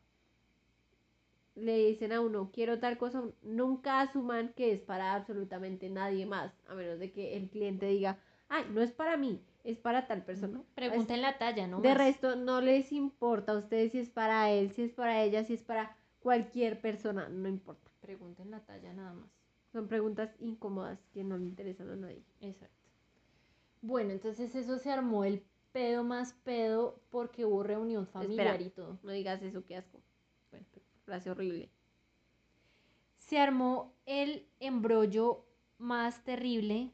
le 1.55 1.77
dicen 1.87 2.11
a 2.11 2.19
uno, 2.21 2.51
quiero 2.51 2.79
tal 2.79 2.97
cosa, 2.97 3.23
nunca 3.41 4.01
asuman 4.01 4.53
que 4.53 4.71
es 4.73 4.81
para 4.81 5.13
absolutamente 5.15 5.89
nadie 5.89 6.25
más, 6.25 6.53
a 6.67 6.75
menos 6.75 6.99
de 6.99 7.11
que 7.13 7.37
el 7.37 7.49
cliente 7.49 7.85
diga, 7.87 8.19
ay, 8.49 8.65
no 8.71 8.81
es 8.81 8.91
para 8.91 9.15
mí, 9.17 9.41
es 9.63 9.77
para 9.77 10.07
tal 10.07 10.23
persona. 10.23 10.61
Pregunten 10.75 11.21
la 11.21 11.37
talla, 11.37 11.67
¿no? 11.67 11.81
De 11.81 11.89
más. 11.89 11.97
resto, 11.97 12.35
no 12.35 12.61
les 12.61 12.91
importa 12.91 13.53
a 13.53 13.57
ustedes 13.57 13.91
si 13.91 13.99
es 13.99 14.09
para 14.09 14.49
él, 14.51 14.71
si 14.71 14.83
es 14.83 14.91
para 14.93 15.23
ella, 15.23 15.43
si 15.43 15.53
es 15.53 15.63
para 15.63 15.95
cualquier 16.19 16.81
persona, 16.81 17.29
no 17.29 17.47
importa. 17.47 17.89
Pregunten 17.99 18.51
la 18.51 18.59
talla 18.61 18.93
nada 18.93 19.13
más. 19.13 19.29
Son 19.71 19.87
preguntas 19.87 20.35
incómodas 20.39 20.99
que 21.13 21.23
no 21.23 21.37
le 21.37 21.45
interesan 21.45 21.89
a 21.89 21.95
nadie. 21.95 22.23
Exacto. 22.41 22.89
Bueno, 23.81 24.11
entonces 24.11 24.53
eso 24.55 24.77
se 24.77 24.91
armó 24.91 25.23
el 25.23 25.43
pedo 25.71 26.03
más 26.03 26.33
pedo 26.43 27.01
porque 27.09 27.45
hubo 27.45 27.63
reunión 27.63 28.05
familiar 28.05 28.47
Espera. 28.47 28.67
y 28.67 28.69
todo. 28.71 28.99
No 29.03 29.11
digas 29.11 29.41
eso, 29.41 29.63
qué 29.65 29.77
asco. 29.77 30.01
Bueno, 30.51 30.65
Frase 31.05 31.31
horrible. 31.31 31.69
se 33.17 33.39
armó 33.39 33.93
el 34.05 34.45
embrollo 34.59 35.45
más 35.77 36.23
terrible 36.23 36.91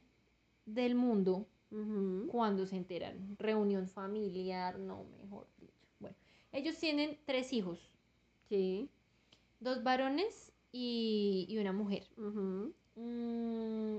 del 0.65 0.95
mundo 0.95 1.47
Cuando 1.69 2.65
se 2.65 2.77
enteraron. 2.77 3.35
Reunión 3.39 3.87
familiar, 3.87 4.79
no, 4.79 5.03
mejor 5.21 5.47
dicho. 5.59 5.73
Bueno, 5.99 6.15
ellos 6.51 6.77
tienen 6.77 7.17
tres 7.25 7.51
hijos, 7.53 7.91
Sí. 8.49 8.89
dos 9.59 9.83
varones 9.83 10.53
y, 10.71 11.45
y 11.49 11.57
una 11.57 11.73
mujer. 11.73 12.07
Mm, 12.15 13.97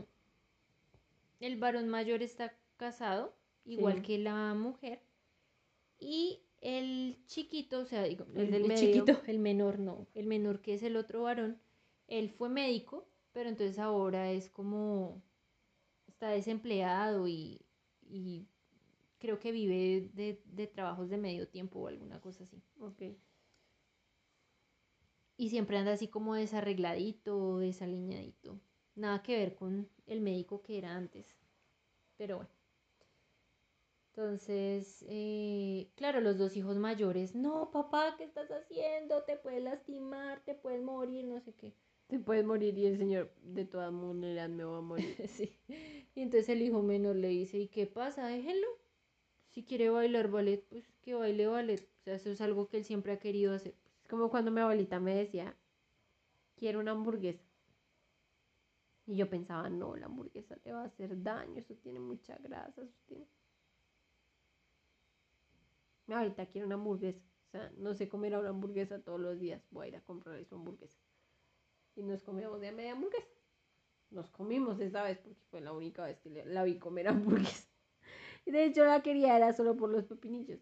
el 1.40 1.56
varón 1.58 1.88
mayor 1.88 2.22
está 2.22 2.52
casado, 2.76 3.34
igual 3.64 3.96
Sí. 3.96 4.02
que 4.02 4.18
la 4.18 4.54
mujer. 4.54 5.00
Y 6.00 6.40
el 6.60 7.16
chiquito, 7.26 7.80
o 7.80 7.84
sea, 7.86 8.02
digo, 8.04 8.26
El 8.34 8.46
el, 8.46 8.50
del 8.50 8.62
el 8.62 8.68
medio. 8.68 8.80
chiquito, 8.80 9.12
el 9.26 9.38
menor 9.38 9.78
no, 9.78 10.06
el 10.14 10.26
menor 10.26 10.60
que 10.60 10.74
es 10.74 10.82
el 10.82 10.96
otro 10.96 11.22
varón, 11.22 11.60
él 12.08 12.30
fue 12.30 12.48
médico, 12.48 13.06
pero 13.32 13.48
entonces 13.48 13.78
ahora 13.78 14.30
es 14.32 14.48
como, 14.50 15.22
está 16.18 16.30
desempleado 16.30 17.28
y, 17.28 17.64
y 18.02 18.48
creo 19.18 19.38
que 19.38 19.52
vive 19.52 20.10
de, 20.14 20.42
de 20.46 20.66
trabajos 20.66 21.08
de 21.10 21.16
medio 21.16 21.46
tiempo 21.48 21.78
o 21.80 21.86
alguna 21.88 22.20
cosa 22.20 22.42
así. 22.44 22.60
Ok. 22.80 23.02
Y 25.38 25.48
siempre 25.48 25.78
anda 25.78 25.92
así 25.92 26.08
como 26.08 26.34
desarregladito, 26.34 27.58
desaliñadito. 27.58 28.60
Nada 28.94 29.22
que 29.22 29.38
ver 29.38 29.54
con 29.54 29.88
el 30.06 30.20
médico 30.20 30.60
que 30.60 30.76
era 30.78 30.94
antes. 30.96 31.38
Pero 32.16 32.38
bueno. 32.38 32.50
Entonces, 34.12 35.04
eh, 35.08 35.88
claro, 35.94 36.20
los 36.20 36.36
dos 36.38 36.56
hijos 36.56 36.76
mayores, 36.76 37.34
no, 37.36 37.70
papá, 37.70 38.16
¿qué 38.18 38.24
estás 38.24 38.50
haciendo? 38.50 39.22
Te 39.22 39.36
puedes 39.36 39.62
lastimar, 39.62 40.40
te 40.44 40.54
puedes 40.54 40.82
morir, 40.82 41.24
no 41.24 41.40
sé 41.40 41.54
qué. 41.54 41.72
Te 42.08 42.18
puedes 42.18 42.44
morir 42.44 42.76
y 42.78 42.86
el 42.86 42.98
señor, 42.98 43.32
de 43.42 43.64
todas 43.64 43.92
maneras, 43.92 44.48
me 44.50 44.64
va 44.64 44.78
a 44.78 44.80
morir. 44.80 45.16
Sí. 45.28 45.56
Y 46.18 46.22
entonces 46.22 46.48
el 46.48 46.62
hijo 46.62 46.82
menor 46.82 47.14
le 47.14 47.28
dice, 47.28 47.58
¿y 47.58 47.68
qué 47.68 47.86
pasa? 47.86 48.26
Déjenlo. 48.26 48.66
Si 49.50 49.62
quiere 49.62 49.88
bailar 49.88 50.28
ballet, 50.28 50.64
pues 50.68 50.84
que 51.00 51.14
baile 51.14 51.46
ballet. 51.46 51.80
O 51.80 52.02
sea, 52.02 52.16
eso 52.16 52.30
es 52.30 52.40
algo 52.40 52.66
que 52.66 52.78
él 52.78 52.84
siempre 52.84 53.12
ha 53.12 53.20
querido 53.20 53.54
hacer. 53.54 53.76
Es 54.02 54.08
como 54.08 54.28
cuando 54.28 54.50
mi 54.50 54.60
abuelita 54.60 54.98
me 54.98 55.14
decía, 55.14 55.56
quiero 56.56 56.80
una 56.80 56.90
hamburguesa. 56.90 57.44
Y 59.06 59.14
yo 59.14 59.30
pensaba, 59.30 59.70
no, 59.70 59.94
la 59.94 60.06
hamburguesa 60.06 60.56
te 60.56 60.72
va 60.72 60.82
a 60.82 60.86
hacer 60.86 61.22
daño, 61.22 61.56
eso 61.56 61.76
tiene 61.76 62.00
mucha 62.00 62.36
grasa, 62.38 62.82
eso 62.82 62.98
tiene... 63.06 63.28
Mi 66.08 66.14
abuelita 66.14 66.46
quiere 66.46 66.66
una 66.66 66.74
hamburguesa. 66.74 67.24
O 67.46 67.50
sea, 67.52 67.72
no 67.76 67.94
se 67.94 68.08
comerá 68.08 68.40
una 68.40 68.48
hamburguesa 68.48 69.00
todos 69.00 69.20
los 69.20 69.38
días. 69.38 69.62
Voy 69.70 69.86
a 69.86 69.88
ir 69.90 69.96
a 69.96 70.00
comprar 70.00 70.44
su 70.44 70.56
hamburguesa. 70.56 70.98
Y 71.94 72.02
nos 72.02 72.24
comíamos 72.24 72.60
de 72.60 72.72
media 72.72 72.90
hamburguesa. 72.90 73.37
Nos 74.10 74.30
comimos 74.30 74.80
esa 74.80 75.02
vez 75.02 75.18
porque 75.18 75.42
fue 75.50 75.60
la 75.60 75.72
única 75.72 76.04
vez 76.04 76.18
que 76.20 76.30
la 76.46 76.64
vi 76.64 76.78
comer 76.78 77.08
hamburguesa. 77.08 77.68
Y 78.46 78.50
de 78.50 78.64
hecho 78.64 78.82
la 78.84 79.02
quería 79.02 79.36
era 79.36 79.52
solo 79.52 79.76
por 79.76 79.90
los 79.90 80.06
pepinillos. 80.06 80.60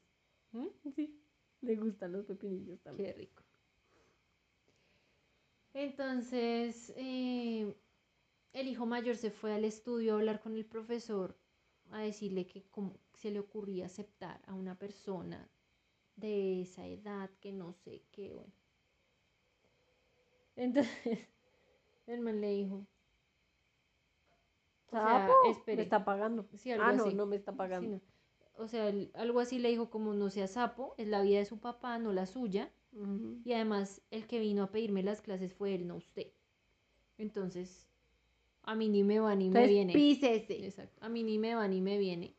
¿Mm? 0.51 0.67
Sí, 0.97 1.23
le 1.61 1.77
gustan 1.77 2.11
los 2.13 2.25
pepinillos 2.25 2.81
también. 2.81 3.13
Qué 3.13 3.19
rico. 3.19 3.45
Entonces, 5.73 6.93
eh, 6.97 7.77
el 8.53 8.67
hijo 8.67 8.87
mayor 8.87 9.17
se 9.17 9.31
fue 9.31 9.53
al 9.53 9.65
estudio 9.65 10.15
a 10.15 10.17
hablar 10.17 10.41
con 10.41 10.57
el 10.57 10.65
profesor, 10.65 11.37
a 11.91 12.01
decirle 12.01 12.47
que 12.47 12.65
cómo 12.71 12.99
se 13.13 13.31
le 13.31 13.41
ocurría 13.41 13.87
aceptar 13.87 14.41
a 14.47 14.55
una 14.55 14.79
persona 14.79 15.51
de 16.17 16.63
esa 16.63 16.87
edad, 16.87 17.31
que 17.41 17.53
no 17.53 17.75
sé 17.75 18.03
qué, 18.11 18.33
bueno. 18.33 18.53
Entonces, 20.57 21.29
el 22.07 22.21
man 22.21 22.41
le 22.41 22.51
dijo, 22.53 22.87
o 24.87 24.91
sea, 24.91 25.03
¿Sapo? 25.29 25.51
espere. 25.51 25.77
Me 25.79 25.83
está 25.83 26.05
pagando. 26.05 26.47
Sí, 26.57 26.71
algo 26.73 26.85
ah, 26.85 26.93
no, 26.93 27.05
así. 27.05 27.15
no 27.15 27.27
me 27.27 27.37
está 27.37 27.53
Sí, 27.53 27.59
pagando. 27.59 27.91
no. 27.97 28.01
O 28.59 28.69
sea, 28.69 28.89
el- 28.89 29.11
algo 29.15 29.41
así 29.41 29.59
le 29.59 29.69
dijo 29.69 29.91
como 29.91 30.15
no 30.15 30.31
sea 30.31 30.47
sapo, 30.49 30.95
es 30.97 31.09
la 31.09 31.21
vida 31.23 31.39
de 31.39 31.45
su 31.45 31.59
papá, 31.59 31.99
no 31.99 32.13
la 32.13 32.27
suya. 32.27 32.71
Y 33.45 33.53
además, 33.53 34.01
el 34.11 34.27
que 34.27 34.39
vino 34.41 34.63
a 34.63 34.71
pedirme 34.71 35.03
las 35.03 35.21
clases 35.21 35.53
fue 35.53 35.75
él, 35.75 35.87
no 35.87 35.97
usted. 35.97 36.29
Entonces, 37.19 37.87
a 38.63 38.75
mí 38.75 38.89
ni 38.89 39.05
me 39.05 39.21
va 39.21 39.35
ni 39.35 39.51
me 39.51 39.67
viene. 39.67 39.93
pícese. 39.93 40.65
Exacto. 40.65 41.05
A 41.05 41.11
mí 41.11 41.23
ni 41.23 41.39
me 41.39 41.55
va 41.55 41.69
ni 41.69 41.83
me 41.83 41.99
viene. 41.99 42.35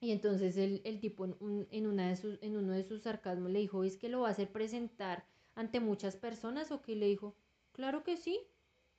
Y 0.00 0.12
entonces 0.12 0.56
el, 0.56 0.80
el 0.84 1.00
tipo 1.00 1.24
en, 1.24 1.36
un- 1.40 1.66
en 1.70 1.86
una 1.86 2.08
de 2.08 2.16
sus, 2.16 2.38
en 2.42 2.56
uno 2.56 2.72
de 2.72 2.84
sus 2.84 3.02
sarcasmos 3.02 3.50
le 3.50 3.58
dijo, 3.60 3.84
¿es 3.84 3.96
que 3.96 4.08
lo 4.08 4.20
va 4.20 4.28
a 4.28 4.30
hacer 4.32 4.50
presentar 4.52 5.26
ante 5.54 5.80
muchas 5.80 6.16
personas? 6.16 6.70
¿O 6.70 6.82
que 6.82 6.96
le 6.96 7.06
dijo? 7.06 7.34
Claro 7.72 8.02
que 8.04 8.16
sí. 8.16 8.40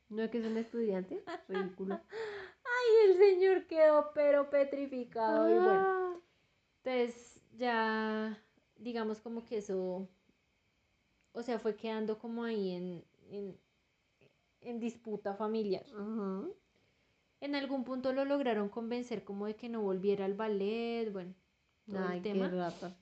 ¿No 0.10 0.24
es 0.24 0.30
que 0.32 0.40
es 0.40 0.46
un 0.46 0.58
estudiante? 0.58 1.24
Ridículo. 1.48 2.02
Y 2.90 3.10
el 3.12 3.18
señor 3.18 3.68
quedó 3.68 4.12
pero 4.14 4.50
petrificado. 4.50 5.50
Y 5.50 5.60
bueno, 5.60 5.90
Ah. 5.90 6.20
Entonces 6.84 7.42
ya, 7.58 8.38
digamos 8.78 9.22
como 9.22 9.44
que 9.46 9.58
eso, 9.58 10.10
o 11.34 11.42
sea, 11.42 11.60
fue 11.60 11.76
quedando 11.76 12.18
como 12.20 12.44
ahí 12.44 12.72
en, 12.72 13.06
en, 13.30 13.62
en 14.62 14.80
disputa 14.80 15.36
familiar. 15.36 15.86
En 17.40 17.56
algún 17.56 17.84
punto 17.84 18.14
lo 18.14 18.26
lograron 18.26 18.70
convencer 18.70 19.24
como 19.24 19.48
de 19.48 19.56
que 19.56 19.70
no 19.70 19.82
volviera 19.82 20.26
al 20.26 20.36
ballet, 20.36 21.12
bueno, 21.12 21.34
todo 21.90 22.10
Ay, 22.10 22.18
el 22.18 22.22
qué 22.22 22.30
tema. 22.34 22.50
rata. 22.50 22.96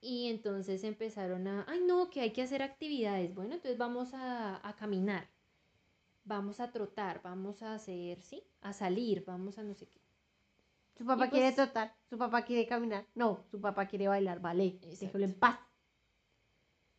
Y 0.00 0.28
entonces 0.28 0.84
empezaron 0.84 1.48
a, 1.48 1.64
ay 1.68 1.80
no, 1.80 2.08
que 2.10 2.20
hay 2.20 2.32
que 2.32 2.42
hacer 2.42 2.62
actividades. 2.62 3.34
Bueno, 3.34 3.54
entonces 3.54 3.76
vamos 3.78 4.14
a, 4.14 4.66
a 4.68 4.76
caminar, 4.76 5.33
vamos 6.24 6.60
a 6.60 6.70
trotar, 6.70 7.22
vamos 7.22 7.62
a 7.62 7.74
hacer, 7.74 8.20
sí, 8.22 8.42
a 8.60 8.72
salir, 8.72 9.24
vamos 9.24 9.58
a 9.58 9.62
no 9.62 9.74
sé 9.74 9.86
qué. 9.88 10.00
Su 10.96 11.04
papá 11.04 11.26
Y 11.26 11.30
quiere 11.30 11.46
pues- 11.46 11.56
trotar, 11.56 11.96
su 12.08 12.16
papá 12.18 12.44
quiere 12.44 12.66
caminar. 12.66 13.06
No, 13.14 13.44
su 13.50 13.60
papá 13.60 13.86
quiere 13.86 14.08
bailar 14.08 14.40
ballet. 14.40 14.80
Déjelo 14.80 15.24
en 15.24 15.34
paz. 15.34 15.58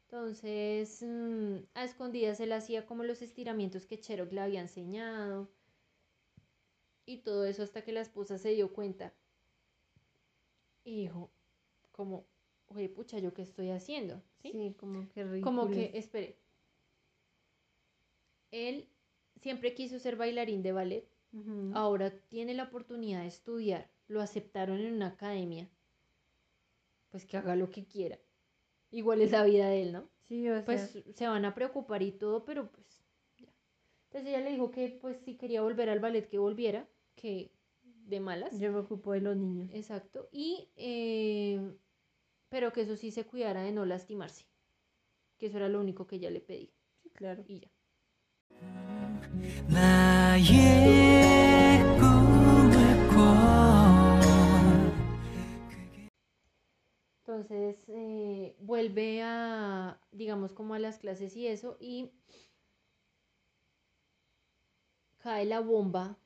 Entonces, 0.07 1.01
mm, 1.01 1.55
a 1.73 1.83
escondidas 1.83 2.39
él 2.39 2.51
hacía 2.53 2.85
como 2.85 3.03
los 3.03 3.21
estiramientos 3.21 3.85
que 3.85 3.99
Cherok 3.99 4.31
le 4.31 4.41
había 4.41 4.61
enseñado. 4.61 5.49
Y 7.05 7.17
todo 7.19 7.45
eso 7.45 7.63
hasta 7.63 7.83
que 7.83 7.91
la 7.91 8.01
esposa 8.01 8.37
se 8.37 8.49
dio 8.49 8.73
cuenta. 8.73 9.13
Y 10.83 10.95
dijo, 11.03 11.31
como, 11.91 12.25
oye, 12.67 12.89
pucha, 12.89 13.19
¿yo 13.19 13.33
qué 13.33 13.41
estoy 13.41 13.69
haciendo? 13.71 14.21
¿Sí? 14.41 14.51
Sí, 14.51 14.75
como 14.79 15.07
que 15.09 15.23
ridículo. 15.23 15.43
Como 15.43 15.71
que, 15.71 15.91
espere. 15.97 16.37
Él 18.51 18.87
siempre 19.41 19.73
quiso 19.73 19.99
ser 19.99 20.15
bailarín 20.15 20.63
de 20.63 20.71
ballet. 20.71 21.07
Ahora 21.73 22.11
tiene 22.29 22.53
la 22.53 22.63
oportunidad 22.63 23.21
de 23.21 23.27
estudiar. 23.27 23.89
Lo 24.07 24.21
aceptaron 24.21 24.79
en 24.79 24.93
una 24.93 25.07
academia. 25.07 25.69
Pues 27.09 27.25
que 27.25 27.35
haga 27.35 27.57
lo 27.57 27.71
que 27.71 27.85
quiera. 27.85 28.17
Igual 28.91 29.21
es 29.21 29.31
la 29.31 29.43
vida 29.43 29.67
de 29.67 29.81
él, 29.81 29.91
¿no? 29.91 30.09
Sí, 30.29 30.47
o 30.47 30.53
sea, 30.53 30.63
pues 30.63 31.03
se 31.13 31.27
van 31.27 31.43
a 31.43 31.53
preocupar 31.53 32.01
y 32.03 32.13
todo, 32.13 32.45
pero 32.45 32.71
pues 32.71 33.03
ya. 33.37 33.49
Entonces 34.05 34.29
ella 34.29 34.39
le 34.39 34.51
dijo 34.51 34.71
que 34.71 34.97
pues 35.01 35.17
si 35.25 35.35
quería 35.35 35.61
volver 35.61 35.89
al 35.89 35.99
ballet 35.99 36.29
que 36.29 36.37
volviera, 36.37 36.87
que 37.15 37.51
de 37.83 38.19
malas. 38.21 38.57
yo 38.57 38.71
me 38.71 38.79
ocupo 38.79 39.11
de 39.11 39.21
los 39.21 39.35
niños. 39.35 39.69
Exacto. 39.73 40.29
Y 40.31 40.69
eh, 40.77 41.59
pero 42.49 42.71
que 42.71 42.81
eso 42.81 42.95
sí 42.95 43.11
se 43.11 43.25
cuidara 43.25 43.63
de 43.63 43.71
no 43.71 43.85
lastimarse. 43.85 44.45
Que 45.37 45.47
eso 45.47 45.57
era 45.57 45.67
lo 45.67 45.81
único 45.81 46.07
que 46.07 46.15
ella 46.15 46.29
le 46.29 46.39
pedía. 46.39 46.71
Sí, 47.03 47.09
claro. 47.09 47.43
Y 47.47 47.59
ya. 47.59 47.69
Entonces 57.19 57.77
eh, 57.89 58.55
vuelve 58.59 59.21
a, 59.23 59.99
digamos, 60.11 60.53
como 60.53 60.73
a 60.73 60.79
las 60.79 60.99
clases 60.99 61.35
y 61.35 61.47
eso, 61.47 61.77
y 61.79 62.11
cae 65.17 65.45
la 65.45 65.59
bomba, 65.59 66.17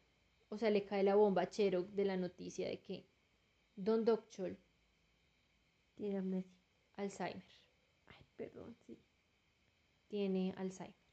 o 0.49 0.57
sea, 0.57 0.70
le 0.70 0.86
cae 0.86 1.03
la 1.03 1.16
bomba 1.16 1.43
a 1.43 1.49
Cherok 1.49 1.89
de 1.89 2.05
la 2.05 2.18
noticia 2.18 2.68
de 2.68 2.80
que 2.80 3.05
Don 3.76 4.05
Dokchol 4.05 4.57
tiene. 5.95 6.45
Alzheimer. 6.99 7.43
Ay, 8.07 8.26
perdón, 8.36 8.76
sí. 8.86 8.99
Tiene 10.10 10.53
Alzheimer. 10.57 11.09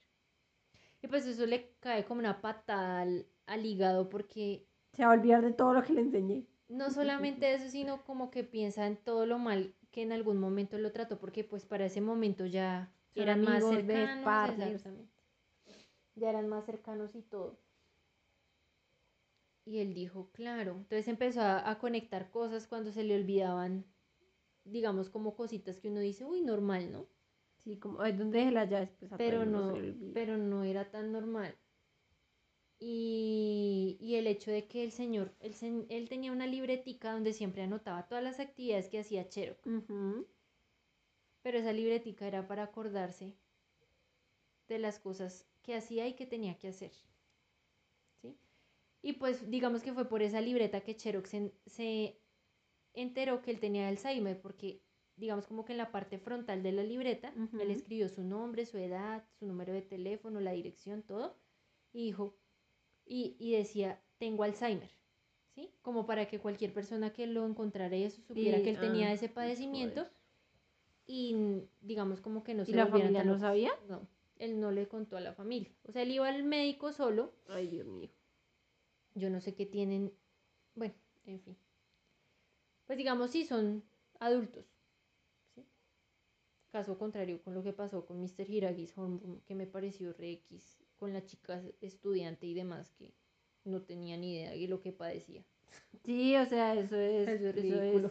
Y 1.07 1.09
pues 1.09 1.25
eso 1.25 1.47
le 1.47 1.71
cae 1.79 2.05
como 2.05 2.19
una 2.19 2.41
patada 2.41 3.03
al, 3.03 3.29
al 3.47 3.65
hígado 3.65 4.09
porque 4.09 4.67
Se 4.95 5.05
va 5.05 5.13
a 5.13 5.15
olvidar 5.15 5.45
de 5.45 5.53
todo 5.53 5.75
lo 5.75 5.85
que 5.85 5.93
le 5.93 6.01
enseñé. 6.01 6.45
no 6.69 6.91
solamente 6.91 7.53
eso, 7.55 7.69
sino 7.69 8.05
como 8.05 8.31
que 8.31 8.45
piensa 8.45 8.87
en 8.87 8.97
todo 8.97 9.27
lo 9.27 9.39
mal 9.39 9.75
que 9.93 10.03
en 10.03 10.13
algún 10.13 10.39
momento 10.39 10.79
lo 10.79 10.93
trató, 10.93 11.19
porque 11.19 11.45
pues 11.45 11.65
para 11.65 11.87
ese 11.87 12.01
momento 12.01 12.47
ya 12.47 12.93
Son 13.15 13.25
eran 13.25 13.43
más 13.43 13.65
amigos, 13.65 13.75
cercanos. 13.75 14.25
partners. 14.25 14.85
Ya 16.17 16.31
eran 16.31 16.49
más 16.49 16.65
cercanos 16.65 17.15
y 17.15 17.23
todo. 17.23 17.61
Y 19.67 19.81
él 19.81 19.93
dijo, 19.93 20.31
claro. 20.33 20.73
Entonces 20.73 21.09
empezó 21.09 21.43
a, 21.43 21.69
a 21.71 21.79
conectar 21.79 22.31
cosas 22.31 22.67
cuando 22.67 22.91
se 22.91 23.05
le 23.05 23.17
olvidaban, 23.17 23.85
digamos, 24.65 25.11
como 25.11 25.37
cositas 25.37 25.81
que 25.81 25.89
uno 25.91 26.01
dice, 26.01 26.25
uy, 26.25 26.43
normal, 26.43 26.93
¿no? 26.93 27.07
Sí, 27.67 27.77
como, 27.81 28.01
ay, 28.01 28.13
¿dónde 28.13 28.39
dejé 28.39 28.53
las 28.53 28.71
llaves? 28.71 28.91
Pues 29.01 29.11
pero 29.17 29.45
no, 29.45 29.73
pero 30.15 30.37
no 30.37 30.63
era 30.63 30.89
tan 30.89 31.11
normal. 31.11 31.53
Y, 32.79 33.99
y 34.01 34.15
el 34.15 34.29
hecho 34.29 34.53
de 34.53 34.69
que 34.69 34.85
el 34.85 34.93
señor, 34.93 35.35
él, 35.41 35.53
se- 35.55 35.85
él 35.91 36.09
tenía 36.09 36.31
una 36.31 36.47
libretica 36.47 37.13
donde 37.13 37.33
siempre 37.33 37.63
anotaba 37.63 38.07
todas 38.07 38.23
las 38.23 38.39
actividades 38.39 38.89
que 38.89 39.01
hacía 39.01 39.29
Chero, 39.29 39.57
pero 41.43 41.57
esa 41.59 41.73
libretica 41.73 42.27
era 42.27 42.47
para 42.47 42.65
acordarse 42.65 43.33
de 44.69 44.79
las 44.79 45.01
cosas 45.01 45.49
que 45.63 45.75
hacía 45.75 46.07
y 46.07 46.15
que 46.15 46.27
tenía 46.27 46.57
que 46.57 46.69
hacer. 46.69 46.93
¿sí? 48.23 48.37
Y 49.03 49.15
pues 49.15 49.51
digamos 49.51 49.83
que 49.83 49.93
fue 49.93 50.09
por 50.09 50.23
esa 50.23 50.41
libreta 50.41 50.83
que 50.83 50.97
Chero 50.97 51.23
se, 51.27 51.53
se 51.67 52.23
enteró 52.95 53.43
que 53.43 53.53
él 53.53 53.61
tenía 53.61 53.89
Alzheimer, 53.89 54.41
porque 54.41 54.86
digamos 55.17 55.47
como 55.47 55.65
que 55.65 55.73
en 55.73 55.79
la 55.79 55.93
parte 55.93 56.19
frontal 56.19 56.63
de 56.63 56.73
la 56.73 56.83
libreta, 56.83 57.33
él 57.59 57.71
escribió 57.71 58.09
su 58.09 58.23
nombre, 58.23 58.67
su 58.67 58.79
edad, 58.79 59.25
su 59.39 59.47
número 59.47 59.73
de 59.73 59.83
teléfono, 59.83 60.41
la 60.41 60.53
dirección, 60.53 61.03
todo, 61.03 61.37
y 61.93 62.05
dijo, 62.05 62.37
y, 63.07 63.37
y 63.39 63.53
decía, 63.53 64.01
tengo 64.19 64.43
Alzheimer, 64.45 64.91
¿sí? 65.55 65.71
Como 65.83 66.07
para 66.07 66.27
que 66.29 66.39
cualquier 66.39 66.73
persona 66.73 67.13
que 67.13 67.27
lo 67.27 67.47
encontrara 67.47 67.97
y 67.97 68.05
eso 68.05 68.21
supiera 68.23 68.59
Y- 68.59 68.63
que 68.63 68.71
él 68.71 68.81
tenía 68.81 69.09
ah, 69.09 69.13
ese 69.13 69.29
padecimiento 69.29 70.03
joder. 70.03 70.13
y 71.07 71.37
digamos 71.81 72.21
como 72.21 72.43
que 72.45 72.55
no 72.55 72.63
¿Y 72.63 72.67
se 72.67 72.73
la 72.77 72.85
volvieran 72.87 73.13
familia 73.13 73.33
no 73.33 73.39
sabía? 73.39 73.73
No, 73.89 74.01
él 74.39 74.61
no 74.61 74.71
le 74.73 74.87
contó 74.89 75.17
a 75.17 75.21
la 75.21 75.33
familia. 75.33 75.71
O 75.89 75.93
sea, 75.93 76.03
él 76.03 76.11
iba 76.11 76.29
al 76.29 76.43
médico 76.45 76.93
solo, 76.93 77.33
Ay, 77.49 77.69
Dios 77.69 77.87
mío. 77.87 78.11
yo 79.15 79.31
no 79.31 79.41
sé 79.41 79.55
qué 79.55 79.67
tienen, 79.67 80.13
bueno, 80.75 80.95
en 81.27 81.41
fin. 81.41 81.57
Pues 82.87 82.97
digamos, 82.99 83.31
sí, 83.31 83.45
son 83.45 83.83
adultos. 84.21 84.65
Caso 86.77 86.99
contrario 86.99 87.41
con 87.43 87.55
lo 87.55 87.63
que 87.63 87.73
pasó 87.73 88.05
con 88.05 88.21
Mr. 88.21 88.51
Hiragis 88.51 88.99
Hornbloom, 88.99 89.41
que 89.47 89.55
me 89.55 89.67
pareció 89.67 90.13
re 90.13 90.33
X, 90.33 90.77
con 90.99 91.11
la 91.15 91.25
chica 91.25 91.63
estudiante 91.81 92.45
y 92.47 92.53
demás 92.53 92.91
que 92.99 93.15
no 93.65 93.81
tenía 93.81 94.19
ni 94.19 94.35
idea 94.35 94.51
de 94.51 94.69
lo 94.69 94.83
que 94.83 94.93
padecía. 94.93 95.43
Sí, 96.05 96.37
o 96.37 96.45
sea, 96.45 96.75
eso 96.75 96.97
es, 96.97 97.27
Eso 97.27 97.49
es 97.49 97.57
eso 97.57 97.81
ridículo. 97.81 98.09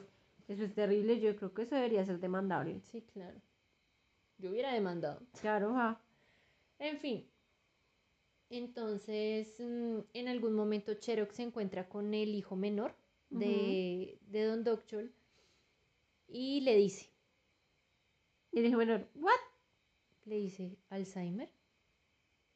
es, 0.47 0.55
eso 0.55 0.63
es 0.63 0.73
terrible. 0.73 1.19
Yo 1.19 1.35
creo 1.35 1.53
que 1.53 1.61
eso 1.61 1.75
debería 1.75 2.03
ser 2.05 2.19
demandable. 2.19 2.81
Sí, 2.81 3.03
claro. 3.13 3.39
Yo 4.39 4.49
hubiera 4.49 4.73
demandado. 4.73 5.21
Claro, 5.41 5.71
ja. 5.73 6.01
En 6.79 6.97
fin. 6.97 7.23
Entonces, 8.49 9.59
mm, 9.59 9.99
en 10.13 10.27
algún 10.27 10.53
momento 10.53 10.95
Cherok 10.95 11.31
se 11.33 11.43
encuentra 11.43 11.87
con 11.87 12.15
el 12.15 12.33
hijo 12.33 12.55
menor 12.55 12.95
de, 13.29 14.17
de 14.21 14.43
Don 14.45 14.63
Docchol 14.63 15.11
y 16.27 16.61
le 16.61 16.75
dice, 16.75 17.14
Y 18.55 18.61
dije, 18.61 18.75
bueno, 18.75 19.05
¿what? 19.15 19.33
le 20.23 20.37
dice, 20.37 20.77
¿Alzheimer? 20.89 21.49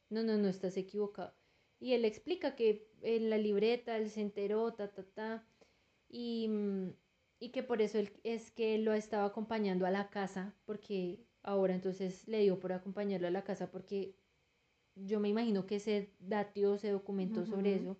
No, 0.09 0.23
no, 0.23 0.37
no, 0.37 0.47
estás 0.47 0.77
equivocado. 0.77 1.33
Y 1.81 1.91
él 1.91 2.05
explica 2.05 2.55
que 2.55 2.89
en 3.01 3.29
la 3.29 3.37
libreta 3.37 3.97
él 3.97 4.09
se 4.09 4.21
enteró, 4.21 4.73
ta, 4.73 4.87
ta, 4.87 5.03
ta, 5.03 5.47
y, 6.07 6.47
mm, 6.47 6.93
y 7.41 7.49
que 7.49 7.63
por 7.63 7.81
eso 7.81 7.99
él, 7.99 8.13
es 8.23 8.49
que 8.49 8.75
él 8.75 8.85
lo 8.85 8.93
estaba 8.93 9.25
acompañando 9.25 9.85
a 9.85 9.91
la 9.91 10.09
casa, 10.09 10.55
porque 10.65 11.19
ahora 11.43 11.75
entonces 11.75 12.25
le 12.29 12.39
dio 12.39 12.59
por 12.59 12.71
acompañarlo 12.71 13.27
a 13.27 13.31
la 13.31 13.43
casa, 13.43 13.69
porque 13.69 14.15
yo 14.95 15.19
me 15.19 15.27
imagino 15.27 15.65
que 15.65 15.79
se 15.81 16.15
datió, 16.19 16.77
se 16.77 16.91
documentó 16.91 17.45
sobre 17.45 17.75
eso, 17.75 17.97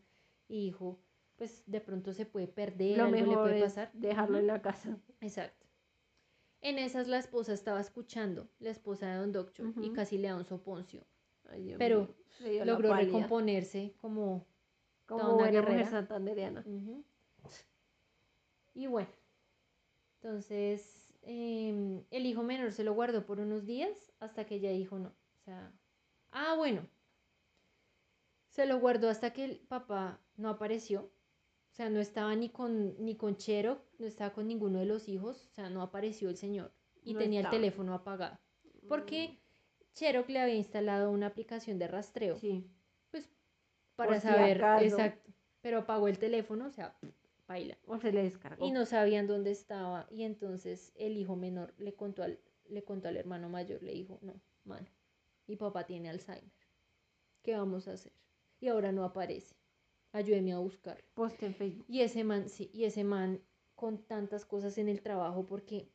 y 0.47 0.66
dijo, 0.68 1.00
pues 1.36 1.64
de 1.68 1.82
pronto 1.82 2.14
se 2.14 2.26
puede 2.26 2.47
perder, 2.47 2.97
Lo 2.97 3.04
algo 3.04 3.16
le 3.18 3.24
mejor 3.24 3.52
es 3.52 3.64
pasar. 3.64 3.91
dejarlo 3.93 4.39
en 4.39 4.47
la 4.47 4.62
casa. 4.62 4.97
Exacto. 5.22 5.68
En 6.62 6.78
esas 6.78 7.07
la 7.07 7.18
esposa 7.18 7.53
estaba 7.53 7.80
escuchando, 7.80 8.49
la 8.60 8.70
esposa 8.70 9.07
de 9.07 9.18
Don 9.18 9.32
Doctor, 9.32 9.74
y 9.82 9.91
casi 9.91 10.18
le 10.18 10.28
da 10.28 10.36
un 10.36 10.45
soponcio. 10.45 11.05
Ay, 11.49 11.76
Pero 11.78 12.14
Logró 12.66 12.93
recomponerse 12.93 13.93
como... 14.01 14.45
Como 15.05 15.22
toda 15.22 15.34
una 15.34 15.45
mujer 15.47 15.66
guerrera. 15.66 15.82
Ujú. 16.66 17.03
Y 18.76 18.88
bueno, 18.88 19.10
entonces 20.22 21.12
em, 21.24 22.03
el 22.12 22.26
hijo 22.26 22.43
menor 22.43 22.72
se 22.72 22.84
lo 22.84 22.93
guardó 22.93 23.26
por 23.26 23.39
unos 23.39 23.66
días 23.66 24.14
hasta 24.20 24.45
que 24.45 24.55
ella 24.55 24.72
dijo 24.72 24.99
no. 24.99 25.10
O 25.10 25.43
sea, 25.43 25.72
ah, 26.32 26.53
bueno. 26.55 26.88
Se 28.49 28.66
lo 28.66 28.80
guardó 28.80 29.10
hasta 29.10 29.34
que 29.34 29.45
el 29.45 29.60
papá 29.60 30.20
no 30.38 30.49
apareció. 30.49 31.12
O 31.72 31.76
sea, 31.76 31.90
no 31.90 32.00
estaba 32.00 32.36
ni 32.36 32.50
con, 32.50 32.96
ni 33.04 33.16
con 33.16 33.38
Chero, 33.38 33.82
no 34.00 34.06
estaba 34.08 34.34
con 34.34 34.48
ninguno 34.48 34.80
de 34.80 34.86
los 34.86 35.08
hijos. 35.08 35.48
O 35.52 35.54
sea, 35.54 35.70
no 35.70 35.82
apareció 35.82 36.30
el 36.30 36.36
señor. 36.38 36.72
Y 37.04 37.14
No 37.14 37.20
tenía 37.20 37.40
estaba. 37.42 37.56
el 37.56 37.62
teléfono 37.62 37.94
apagado. 37.94 38.38
Porque 38.88 39.38
Cherok 39.94 40.30
le 40.30 40.40
había 40.40 40.56
instalado 40.56 41.12
una 41.12 41.28
aplicación 41.28 41.80
de 41.80 41.88
rastreo 41.88 42.38
Sí. 42.38 42.66
pues 43.12 43.30
para 43.96 44.12
Por 44.12 44.22
si 44.22 44.28
saber 44.28 44.58
acaso. 44.64 44.84
exacto 44.86 45.32
pero 45.62 45.80
apagó 45.80 46.08
el 46.08 46.18
teléfono 46.20 46.68
o 46.68 46.72
sea 46.72 46.98
baila 47.48 47.78
O 47.86 47.98
se 48.00 48.12
le 48.14 48.24
descargó. 48.24 48.66
y 48.66 48.72
no 48.72 48.86
sabían 48.86 49.28
dónde 49.28 49.52
estaba 49.52 50.08
y 50.10 50.24
entonces 50.24 50.94
el 50.96 51.18
hijo 51.18 51.36
menor 51.36 51.74
le 51.78 51.94
contó 51.96 52.24
al 52.24 52.40
le 52.70 52.84
contó 52.84 53.10
al 53.10 53.18
hermano 53.18 53.50
mayor 53.50 53.84
le 53.84 53.92
dijo 53.94 54.20
no 54.22 54.40
mano 54.64 54.88
mi 55.48 55.58
papá 55.58 55.86
tiene 55.86 56.10
Alzheimer 56.10 56.50
qué 57.42 57.58
vamos 57.58 57.88
a 57.90 57.94
hacer 57.94 58.14
y 58.62 58.68
ahora 58.70 58.92
no 58.94 59.04
aparece 59.04 59.56
ayúdeme 60.12 60.53
a 60.53 60.60
buscarlo 60.60 61.03
Post 61.14 61.43
en 61.43 61.53
Facebook. 61.53 61.86
y 61.88 62.01
ese 62.01 62.24
man 62.24 62.49
sí 62.49 62.70
y 62.74 62.86
ese 62.86 63.03
man 63.03 63.41
con 63.76 63.99
tantas 63.99 64.45
cosas 64.45 64.78
en 64.78 64.89
el 64.89 65.01
trabajo 65.01 65.45
porque 65.45 65.89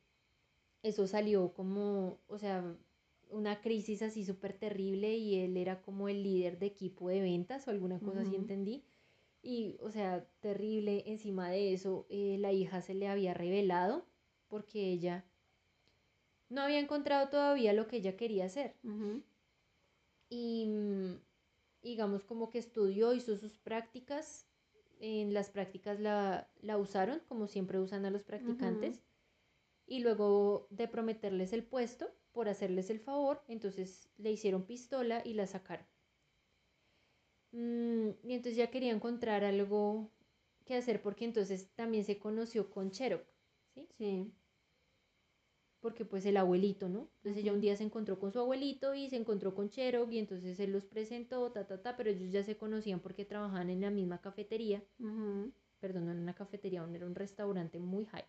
eso 0.82 1.06
salió 1.06 1.52
como 1.54 2.20
o 2.26 2.38
sea 2.38 2.76
una 3.30 3.60
crisis 3.60 4.02
así 4.02 4.24
súper 4.24 4.52
terrible 4.52 5.16
y 5.16 5.40
él 5.40 5.56
era 5.56 5.82
como 5.82 6.08
el 6.08 6.22
líder 6.22 6.58
de 6.58 6.66
equipo 6.66 7.08
de 7.08 7.20
ventas 7.20 7.66
o 7.66 7.70
alguna 7.70 7.98
cosa 7.98 8.20
así 8.20 8.30
Ujú. 8.34 8.42
entendí. 8.42 8.84
Y, 9.42 9.76
o 9.80 9.90
sea, 9.90 10.24
terrible. 10.40 11.02
Encima 11.06 11.50
de 11.50 11.74
eso, 11.74 12.06
eh, 12.08 12.36
la 12.38 12.52
hija 12.52 12.80
se 12.80 12.94
le 12.94 13.08
había 13.08 13.34
revelado 13.34 14.06
porque 14.48 14.90
ella 14.92 15.24
no 16.48 16.62
había 16.62 16.78
encontrado 16.78 17.28
todavía 17.28 17.72
lo 17.72 17.86
que 17.88 17.96
ella 17.96 18.16
quería 18.16 18.44
hacer. 18.46 18.74
Y 20.30 20.66
mm, 20.66 21.14
digamos 21.84 22.24
como 22.24 22.50
que 22.50 22.58
estudió, 22.58 23.14
hizo 23.14 23.36
sus 23.38 23.58
prácticas. 23.58 24.48
En 24.98 25.34
las 25.34 25.50
prácticas 25.50 26.00
la, 26.00 26.50
la 26.62 26.78
usaron, 26.78 27.20
como 27.28 27.46
siempre 27.46 27.78
usan 27.80 28.06
a 28.06 28.10
los 28.10 28.24
practicantes. 28.24 29.04
Y 29.86 30.00
luego 30.00 30.68
de 30.70 30.88
prometerles 30.88 31.52
el 31.54 31.64
puesto, 31.64 32.10
por 32.32 32.48
hacerles 32.48 32.90
el 32.90 33.00
favor, 33.00 33.44
entonces 33.48 34.10
le 34.18 34.32
hicieron 34.32 34.66
pistola 34.66 35.22
y 35.24 35.34
la 35.34 35.46
sacaron. 35.46 35.86
Mm, 37.52 38.10
y 38.22 38.34
entonces 38.34 38.56
ya 38.56 38.70
quería 38.70 38.92
encontrar 38.92 39.44
algo 39.44 40.10
que 40.66 40.76
hacer 40.76 41.00
porque 41.02 41.24
entonces 41.24 41.70
también 41.74 42.04
se 42.04 42.18
conoció 42.18 42.70
con 42.70 42.90
Cherok, 42.90 43.24
¿sí? 43.74 43.88
Sí. 43.98 44.32
Porque 45.84 46.04
pues 46.04 46.24
el 46.26 46.36
abuelito, 46.38 46.88
¿no? 46.88 47.00
Entonces 47.18 47.42
ella 47.42 47.52
un 47.52 47.60
día 47.60 47.76
se 47.76 47.84
encontró 47.84 48.18
con 48.18 48.32
su 48.32 48.40
abuelito 48.40 48.94
y 48.94 49.08
se 49.10 49.16
encontró 49.16 49.54
con 49.54 49.68
Cherok 49.70 50.10
y 50.12 50.18
entonces 50.18 50.58
él 50.60 50.72
los 50.72 50.84
presentó, 50.86 51.52
ta, 51.52 51.66
ta, 51.66 51.82
ta, 51.82 51.96
pero 51.96 52.10
ellos 52.10 52.32
ya 52.32 52.42
se 52.42 52.56
conocían 52.56 53.00
porque 53.00 53.24
trabajaban 53.24 53.70
en 53.70 53.82
la 53.82 53.90
misma 53.90 54.20
cafetería, 54.20 54.82
perdón, 55.80 56.06
no 56.06 56.12
era 56.12 56.20
una 56.20 56.34
cafetería, 56.34 56.86
era 56.94 57.06
un 57.06 57.14
restaurante 57.14 57.78
muy 57.80 58.04
high. 58.06 58.24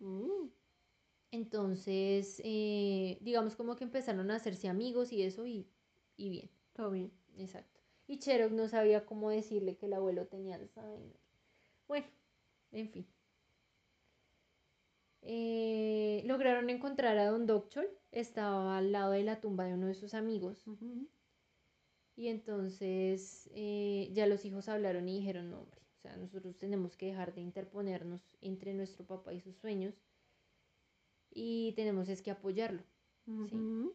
Mm. 0.00 0.50
Entonces, 1.30 2.40
eh, 2.44 3.18
digamos 3.20 3.56
como 3.56 3.76
que 3.76 3.84
empezaron 3.84 4.30
a 4.30 4.36
hacerse 4.36 4.68
amigos 4.68 5.12
y 5.12 5.22
eso 5.22 5.46
y, 5.46 5.66
y 6.16 6.28
bien, 6.30 6.50
Todo 6.72 6.90
bien. 6.90 7.12
exacto. 7.38 7.80
Y 8.06 8.18
Cherok 8.18 8.52
no 8.52 8.68
sabía 8.68 9.04
cómo 9.06 9.30
decirle 9.30 9.76
que 9.76 9.86
el 9.86 9.94
abuelo 9.94 10.26
tenía 10.26 10.56
Alzheimer. 10.56 11.20
Bueno, 11.88 12.06
en 12.72 12.88
fin. 12.90 13.13
Eh, 15.26 16.22
lograron 16.26 16.68
encontrar 16.70 17.16
a 17.18 17.30
Don 17.30 17.46
Docchol, 17.46 17.88
estaba 18.12 18.76
al 18.76 18.92
lado 18.92 19.12
de 19.12 19.22
la 19.24 19.40
tumba 19.40 19.64
de 19.64 19.74
uno 19.74 19.86
de 19.86 19.94
sus 19.94 20.14
amigos. 20.14 20.64
Y 22.16 22.28
entonces 22.28 23.48
eh, 23.54 24.10
ya 24.12 24.26
los 24.26 24.44
hijos 24.44 24.68
hablaron 24.68 25.08
y 25.08 25.18
dijeron, 25.18 25.50
no, 25.50 25.60
hombre, 25.62 25.80
o 25.96 26.00
sea, 26.00 26.16
nosotros 26.16 26.56
tenemos 26.58 26.96
que 26.96 27.06
dejar 27.06 27.34
de 27.34 27.40
interponernos 27.40 28.22
entre 28.40 28.74
nuestro 28.74 29.06
papá 29.06 29.32
y 29.32 29.40
sus 29.40 29.56
sueños 29.56 29.94
y 31.30 31.72
tenemos 31.76 32.08
es 32.08 32.22
que 32.22 32.30
apoyarlo. 32.30 32.82
Ujú. 33.26 33.94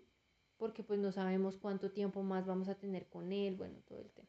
porque 0.57 0.83
pues 0.83 0.99
no 0.99 1.11
sabemos 1.11 1.57
cuánto 1.57 1.91
tiempo 1.91 2.23
más 2.23 2.45
vamos 2.47 2.67
a 2.67 2.75
tener 2.75 3.07
con 3.07 3.31
él, 3.31 3.55
bueno, 3.55 3.79
todo 3.87 4.01
el 4.01 4.11
tema. 4.11 4.27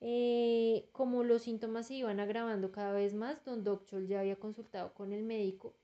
Eh, 0.00 0.88
como 0.92 1.24
los 1.24 1.42
síntomas 1.42 1.88
se 1.88 1.94
iban 1.94 2.20
agravando 2.20 2.70
cada 2.70 2.92
vez 2.92 3.14
más, 3.14 3.44
don 3.44 3.64
Doctor 3.64 4.06
ya 4.06 4.20
había 4.20 4.36
consultado 4.36 4.94
con 4.94 5.12
el 5.12 5.24
médico 5.24 5.74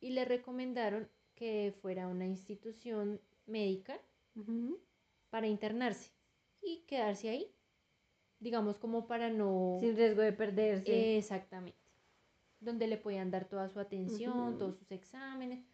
y 0.00 0.10
le 0.10 0.24
recomendaron 0.24 1.08
que 1.34 1.74
fuera 1.80 2.04
a 2.04 2.08
una 2.08 2.26
institución 2.26 3.20
médica 3.46 3.98
para 5.30 5.46
internarse 5.46 6.10
y 6.60 6.84
quedarse 6.86 7.30
ahí, 7.30 7.50
digamos 8.40 8.78
como 8.78 9.06
para 9.06 9.30
no... 9.30 9.78
Sin 9.80 9.96
riesgo 9.96 10.22
de 10.22 10.32
perderse. 10.32 11.16
Exactamente. 11.16 11.78
Donde 12.60 12.86
le 12.86 12.98
podían 12.98 13.30
dar 13.30 13.48
toda 13.48 13.68
su 13.68 13.80
atención, 13.80 14.58
todos 14.58 14.76
sus 14.76 14.92
exámenes, 14.92 15.64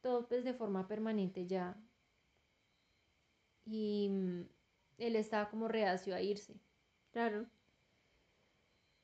todo 0.00 0.26
pues 0.28 0.44
de 0.44 0.54
forma 0.54 0.86
permanente 0.86 1.46
ya. 1.46 1.80
Y 3.64 4.08
mm, 4.10 4.42
él 4.98 5.16
estaba 5.16 5.48
como 5.48 5.68
reacio 5.68 6.14
a 6.14 6.20
irse. 6.20 6.60
Claro. 7.14 7.46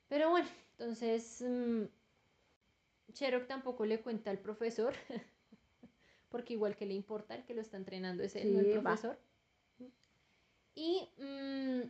Pero 0.08 0.30
bueno, 0.30 0.48
entonces 0.72 1.42
Sherlock 3.14 3.46
tampoco 3.46 3.84
le 3.86 4.00
cuenta 4.00 4.30
al 4.30 4.38
profesor, 4.38 4.94
porque 6.28 6.54
igual 6.54 6.76
que 6.76 6.86
le 6.86 6.94
importa, 6.94 7.34
el 7.34 7.44
que 7.44 7.54
lo 7.54 7.60
está 7.60 7.76
entrenando 7.76 8.22
es 8.22 8.36
él, 8.36 8.52
no 8.52 8.60
el 8.60 8.78
va. 8.78 8.82
profesor. 8.82 9.18
Y 10.74 11.08
mm, 11.18 11.82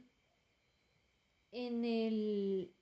en 1.52 1.84
el... 1.84 2.74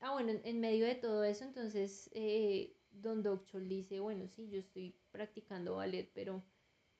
Ah, 0.00 0.12
bueno, 0.12 0.30
en, 0.30 0.40
en 0.44 0.60
medio 0.60 0.86
de 0.86 0.94
todo 0.96 1.24
eso, 1.24 1.44
entonces 1.44 2.10
eh, 2.12 2.76
Don 2.90 3.22
Doctor 3.22 3.62
dice, 3.66 4.00
bueno, 4.00 4.28
sí, 4.28 4.48
yo 4.50 4.58
estoy 4.60 4.94
practicando 5.12 5.76
ballet, 5.76 6.10
pero 6.14 6.42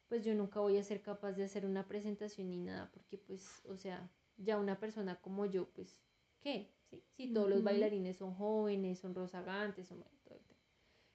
pues 0.09 0.25
yo 0.25 0.35
nunca 0.35 0.61
voy 0.61 0.79
a 0.79 0.85
ser 0.85 1.03
capaz 1.03 1.33
de 1.33 1.45
hacer 1.45 1.67
una 1.67 1.87
presentación 1.89 2.49
ni 2.51 2.59
nada, 2.59 2.91
porque 2.93 3.19
pues, 3.19 3.65
o 3.67 3.77
sea, 3.77 4.09
ya 4.37 4.59
una 4.59 4.79
persona 4.79 5.21
como 5.21 5.47
yo, 5.47 5.69
pues, 5.71 5.99
¿qué? 6.41 6.73
¿Sí? 6.91 7.03
Si 7.17 7.33
todos 7.33 7.51
los 7.51 7.63
bailarines 7.63 8.17
son 8.17 8.35
jóvenes, 8.35 8.99
son 8.99 9.15
rozagantes, 9.15 9.89
son 9.89 10.03
todo 10.25 10.37
el 10.37 10.45
tema. 10.45 10.61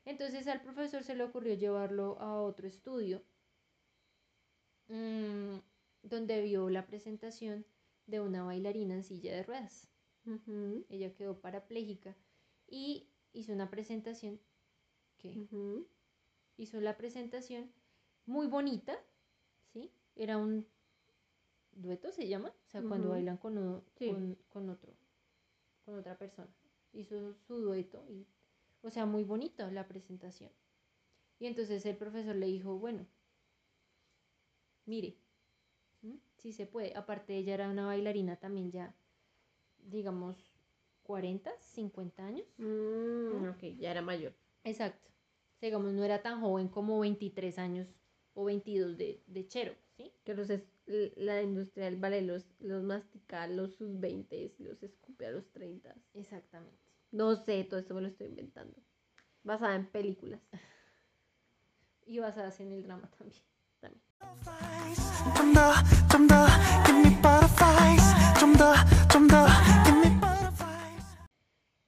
Entonces 0.06 0.48
al 0.48 0.62
profesor 0.62 1.04
se 1.04 1.16
le 1.16 1.24
ocurrió 1.24 1.54
llevarlo 1.54 2.20
a 2.20 2.42
otro 2.42 2.68
estudio, 2.68 3.24
mm, 4.88 5.60
donde 6.04 6.42
vio 6.42 6.70
la 6.70 6.86
presentación 6.88 7.66
de 8.08 8.20
una 8.20 8.44
bailarina 8.44 8.96
en 8.96 9.04
silla 9.04 9.34
de 9.34 9.44
ruedas. 9.44 9.88
Ella 10.90 11.14
quedó 11.14 11.40
parapléjica 11.40 12.16
y 12.68 13.08
hizo 13.34 13.54
una 13.54 13.70
presentación 13.70 14.40
que 15.18 15.48
hizo 16.58 16.82
la 16.82 16.98
presentación 16.98 17.72
muy 18.26 18.48
bonita, 18.48 18.98
¿sí? 19.74 19.92
Era 20.16 20.38
un 20.38 20.68
dueto, 21.74 22.12
se 22.12 22.28
llama, 22.28 22.50
o 22.50 22.70
sea, 22.70 22.82
cuando 22.84 23.10
bailan 23.10 23.38
con, 23.38 23.58
o- 23.58 23.84
Sí. 23.98 24.10
con, 24.10 24.38
con 24.50 24.70
otro, 24.70 24.94
con 25.86 25.96
otra 25.98 26.18
persona. 26.18 26.50
Hizo 26.94 27.34
su 27.48 27.58
dueto 27.62 28.06
y, 28.10 28.26
o 28.82 28.90
sea, 28.90 29.06
muy 29.06 29.24
bonita 29.24 29.70
la 29.72 29.88
presentación. 29.88 30.52
Y 31.40 31.48
entonces 31.48 31.86
el 31.86 31.96
profesor 31.98 32.36
le 32.36 32.48
dijo, 32.48 32.78
bueno, 32.78 33.06
mire, 34.86 35.18
si 36.38 36.54
se 36.54 36.66
puede. 36.66 36.96
Aparte 36.96 37.36
ella 37.38 37.54
era 37.54 37.70
una 37.70 37.86
bailarina 37.86 38.36
también 38.36 38.72
ya, 38.72 38.94
digamos, 39.78 40.38
40, 41.04 41.52
50 41.60 42.26
años. 42.26 42.46
Mm, 42.58 43.50
ok, 43.50 43.78
ya 43.78 43.92
era 43.92 44.02
mayor. 44.02 44.34
Exacto. 44.64 45.10
O 45.10 45.60
sea, 45.60 45.68
digamos, 45.70 45.94
no 45.94 46.04
era 46.04 46.22
tan 46.22 46.42
joven 46.42 46.68
como 46.68 47.00
23 47.00 47.58
años 47.60 47.88
o 48.34 48.46
22 48.46 48.98
de, 48.98 49.22
de 49.28 49.48
chero, 49.48 49.74
¿sí? 49.98 50.12
Que 50.24 50.34
los 50.34 50.50
es- 50.50 50.64
la 51.16 51.42
industrial 51.42 51.96
vale 51.98 52.22
los, 52.22 52.46
los 52.60 52.84
mastica 52.84 53.48
los 53.48 53.76
sus 53.76 54.00
20 54.00 54.36
y 54.36 54.64
los 54.64 54.82
escupe 54.84 55.26
a 55.26 55.32
los 55.32 55.50
30. 55.52 55.94
Exactamente. 56.14 56.78
No 57.12 57.36
sé, 57.36 57.64
todo 57.64 57.80
esto 57.80 57.94
me 57.94 58.02
lo 58.02 58.08
estoy 58.08 58.28
inventando. 58.28 58.78
Basada 59.44 59.76
en 59.76 59.86
películas. 59.88 60.42
y 62.06 62.20
basadas 62.20 62.60
en 62.60 62.72
el 62.72 62.84
drama 62.84 63.10
también. 63.18 63.42
también. 63.80 64.02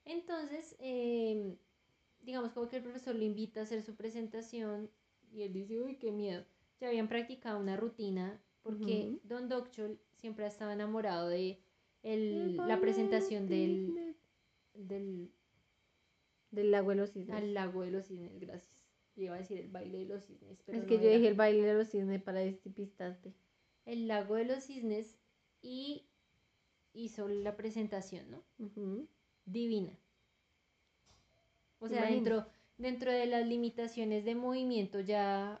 Entonces, 0.04 0.76
eh, 0.78 1.56
digamos 2.20 2.52
como 2.52 2.68
que 2.68 2.76
el 2.76 2.82
profesor 2.82 3.14
lo 3.14 3.24
invita 3.24 3.60
a 3.60 3.62
hacer 3.64 3.82
su 3.82 3.94
presentación 3.94 4.90
y 5.30 5.42
él 5.42 5.52
dice, 5.52 5.80
uy, 5.80 5.96
qué 5.96 6.10
miedo. 6.10 6.44
Ya 6.80 6.88
habían 6.88 7.08
practicado 7.08 7.58
una 7.60 7.76
rutina 7.76 8.40
porque. 8.64 9.18
Don 9.22 9.48
Doctor 9.48 9.96
siempre 10.16 10.44
estaba 10.46 10.72
enamorado 10.72 11.28
de 11.28 11.60
el- 12.02 12.56
la 12.56 12.80
presentación 12.80 13.46
del, 13.46 14.16
del 14.74 15.30
Del 16.50 16.70
lago 16.72 16.90
de 16.90 16.96
los 16.96 17.10
cisnes. 17.12 17.36
al 17.36 17.54
lago 17.54 17.82
de 17.82 17.92
los 17.92 18.06
cisnes, 18.06 18.38
gracias. 18.40 18.74
Yo 19.16 19.22
iba 19.24 19.34
a 19.36 19.38
decir 19.38 19.58
el 19.58 19.68
baile 19.68 19.98
de 19.98 20.04
los 20.06 20.24
cisnes, 20.24 20.60
pero 20.66 20.78
es 20.78 20.84
que 20.86 20.96
no 20.96 21.02
yo 21.02 21.08
era. 21.08 21.16
dije 21.18 21.28
el 21.28 21.34
baile 21.34 21.62
de 21.62 21.74
los 21.74 21.88
cisnes 21.88 22.20
para 22.22 22.40
despistarte. 22.40 23.32
el 23.86 24.08
lago 24.08 24.34
de 24.34 24.44
los 24.46 24.64
cisnes 24.64 25.16
y 25.62 26.06
hizo 26.94 27.28
la 27.28 27.54
presentación, 27.56 28.30
¿no? 28.30 28.42
Divina. 29.46 29.96
O 31.80 31.88
sea, 31.88 31.98
Imagínate. 32.08 32.30
dentro, 32.30 32.50
dentro 32.78 33.12
de 33.12 33.26
las 33.26 33.46
limitaciones 33.46 34.24
de 34.24 34.34
movimiento 34.34 35.00
ya, 35.00 35.60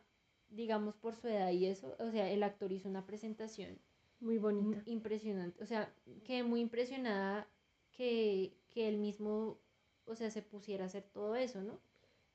digamos 0.50 0.94
por 0.96 1.14
su 1.16 1.28
edad 1.28 1.50
y 1.50 1.66
eso, 1.66 1.94
o 1.98 2.10
sea, 2.10 2.30
el 2.30 2.42
actor 2.42 2.72
hizo 2.72 2.88
una 2.88 3.04
presentación 3.06 3.78
Muy 4.20 4.38
bonita. 4.38 4.82
impresionante. 4.86 5.62
O 5.62 5.66
sea, 5.66 5.92
quedé 6.24 6.42
muy 6.42 6.60
impresionada 6.60 7.46
que, 7.92 8.52
que 8.70 8.88
él 8.88 8.98
mismo, 8.98 9.58
o 10.06 10.14
sea, 10.16 10.30
se 10.30 10.42
pusiera 10.42 10.84
a 10.84 10.86
hacer 10.86 11.04
todo 11.12 11.34
eso, 11.36 11.62
¿no? 11.62 11.78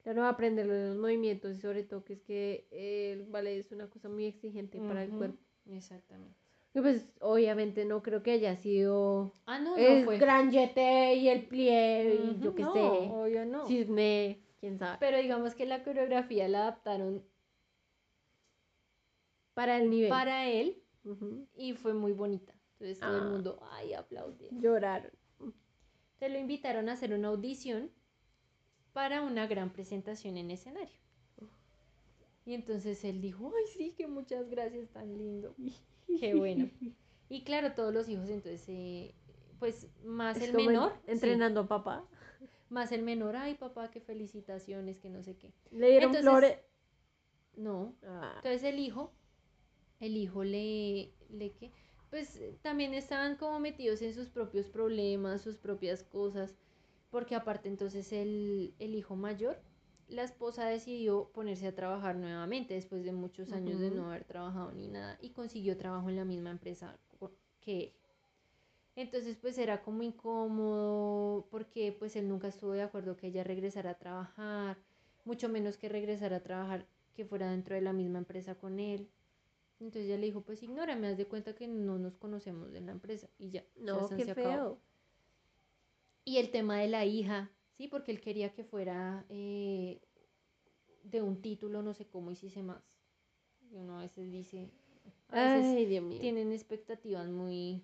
Claro, 0.04 0.26
aprender 0.26 0.66
los 0.66 0.98
movimientos 0.98 1.58
y 1.58 1.60
sobre 1.62 1.84
todo 1.84 2.04
que 2.06 2.14
es 2.14 2.22
que 2.22 2.68
el 2.72 3.26
ballet 3.26 3.60
es 3.60 3.72
una 3.72 3.88
cosa 3.90 4.08
muy 4.10 4.26
exigente 4.26 4.80
para 4.80 5.04
el 5.04 5.12
cuerpo. 5.12 5.38
Exactamente. 5.70 6.36
Y 6.74 6.82
pues 6.82 7.06
obviamente 7.20 7.84
no 7.84 8.02
creo 8.04 8.22
que 8.24 8.32
haya 8.32 8.56
sido 8.56 9.34
Ah, 9.46 9.60
no, 9.60 9.72
no 9.72 9.78
el 9.78 10.06
fue. 10.06 10.18
gran 10.20 10.52
jeté 10.52 11.16
y 11.16 11.28
el 11.28 11.48
plié 11.48 12.16
y 12.16 12.40
yo 12.40 12.54
qué 12.56 12.62
no, 12.64 12.74
sé, 12.74 12.80
obvio 12.80 13.46
no. 13.46 13.66
cisne, 13.68 14.40
quién 14.60 14.78
sabe, 14.78 14.98
Pero 15.00 15.18
digamos 15.18 15.56
que 15.56 15.66
la 15.66 15.84
coreografía 15.84 16.48
la 16.48 16.62
adaptaron 16.62 17.24
para 19.60 19.78
el 19.78 19.90
nivel. 19.90 20.10
para 20.10 20.48
él 20.48 20.82
y 21.56 21.74
fue 21.74 21.94
muy 21.94 22.14
bonita. 22.14 22.54
Entonces 22.74 23.00
todo 23.00 23.18
el 23.18 23.24
Ah. 23.24 23.30
mundo, 23.30 23.60
ay, 23.72 23.94
aplaudía. 23.94 24.50
Lloraron. 24.52 25.12
Entonces 25.40 26.32
lo 26.32 26.40
invitaron 26.40 26.88
a 26.90 26.94
hacer 26.94 27.14
una 27.14 27.28
audición 27.30 27.92
para 28.94 29.22
una 29.22 29.48
gran 29.48 29.72
presentación 29.72 30.38
en 30.38 30.52
escenario. 30.52 30.98
Y 32.46 32.54
entonces 32.54 33.04
él 33.04 33.22
dijo, 33.22 33.52
ay, 33.56 33.64
sí, 33.78 33.94
que 33.98 34.08
muchas 34.08 34.50
gracias, 34.50 34.90
tan 34.90 35.18
lindo. 35.18 35.56
Qué 36.20 36.34
bueno. 36.36 36.70
Y 37.30 37.44
claro, 37.44 37.74
todos 37.74 37.94
los 37.94 38.10
hijos, 38.10 38.28
entonces, 38.30 38.64
eh, 38.70 39.14
pues 39.60 39.88
más 40.04 40.38
Es 40.38 40.44
el 40.44 40.52
como 40.54 40.62
en- 40.62 40.68
menor, 40.76 40.94
sí, 41.06 41.12
entrenando 41.12 41.60
a 41.62 41.68
papá. 41.68 42.08
más 42.70 42.92
el 42.92 43.04
menor, 43.04 43.36
ay, 43.36 43.56
papá, 43.56 43.92
qué 43.92 44.00
felicitaciones, 44.00 45.00
que 45.00 45.10
no 45.10 45.22
sé 45.22 45.36
qué. 45.38 45.54
Le 45.72 45.90
dieron 45.90 46.16
Entonces- 46.16 46.24
flores. 46.24 46.58
No, 47.58 47.94
Ah, 48.04 48.34
Entonces 48.38 48.64
el 48.64 48.80
hijo, 48.80 49.12
el 50.00 50.18
hijo 50.18 50.44
le, 50.44 51.14
le 51.30 51.52
que, 51.54 51.72
pues 52.10 52.36
eh, 52.38 52.58
también 52.62 52.94
estaban 52.94 53.36
como 53.38 53.60
metidos 53.60 54.02
en 54.02 54.14
sus 54.14 54.30
propios 54.30 54.68
problemas, 54.68 55.42
sus 55.42 55.58
propias 55.58 56.04
cosas, 56.04 56.56
porque 57.10 57.36
aparte 57.36 57.70
entonces 57.70 58.12
el, 58.14 58.74
el 58.80 58.96
hijo 58.96 59.16
mayor, 59.16 59.62
la 60.08 60.24
esposa 60.24 60.66
decidió 60.68 61.30
ponerse 61.34 61.68
a 61.68 61.76
trabajar 61.76 62.16
nuevamente 62.16 62.74
después 62.74 63.04
de 63.04 63.12
muchos 63.12 63.54
años 63.54 63.80
de 63.80 63.92
no 63.92 64.08
haber 64.10 64.24
trabajado 64.26 64.72
ni 64.72 64.88
nada 64.88 65.18
y 65.22 65.30
consiguió 65.32 65.78
trabajo 65.78 66.10
en 66.10 66.16
la 66.16 66.26
misma 66.26 66.52
empresa 66.52 66.98
que 67.62 67.84
él. 67.84 67.94
Entonces 68.96 69.38
pues 69.38 69.58
era 69.58 69.82
como 69.82 70.04
incómodo 70.04 71.48
porque 71.50 71.96
pues 71.98 72.16
él 72.16 72.28
nunca 72.28 72.48
estuvo 72.50 72.72
de 72.74 72.82
acuerdo 72.82 73.16
que 73.18 73.28
ella 73.28 73.44
regresara 73.44 73.92
a 73.92 73.98
trabajar, 73.98 74.78
mucho 75.26 75.48
menos 75.50 75.78
que 75.78 75.90
regresara 75.90 76.38
a 76.38 76.44
trabajar 76.44 76.86
que 77.16 77.26
fuera 77.26 77.50
dentro 77.50 77.76
de 77.76 77.82
la 77.82 77.94
misma 77.94 78.20
empresa 78.20 78.56
con 78.56 78.80
él. 78.80 79.10
Entonces 79.80 80.06
ella 80.06 80.18
le 80.18 80.26
dijo, 80.28 80.42
pues 80.42 80.62
ignórame, 80.62 81.08
haz 81.08 81.18
de 81.18 81.26
cuenta 81.28 81.56
que 81.56 81.68
no 81.68 81.98
nos 81.98 82.18
conocemos 82.18 82.74
en 82.74 82.86
la 82.86 82.92
empresa 82.92 83.30
y 83.38 83.50
ya. 83.52 83.64
no, 83.78 84.08
se- 84.10 84.18
qué 84.18 84.26
se 84.26 84.32
acabó. 84.32 84.50
feo. 84.52 84.82
Y 86.26 86.38
el 86.38 86.52
tema 86.52 86.78
de 86.80 86.88
la 86.90 87.06
hija, 87.06 87.50
sí, 87.78 87.88
porque 87.88 88.12
él 88.12 88.20
quería 88.22 88.54
que 88.54 88.64
fuera 88.64 89.26
eh, 89.30 90.02
de 91.04 91.22
un 91.22 91.42
título, 91.42 91.82
no 91.82 91.94
sé 91.94 92.06
cómo 92.08 92.30
hiciese 92.32 92.62
más. 92.62 92.84
Y 93.72 93.78
uno 93.78 93.98
a 94.00 94.02
veces 94.02 94.32
dice, 94.32 94.70
a 95.30 95.36
veces 95.42 95.66
Ay, 95.78 95.86
Dios 95.86 96.04
mío. 96.04 96.20
tienen 96.20 96.52
expectativas 96.52 97.30
muy 97.30 97.84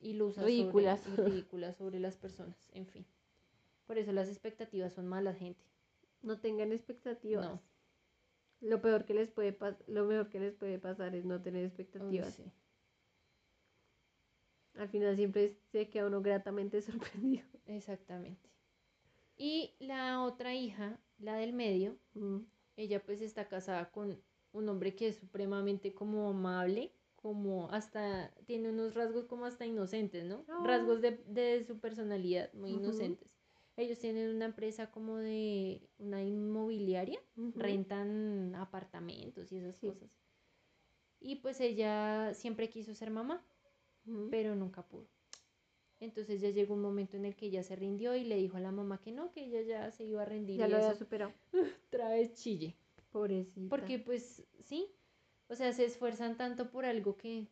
ilusas 0.00 0.44
Ridículas. 0.44 1.00
Sobre, 1.02 1.22
y 1.28 1.30
ridículas 1.30 1.76
sobre 1.76 2.00
las 2.00 2.16
personas, 2.16 2.68
en 2.72 2.86
fin. 2.86 3.06
Por 3.86 3.98
eso 3.98 4.12
las 4.12 4.28
expectativas 4.28 4.92
son 4.92 5.06
malas, 5.08 5.38
gente. 5.38 5.64
No 6.22 6.38
tengan 6.40 6.72
expectativas. 6.72 7.46
No. 7.46 7.60
Lo 8.60 8.80
peor 8.82 9.04
que 9.04 9.14
les 9.14 9.30
puede 9.30 9.56
lo 9.86 10.04
mejor 10.04 10.28
que 10.28 10.40
les 10.40 10.54
puede 10.54 10.78
pasar 10.78 11.14
es 11.14 11.24
no 11.24 11.40
tener 11.42 11.64
expectativas. 11.64 12.34
sí. 12.34 12.44
Al 14.74 14.88
final 14.88 15.16
siempre 15.16 15.56
se 15.72 15.88
queda 15.90 16.06
uno 16.06 16.22
gratamente 16.22 16.80
sorprendido. 16.82 17.44
Exactamente. 17.66 18.48
Y 19.36 19.74
la 19.80 20.22
otra 20.22 20.54
hija, 20.54 21.00
la 21.18 21.36
del 21.36 21.52
medio, 21.52 21.96
Mm. 22.14 22.40
ella 22.76 23.02
pues 23.04 23.20
está 23.20 23.48
casada 23.48 23.90
con 23.90 24.22
un 24.52 24.68
hombre 24.68 24.94
que 24.94 25.08
es 25.08 25.16
supremamente 25.16 25.94
como 25.94 26.28
amable, 26.28 26.92
como 27.16 27.70
hasta 27.70 28.34
tiene 28.46 28.70
unos 28.70 28.94
rasgos 28.94 29.26
como 29.26 29.44
hasta 29.46 29.66
inocentes, 29.66 30.24
¿no? 30.24 30.44
Ah. 30.48 30.62
Rasgos 30.64 31.00
de, 31.00 31.22
de 31.26 31.64
su 31.64 31.78
personalidad 31.78 32.52
muy 32.54 32.70
inocentes. 32.72 33.29
Ellos 33.80 33.98
tienen 33.98 34.34
una 34.36 34.44
empresa 34.44 34.90
como 34.90 35.16
de 35.16 35.80
una 35.98 36.22
inmobiliaria, 36.22 37.18
rentan 37.56 38.54
apartamentos 38.54 39.50
y 39.52 39.56
esas 39.56 39.76
Sí. 39.76 39.88
cosas. 39.88 40.10
Y 41.20 41.36
pues 41.36 41.60
ella 41.60 42.32
siempre 42.34 42.68
quiso 42.68 42.94
ser 42.94 43.10
mamá, 43.10 43.42
pero 44.30 44.54
nunca 44.54 44.82
pudo. 44.82 45.06
Entonces 46.00 46.40
ya 46.40 46.50
llegó 46.50 46.74
un 46.74 46.82
momento 46.82 47.16
en 47.16 47.26
el 47.26 47.36
que 47.36 47.46
ella 47.46 47.62
se 47.62 47.76
rindió 47.76 48.14
y 48.14 48.24
le 48.24 48.36
dijo 48.36 48.56
a 48.56 48.60
la 48.60 48.72
mamá 48.72 49.00
que 49.00 49.12
no, 49.12 49.32
que 49.32 49.44
ella 49.44 49.62
ya 49.62 49.90
se 49.90 50.04
iba 50.04 50.22
a 50.22 50.24
rendir 50.24 50.58
Ya 50.58 50.66
y 50.66 50.70
lo 50.70 50.76
había 50.76 50.94
superado. 50.94 51.32
otra 51.88 52.10
vez 52.10 52.34
chille. 52.34 52.74
Pobrecita. 53.12 53.68
Porque 53.68 53.98
pues 53.98 54.42
sí, 54.62 54.86
o 55.48 55.54
sea, 55.54 55.72
se 55.72 55.84
esfuerzan 55.84 56.36
tanto 56.36 56.70
por 56.70 56.84
algo 56.84 57.16
que 57.16 57.48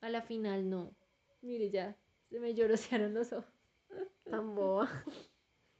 a 0.00 0.08
la 0.08 0.22
final 0.22 0.68
no. 0.70 0.94
Mire, 1.42 1.70
ya 1.70 1.96
se 2.30 2.40
me 2.40 2.54
llorosearon 2.54 3.14
los 3.14 3.32
ojos. 3.32 3.55
Tan 4.30 4.54
boba. 4.54 4.88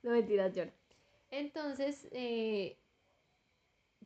No 0.03 0.11
mentiras, 0.13 0.55
llora. 0.55 0.73
Entonces, 1.31 2.09
eh, 2.13 2.79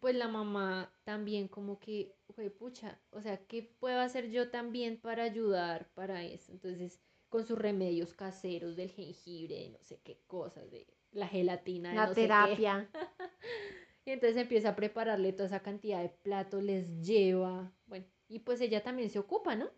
pues 0.00 0.14
la 0.14 0.28
mamá 0.28 0.90
también 1.04 1.48
como 1.48 1.78
que, 1.78 2.14
fue 2.30 2.50
pucha, 2.50 2.98
o 3.10 3.20
sea, 3.20 3.36
¿qué 3.46 3.62
puedo 3.62 4.00
hacer 4.00 4.30
yo 4.30 4.50
también 4.50 4.98
para 4.98 5.24
ayudar 5.24 5.90
para 5.94 6.24
eso? 6.24 6.52
Entonces, 6.52 7.00
con 7.28 7.46
sus 7.46 7.58
remedios 7.58 8.14
caseros 8.14 8.76
del 8.76 8.90
jengibre, 8.90 9.56
de 9.56 9.68
no 9.70 9.78
sé 9.82 10.00
qué 10.02 10.22
cosas, 10.26 10.70
de 10.70 10.86
la 11.12 11.28
gelatina, 11.28 11.90
de 11.90 11.96
La 11.96 12.06
no 12.06 12.14
sé 12.14 12.14
qué. 12.14 12.22
terapia. 12.22 12.90
Y 14.06 14.12
entonces 14.12 14.38
empieza 14.38 14.70
a 14.70 14.76
prepararle 14.76 15.32
toda 15.34 15.46
esa 15.46 15.60
cantidad 15.62 16.00
de 16.02 16.08
platos, 16.08 16.62
les 16.62 17.06
lleva, 17.06 17.70
bueno, 17.86 18.06
y 18.28 18.38
pues 18.40 18.60
ella 18.62 18.82
también 18.82 19.10
se 19.10 19.18
ocupa, 19.18 19.54
¿no? 19.54 19.70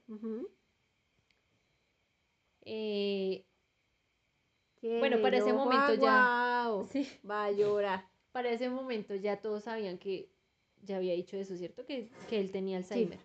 Eh, 2.65 3.45
Bueno, 5.01 5.21
para 5.23 5.37
ese 5.39 5.53
momento 5.53 5.95
ya- 5.95 6.25
sí. 6.93 7.09
Va 7.29 7.45
a 7.47 7.53
llorar. 7.53 8.09
para 8.33 8.51
ese 8.51 8.69
momento 8.71 9.15
ya 9.15 9.41
todos 9.41 9.65
sabían 9.65 9.99
que 9.99 10.31
ya 10.83 10.97
había 10.97 11.13
dicho 11.15 11.37
eso, 11.37 11.57
¿cierto? 11.57 11.85
Que, 11.85 12.11
que 12.29 12.41
él 12.41 12.51
tenía 12.51 12.79
Alzheimer. 12.79 13.19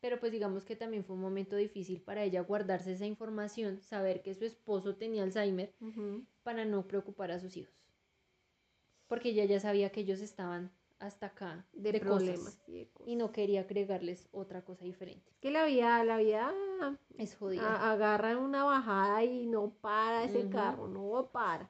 Pero 0.00 0.18
pues 0.18 0.32
digamos 0.32 0.64
que 0.64 0.76
también 0.76 1.04
fue 1.04 1.14
un 1.16 1.22
momento 1.22 1.56
difícil 1.56 2.00
para 2.00 2.24
ella 2.24 2.40
guardarse 2.40 2.92
esa 2.92 3.06
información, 3.06 3.80
saber 3.82 4.22
que 4.22 4.34
su 4.34 4.44
esposo 4.44 4.96
tenía 4.96 5.22
Alzheimer 5.22 5.72
para 6.42 6.64
no 6.64 6.86
preocupar 6.86 7.30
a 7.30 7.38
sus 7.38 7.56
hijos. 7.56 7.74
Porque 9.06 9.30
ella 9.30 9.44
ya 9.44 9.60
sabía 9.60 9.90
que 9.90 10.00
ellos 10.00 10.20
estaban 10.20 10.70
hasta 11.00 11.26
acá 11.26 11.66
De, 11.72 11.90
de, 11.92 12.00
problemas. 12.00 12.56
y 12.68 12.72
de 12.78 12.88
cosas. 12.90 13.08
y 13.08 13.16
no 13.16 13.32
quería 13.32 13.62
agregarles 13.62 14.28
otra 14.32 14.62
cosa 14.64 14.84
diferente. 14.84 15.32
Que 15.40 15.50
la 15.50 15.64
vida, 15.64 16.04
la 16.04 16.18
vida 16.18 16.52
Es 17.18 17.34
jodida. 17.36 17.62
a- 17.66 17.92
agarra 17.92 18.38
una 18.38 18.62
bajada 18.64 19.24
y 19.24 19.46
no 19.46 19.70
para 19.80 20.24
ese 20.24 20.48
carro, 20.48 20.86
no 20.88 21.30
para. 21.32 21.68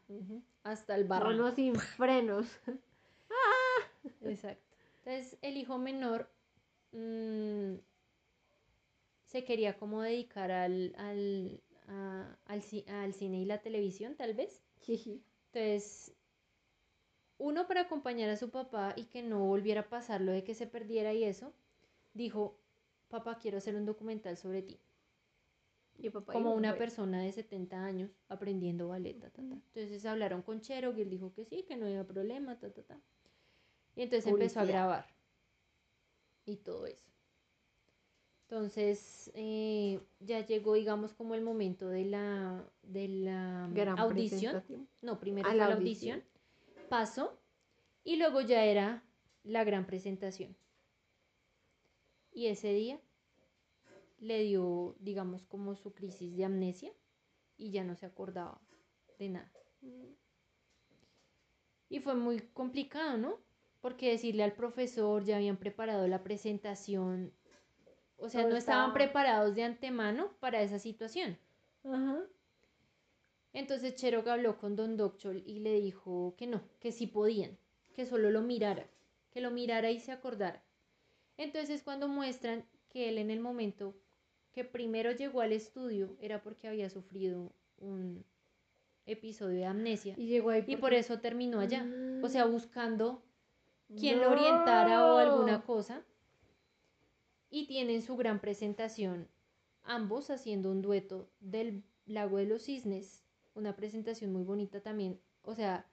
Hasta 0.63 0.95
el 0.97 1.05
No, 1.05 1.09
barranco. 1.09 1.43
no 1.43 1.51
sin 1.55 1.75
frenos. 1.97 2.47
Exacto. 4.23 4.77
Entonces, 5.05 5.39
el 5.43 5.57
hijo 5.57 5.79
menor 5.79 6.29
mm, 6.93 7.75
se 9.25 9.45
quería 9.45 9.79
como 9.79 10.03
dedicar 10.03 10.51
al, 10.51 10.93
al, 10.99 11.63
a- 11.89 12.37
al, 12.47 12.63
al 12.89 13.15
cine 13.15 13.41
y 13.41 13.45
la 13.45 13.63
televisión, 13.63 14.15
tal 14.17 14.35
vez. 14.35 14.61
Entonces, 14.89 16.15
uno 17.41 17.67
para 17.67 17.83
acompañar 17.83 18.31
a 18.31 18.37
su 18.37 18.51
papá 18.51 18.95
y 18.97 19.05
que 19.07 19.23
no 19.23 19.41
volviera 19.47 19.83
a 19.83 19.89
pasar 19.89 20.21
lo 20.21 20.33
de 20.33 20.45
que 20.45 20.55
se 20.55 20.67
perdiera 20.69 21.13
y 21.15 21.25
eso, 21.25 21.53
dijo, 22.15 22.61
papá, 23.09 23.39
quiero 23.39 23.59
hacer 23.59 23.75
un 23.77 23.87
documental 23.87 24.37
sobre 24.37 24.63
ti. 24.63 24.79
Y 25.99 26.11
papá 26.11 26.33
Como 26.33 26.55
una 26.55 26.77
persona 26.79 27.21
de 27.23 27.33
70 27.33 27.85
años 27.85 28.11
aprendiendo 28.29 28.89
ballet, 28.89 29.19
ta, 29.21 29.31
ta, 29.31 29.43
ta. 29.43 29.55
Entonces 29.75 30.07
hablaron 30.07 30.43
con 30.43 30.61
Chero 30.61 30.95
y 30.97 31.03
él 31.03 31.11
dijo 31.11 31.33
que 31.33 31.45
sí, 31.45 31.65
que 31.65 31.77
no 31.77 31.87
había 31.87 32.07
problema, 32.07 32.59
ta, 32.59 32.73
ta, 32.73 32.83
ta. 32.83 33.01
Y 33.97 34.03
entonces 34.03 34.27
empezó 34.27 34.61
a 34.61 34.65
grabar 34.65 35.07
y 36.47 36.57
todo 36.57 36.87
eso. 36.87 37.11
Entonces 38.49 39.31
eh, 39.35 40.01
ya 40.19 40.45
llegó, 40.45 40.75
digamos, 40.75 41.15
como 41.15 41.35
el 41.35 41.43
momento 41.43 41.89
de 41.89 42.05
la, 42.05 42.65
de 42.83 43.09
la 43.09 43.69
Gran 43.73 43.99
audición. 43.99 44.65
No, 45.03 45.21
primero 45.21 45.49
A 45.49 45.53
fue 45.53 45.59
la 45.59 45.69
la 45.69 45.75
audición. 45.77 46.21
audición, 46.21 46.30
pasó 46.91 47.41
y 48.05 48.17
luego 48.17 48.43
ya 48.43 48.65
era 48.65 49.03
la 49.45 49.65
gran 49.65 49.87
presentación. 49.87 50.55
Y 52.33 52.49
ese 52.49 52.75
día 52.75 53.01
le 54.19 54.43
dio, 54.43 54.95
digamos, 55.01 55.45
como 55.47 55.75
su 55.75 55.95
crisis 55.95 56.37
de 56.37 56.45
amnesia 56.45 56.93
y 57.57 57.71
ya 57.71 57.85
no 57.85 57.95
se 57.97 58.05
acordaba 58.07 58.61
de 59.19 59.29
nada. 59.31 59.53
Y 61.89 62.01
fue 62.01 62.15
muy 62.15 62.41
complicado, 62.53 63.17
¿no? 63.17 63.39
Porque 63.81 64.11
decirle 64.11 64.43
al 64.45 64.53
profesor, 64.53 65.25
ya 65.25 65.37
habían 65.37 65.57
preparado 65.57 66.07
la 66.07 66.23
presentación, 66.23 67.33
o 68.19 68.29
sea, 68.29 68.43
Todo 68.43 68.51
no 68.53 68.57
estaban 68.59 68.91
estaba- 68.91 68.95
preparados 68.95 69.55
de 69.55 69.65
antemano 69.65 70.33
para 70.41 70.61
esa 70.63 70.79
situación. 70.79 71.39
Ajá. 71.85 72.21
Entonces 73.53 73.97
Cherok 73.97 74.29
habló 74.29 74.59
con 74.59 74.77
Don 74.77 74.97
Docchol 74.97 75.43
y 75.45 75.61
le 75.61 75.81
dijo 75.81 76.35
que 76.37 76.47
no, 76.47 76.63
que 76.79 76.93
sí 76.93 77.07
podían, 77.07 77.59
que 77.95 78.07
solo 78.07 78.31
lo 78.31 78.43
mirara, 78.43 78.89
que 79.31 79.41
lo 79.41 79.51
mirara 79.51 79.91
y 79.91 79.99
se 79.99 80.13
acordara. 80.13 80.63
Entonces 81.37 81.83
cuando 81.83 82.07
muestran 82.07 82.65
que 82.89 83.09
él 83.09 83.19
en 83.19 83.31
el 83.31 83.41
momento 83.41 83.95
que 84.53 84.65
primero 84.65 85.13
llegó 85.13 85.41
al 85.41 85.53
estudio 85.53 86.17
era 86.21 86.43
porque 86.43 86.69
había 86.69 86.91
sufrido 86.91 87.53
un 87.79 88.25
episodio 89.07 89.59
de 89.59 89.65
amnesia 89.65 90.15
Y 90.17 90.27
llegó 90.27 90.51
ahí 90.51 90.65
y 90.67 90.77
por 90.77 90.93
eso 90.93 91.21
terminó 91.21 91.61
allá, 91.61 91.87
o 92.23 92.29
sea, 92.29 92.45
buscando 92.45 93.23
quien 93.99 94.21
lo 94.21 94.31
orientara 94.31 95.13
o 95.13 95.19
alguna 95.19 95.63
cosa. 95.63 96.05
Y 97.49 97.67
tienen 97.67 98.03
su 98.03 98.17
gran 98.17 98.41
presentación, 98.41 99.27
ambos 99.83 100.31
haciendo 100.31 100.71
un 100.71 100.83
dueto 100.83 101.29
del 101.41 101.83
Lago 102.07 102.37
de 102.37 102.47
los 102.47 102.65
Cisnes, 102.65 103.25
una 103.55 103.77
presentación 103.77 104.33
muy 104.33 104.43
bonita 104.43 104.81
también. 104.81 105.21
O 105.43 105.55
sea, 105.55 105.87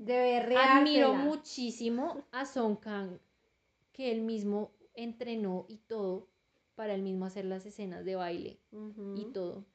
Debe 0.00 0.56
admiro 0.56 1.12
muchísimo 1.14 2.24
a 2.32 2.46
Song 2.46 2.78
Kang, 2.80 3.18
que 3.92 4.10
él 4.10 4.22
mismo 4.22 4.72
entrenó 4.94 5.66
y 5.68 5.76
todo 5.76 6.26
para 6.74 6.94
él 6.94 7.02
mismo 7.02 7.26
hacer 7.26 7.44
las 7.44 7.66
escenas 7.66 8.06
de 8.06 8.14
baile 8.14 8.58
y 9.14 9.26
todo. 9.34 9.66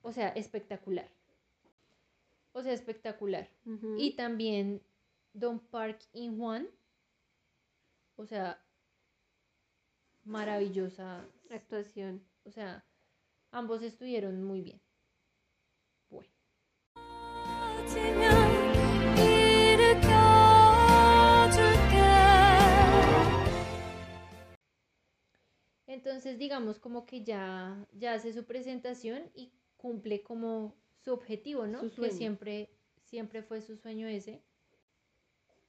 O 0.00 0.12
sea, 0.12 0.30
espectacular. 0.30 1.10
O 2.52 2.62
sea, 2.62 2.72
espectacular. 2.72 3.50
Y 3.98 4.12
también 4.16 4.80
Don 5.34 5.58
Park 5.58 6.00
In 6.14 6.38
Juan. 6.38 6.68
O 8.16 8.24
sea, 8.24 8.64
maravillosa. 10.24 11.28
actuación. 11.50 12.24
O 12.44 12.50
sea, 12.50 12.82
ambos 13.50 13.82
estuvieron 13.82 14.42
muy 14.42 14.62
bien. 14.62 14.80
Entonces 26.20 26.38
digamos 26.38 26.78
como 26.78 27.06
que 27.06 27.22
ya, 27.24 27.86
ya 27.92 28.14
hace 28.14 28.32
su 28.32 28.44
presentación 28.44 29.30
y 29.34 29.52
cumple 29.76 30.22
como 30.22 30.74
su 30.98 31.12
objetivo, 31.12 31.66
¿no? 31.66 31.80
Su 31.80 31.88
Que 31.88 31.94
sueño. 31.96 32.12
siempre, 32.14 32.70
siempre 33.04 33.42
fue 33.42 33.62
su 33.62 33.76
sueño 33.76 34.06
ese. 34.06 34.42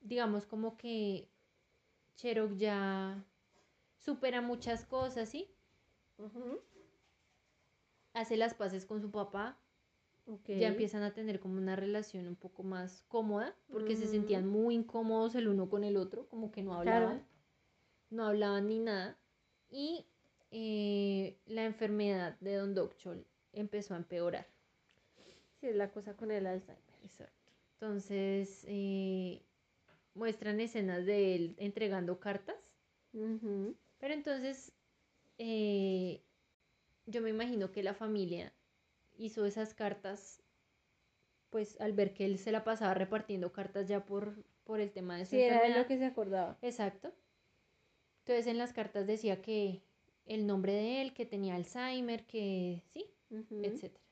Digamos 0.01 0.45
como 0.45 0.78
que 0.78 1.30
Cherok 2.15 2.57
ya 2.57 3.24
supera 3.97 4.41
muchas 4.41 4.86
cosas, 4.86 5.30
¿sí? 5.30 5.47
Hace 8.13 8.36
las 8.36 8.53
paces 8.53 8.86
con 8.86 8.99
su 8.99 9.11
papá, 9.11 9.57
Ya 10.47 10.67
empiezan 10.69 11.03
a 11.03 11.13
tener 11.13 11.39
como 11.39 11.57
una 11.57 11.76
relación 11.76 12.28
un 12.28 12.36
poco 12.36 12.63
más 12.63 13.03
cómoda, 13.07 13.55
porque 13.72 13.95
se 13.95 14.07
sentían 14.07 14.47
muy 14.47 14.76
incómodos 14.76 15.36
el 15.36 15.47
uno 15.47 15.69
con 15.69 15.84
el 15.84 15.97
otro, 15.97 16.28
como 16.30 16.51
que 16.51 16.61
no 16.61 16.80
Claro. 16.82 17.05
hablaban, 17.07 17.28
no 18.09 18.26
hablaban 18.26 18.67
ni 18.67 18.80
nada. 18.80 19.17
Y 19.69 20.05
eh, 20.51 21.38
la 21.45 21.65
enfermedad 21.65 22.38
de 22.39 22.55
Don 22.55 22.74
Docchol 22.76 23.26
empezó 23.53 23.93
a 23.93 23.97
empeorar. 23.97 24.47
Sí, 25.59 25.67
es 25.67 25.76
la 25.76 25.91
cosa 25.91 26.15
con 26.15 26.32
el 26.32 26.47
Alzheimer. 26.47 26.82
Exacto. 27.03 27.51
Entonces, 27.74 28.63
eh, 28.67 29.41
muestran 30.13 30.59
escenas 30.59 31.05
de 31.05 31.36
él 31.36 31.55
entregando 31.57 32.19
cartas. 32.19 32.55
Pero 33.11 34.13
entonces, 34.13 34.72
eh, 35.38 36.22
yo 37.05 37.22
me 37.22 37.30
imagino 37.30 37.72
que 37.72 37.84
la 37.84 37.93
familia 37.93 38.53
hizo 39.22 39.45
esas 39.45 39.74
cartas, 39.74 40.41
pues 41.49 41.80
al 41.80 41.93
ver 41.93 42.13
que 42.13 42.26
él 42.26 42.38
se 42.38 42.51
la 42.51 42.63
pasaba 42.63 42.93
repartiendo 42.93 43.51
cartas 43.51 43.88
ya 43.88 44.05
por, 44.05 44.43
por 44.63 44.80
el 44.80 44.91
tema 44.91 45.17
de 45.17 45.26
su 45.26 45.32
Sí, 45.32 45.41
era 45.41 45.61
de 45.61 45.78
lo 45.78 45.86
que 45.86 45.97
se 45.97 46.05
acordaba. 46.05 46.57
Exacto. 46.61 47.13
Entonces 48.19 48.47
en 48.47 48.57
las 48.57 48.74
cartas 48.74 49.07
decía 49.07 49.41
que 49.41 49.84
el 50.26 50.47
nombre 50.47 50.74
de 50.74 51.01
él, 51.01 51.13
que 51.13 51.26
tenía 51.26 51.55
Alzheimer, 51.55 52.26
que 52.26 52.84
sí, 52.93 53.05
etcétera. 53.30 54.03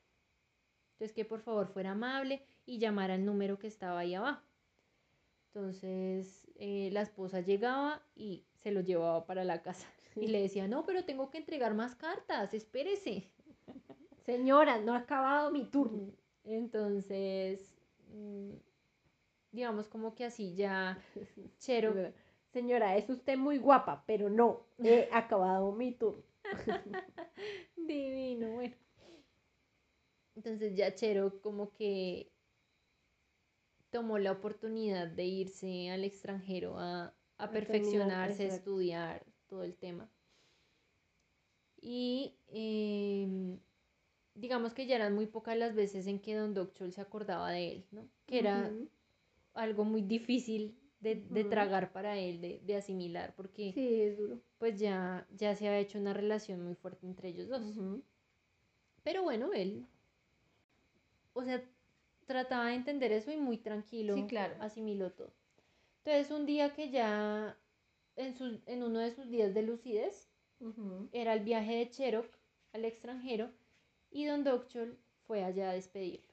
Entonces 0.92 1.12
que 1.14 1.24
por 1.24 1.40
favor 1.40 1.68
fuera 1.68 1.92
amable 1.92 2.42
y 2.66 2.78
llamara 2.78 3.14
al 3.14 3.24
número 3.24 3.58
que 3.58 3.66
estaba 3.66 4.00
ahí 4.00 4.14
abajo. 4.14 4.42
Entonces 5.46 6.46
eh, 6.56 6.90
la 6.92 7.02
esposa 7.02 7.40
llegaba 7.40 8.02
y 8.14 8.44
se 8.62 8.70
lo 8.70 8.80
llevaba 8.80 9.26
para 9.26 9.44
la 9.44 9.62
casa. 9.62 9.88
Y 10.16 10.26
le 10.26 10.42
decía, 10.42 10.68
no, 10.68 10.84
pero 10.84 11.04
tengo 11.04 11.30
que 11.30 11.38
entregar 11.38 11.72
más 11.74 11.94
cartas, 11.94 12.52
espérese. 12.52 13.30
Señora, 14.24 14.78
no 14.78 14.94
ha 14.94 14.98
acabado 14.98 15.50
mi 15.50 15.64
turno. 15.64 16.12
Entonces, 16.44 17.74
mm, 18.08 18.52
digamos 19.52 19.88
como 19.88 20.14
que 20.14 20.24
así 20.24 20.54
ya 20.54 20.98
Chero 21.58 21.94
Señora, 22.52 22.96
es 22.96 23.08
usted 23.08 23.36
muy 23.36 23.58
guapa, 23.58 24.02
pero 24.06 24.28
no, 24.28 24.66
he 24.78 25.08
acabado 25.12 25.72
mi 25.72 25.92
turno. 25.92 26.22
Divino, 27.76 28.54
bueno. 28.54 28.74
Entonces 30.34 30.74
ya 30.74 30.94
Chero 30.94 31.40
como 31.42 31.72
que 31.72 32.32
tomó 33.90 34.18
la 34.18 34.32
oportunidad 34.32 35.06
de 35.08 35.24
irse 35.24 35.90
al 35.90 36.04
extranjero 36.04 36.78
a, 36.78 37.14
a 37.38 37.50
perfeccionarse, 37.50 38.44
a 38.44 38.54
estudiar 38.54 39.24
todo 39.46 39.64
el 39.64 39.76
tema. 39.76 40.08
Y 41.80 42.36
em, 42.48 43.58
digamos 44.40 44.74
que 44.74 44.86
ya 44.86 44.96
eran 44.96 45.14
muy 45.14 45.26
pocas 45.26 45.56
las 45.56 45.74
veces 45.74 46.06
en 46.06 46.18
que 46.20 46.34
Don 46.34 46.54
Docchol 46.54 46.92
se 46.92 47.00
acordaba 47.00 47.50
de 47.50 47.72
él, 47.72 47.84
¿no? 47.92 48.08
Que 48.26 48.38
era 48.40 48.72
algo 49.54 49.84
muy 49.84 50.02
difícil 50.02 50.76
de, 51.00 51.16
tragar 51.44 51.92
para 51.92 52.18
él, 52.18 52.40
de, 52.40 52.60
de 52.64 52.76
asimilar, 52.76 53.34
porque 53.36 53.72
Sí, 53.72 54.00
es 54.02 54.18
duro. 54.18 54.40
pues 54.58 54.78
ya, 54.78 55.26
ya 55.36 55.54
se 55.54 55.66
había 55.68 55.80
hecho 55.80 55.98
una 55.98 56.12
relación 56.14 56.62
muy 56.64 56.74
fuerte 56.74 57.06
entre 57.06 57.28
ellos 57.28 57.48
dos. 57.48 57.62
Pero 59.02 59.22
bueno, 59.22 59.52
él, 59.52 59.86
o 61.32 61.42
sea, 61.42 61.62
trataba 62.26 62.66
de 62.66 62.74
entender 62.74 63.12
eso 63.12 63.30
y 63.30 63.36
muy 63.36 63.56
tranquilo 63.58 64.14
Sí, 64.14 64.22
claro. 64.28 64.54
asimiló 64.60 65.10
todo. 65.12 65.32
Entonces, 66.04 66.30
un 66.30 66.46
día 66.46 66.74
que 66.74 66.90
ya, 66.90 67.56
en, 68.16 68.34
sus- 68.34 68.60
en 68.66 68.82
uno 68.82 68.98
de 69.00 69.10
sus 69.10 69.28
días 69.30 69.54
de 69.54 69.62
lucidez, 69.62 70.28
era 71.12 71.32
el 71.34 71.40
viaje 71.40 71.76
de 71.76 71.90
Cherok 71.90 72.26
al 72.72 72.84
extranjero 72.84 73.50
y 74.10 74.26
Don 74.26 74.44
Docchol 74.44 74.98
fue 75.26 75.42
allá 75.44 75.70
a 75.70 75.74
despedirlo. 75.74 76.28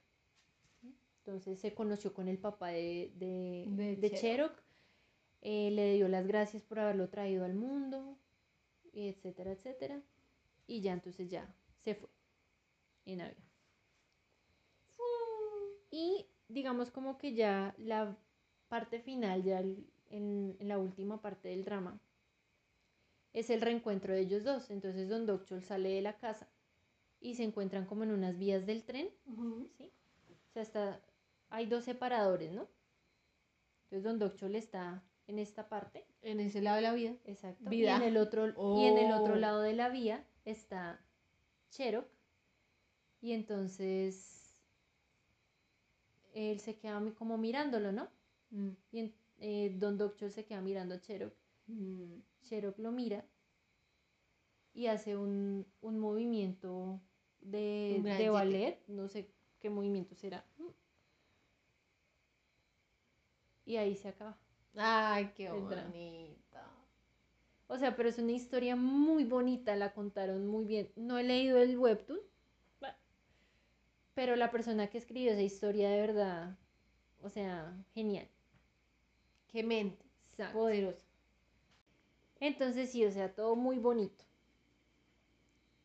Entonces 1.20 1.60
se 1.60 1.74
conoció 1.74 2.14
con 2.14 2.28
el 2.28 2.38
papá 2.38 2.70
de, 2.70 3.12
de, 3.16 3.66
De 3.68 3.96
de 3.98 4.12
Cherok. 4.12 4.54
Eh, 5.42 5.72
le 5.72 5.94
dio 5.94 6.08
las 6.08 6.26
gracias 6.28 6.64
por 6.64 6.80
haberlo 6.80 7.10
traído 7.10 7.46
al 7.46 7.54
mundo, 7.54 8.18
etcétera, 8.94 9.52
etcétera. 9.52 10.02
Y 10.68 10.82
ya 10.82 10.94
entonces 10.94 11.30
ya 11.30 11.54
se 11.84 11.96
fue 11.96 12.10
en 13.06 13.22
avión. 13.22 13.44
Y 15.92 16.26
digamos 16.48 16.92
como 16.92 17.18
que 17.18 17.34
ya 17.34 17.76
la 17.78 18.18
parte 18.70 19.00
final, 19.00 19.44
ya 19.44 19.60
el- 19.60 19.86
en, 20.10 20.56
en 20.60 20.68
la 20.68 20.78
última 20.80 21.22
parte 21.22 21.50
del 21.50 21.66
drama, 21.66 22.00
es 23.34 23.50
el 23.50 23.62
reencuentro 23.62 24.14
de 24.14 24.22
ellos 24.22 24.44
dos. 24.44 24.70
Entonces 24.72 25.10
Don 25.10 25.26
Docchol 25.26 25.64
sale 25.64 25.90
de 25.90 26.02
la 26.02 26.18
casa 26.20 26.48
y 27.20 27.36
se 27.36 27.44
encuentran 27.44 27.86
como 27.86 28.04
en 28.04 28.12
unas 28.12 28.38
vías 28.38 28.66
del 28.66 28.84
tren. 28.84 29.10
¿sí? 29.78 29.92
O 30.50 30.52
sea, 30.54 30.62
está, 30.62 31.02
hay 31.50 31.66
dos 31.66 31.84
separadores, 31.86 32.52
¿no? 32.52 32.68
Entonces 33.86 34.04
Don 34.04 34.20
Docchol 34.20 34.56
está 34.56 35.04
en 35.28 35.40
esta 35.40 35.68
parte, 35.70 36.06
En 36.22 36.40
ese 36.40 36.62
lado 36.62 36.78
de 36.78 36.82
la 36.84 36.94
vida. 36.94 37.16
exacto, 37.26 37.70
Vida. 37.70 37.94
y 37.94 37.96
en 37.96 38.04
el 38.04 38.18
otro 38.18 38.48
y 38.80 38.86
en 38.86 38.98
el 38.98 39.12
otro 39.14 39.34
Oh. 39.34 39.38
lado 39.38 39.62
de 39.62 39.74
la 39.74 39.90
vía 39.90 40.26
está 40.46 41.00
Cherok 41.70 42.08
y 43.22 43.34
entonces 43.34 44.56
él 46.34 46.60
se 46.60 46.78
queda 46.78 47.02
como 47.18 47.38
mirándolo, 47.38 47.92
¿no? 47.92 48.08
Mm. 48.52 48.70
Y 48.92 49.00
en- 49.00 49.16
eh, 49.40 49.76
Don 49.78 49.98
Docchol 49.98 50.32
se 50.32 50.46
queda 50.46 50.62
mirando 50.62 50.96
a 50.96 51.02
Cherok 51.02 51.34
Mm. 51.68 52.22
Cherok 52.44 52.78
lo 52.80 52.92
mira 52.94 53.26
y 54.74 54.88
hace 54.88 55.18
un, 55.18 55.66
un 55.82 56.00
movimiento 56.00 57.02
de, 57.52 58.02
de 58.04 58.30
ballet, 58.30 58.80
no 58.88 59.08
sé 59.08 59.30
qué 59.60 59.70
movimiento 59.70 60.16
será. 60.16 60.46
Y 63.66 63.76
ahí 63.78 63.96
se 63.96 64.10
acaba. 64.10 64.38
Ay, 64.76 65.32
qué 65.36 65.50
bonita. 65.50 66.72
O 67.68 67.78
sea, 67.78 67.96
pero 67.96 68.08
es 68.08 68.18
una 68.18 68.32
historia 68.32 68.76
muy 68.76 69.26
bonita, 69.26 69.76
la 69.76 69.94
contaron 69.94 70.48
muy 70.48 70.66
bien. 70.66 70.90
No 70.96 71.18
he 71.18 71.24
leído 71.24 71.58
el 71.58 71.78
webtoon, 71.78 72.20
pero 74.14 74.36
la 74.36 74.50
persona 74.50 74.88
que 74.88 74.98
escribió 74.98 75.32
esa 75.32 75.42
historia 75.42 75.90
de 75.90 76.02
verdad, 76.02 76.58
o 77.22 77.30
sea, 77.30 77.76
genial. 77.94 78.28
Qué 79.48 79.64
mente. 79.64 80.06
Exacto. 80.32 80.58
Poderosa. 80.58 81.06
Entonces 82.40 82.92
sí, 82.92 83.06
o 83.06 83.12
sea, 83.12 83.34
todo 83.34 83.56
muy 83.56 83.78
bonito. 83.80 84.24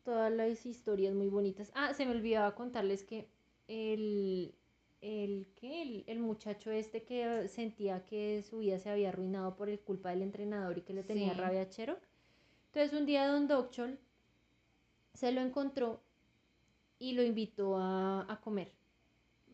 Todas 0.03 0.31
las 0.31 0.65
historias 0.65 1.13
muy 1.13 1.27
bonitas. 1.29 1.71
Ah, 1.75 1.93
se 1.93 2.05
me 2.05 2.11
olvidaba 2.11 2.55
contarles 2.55 3.03
que 3.03 3.27
el, 3.67 4.53
el, 5.01 5.47
¿qué? 5.55 5.81
el, 5.81 6.03
el 6.07 6.19
muchacho 6.19 6.71
este 6.71 7.03
que 7.03 7.47
sentía 7.47 8.05
que 8.05 8.43
su 8.43 8.59
vida 8.59 8.79
se 8.79 8.89
había 8.89 9.09
arruinado 9.09 9.55
por 9.55 9.69
el 9.69 9.79
culpa 9.79 10.09
del 10.09 10.21
entrenador 10.21 10.77
y 10.77 10.81
que 10.81 10.93
le 10.93 11.03
tenía 11.03 11.33
Sí. 11.33 11.39
rabia 11.39 11.61
a 11.61 11.69
Cherok. 11.69 11.99
Entonces 12.67 12.99
un 12.99 13.05
día 13.05 13.27
Don 13.27 13.47
Docchol 13.47 13.97
se 15.13 15.31
lo 15.31 15.41
encontró 15.41 16.01
y 16.99 17.13
lo 17.13 17.23
invitó 17.23 17.77
a, 17.77 18.25
a 18.31 18.41
comer 18.41 18.71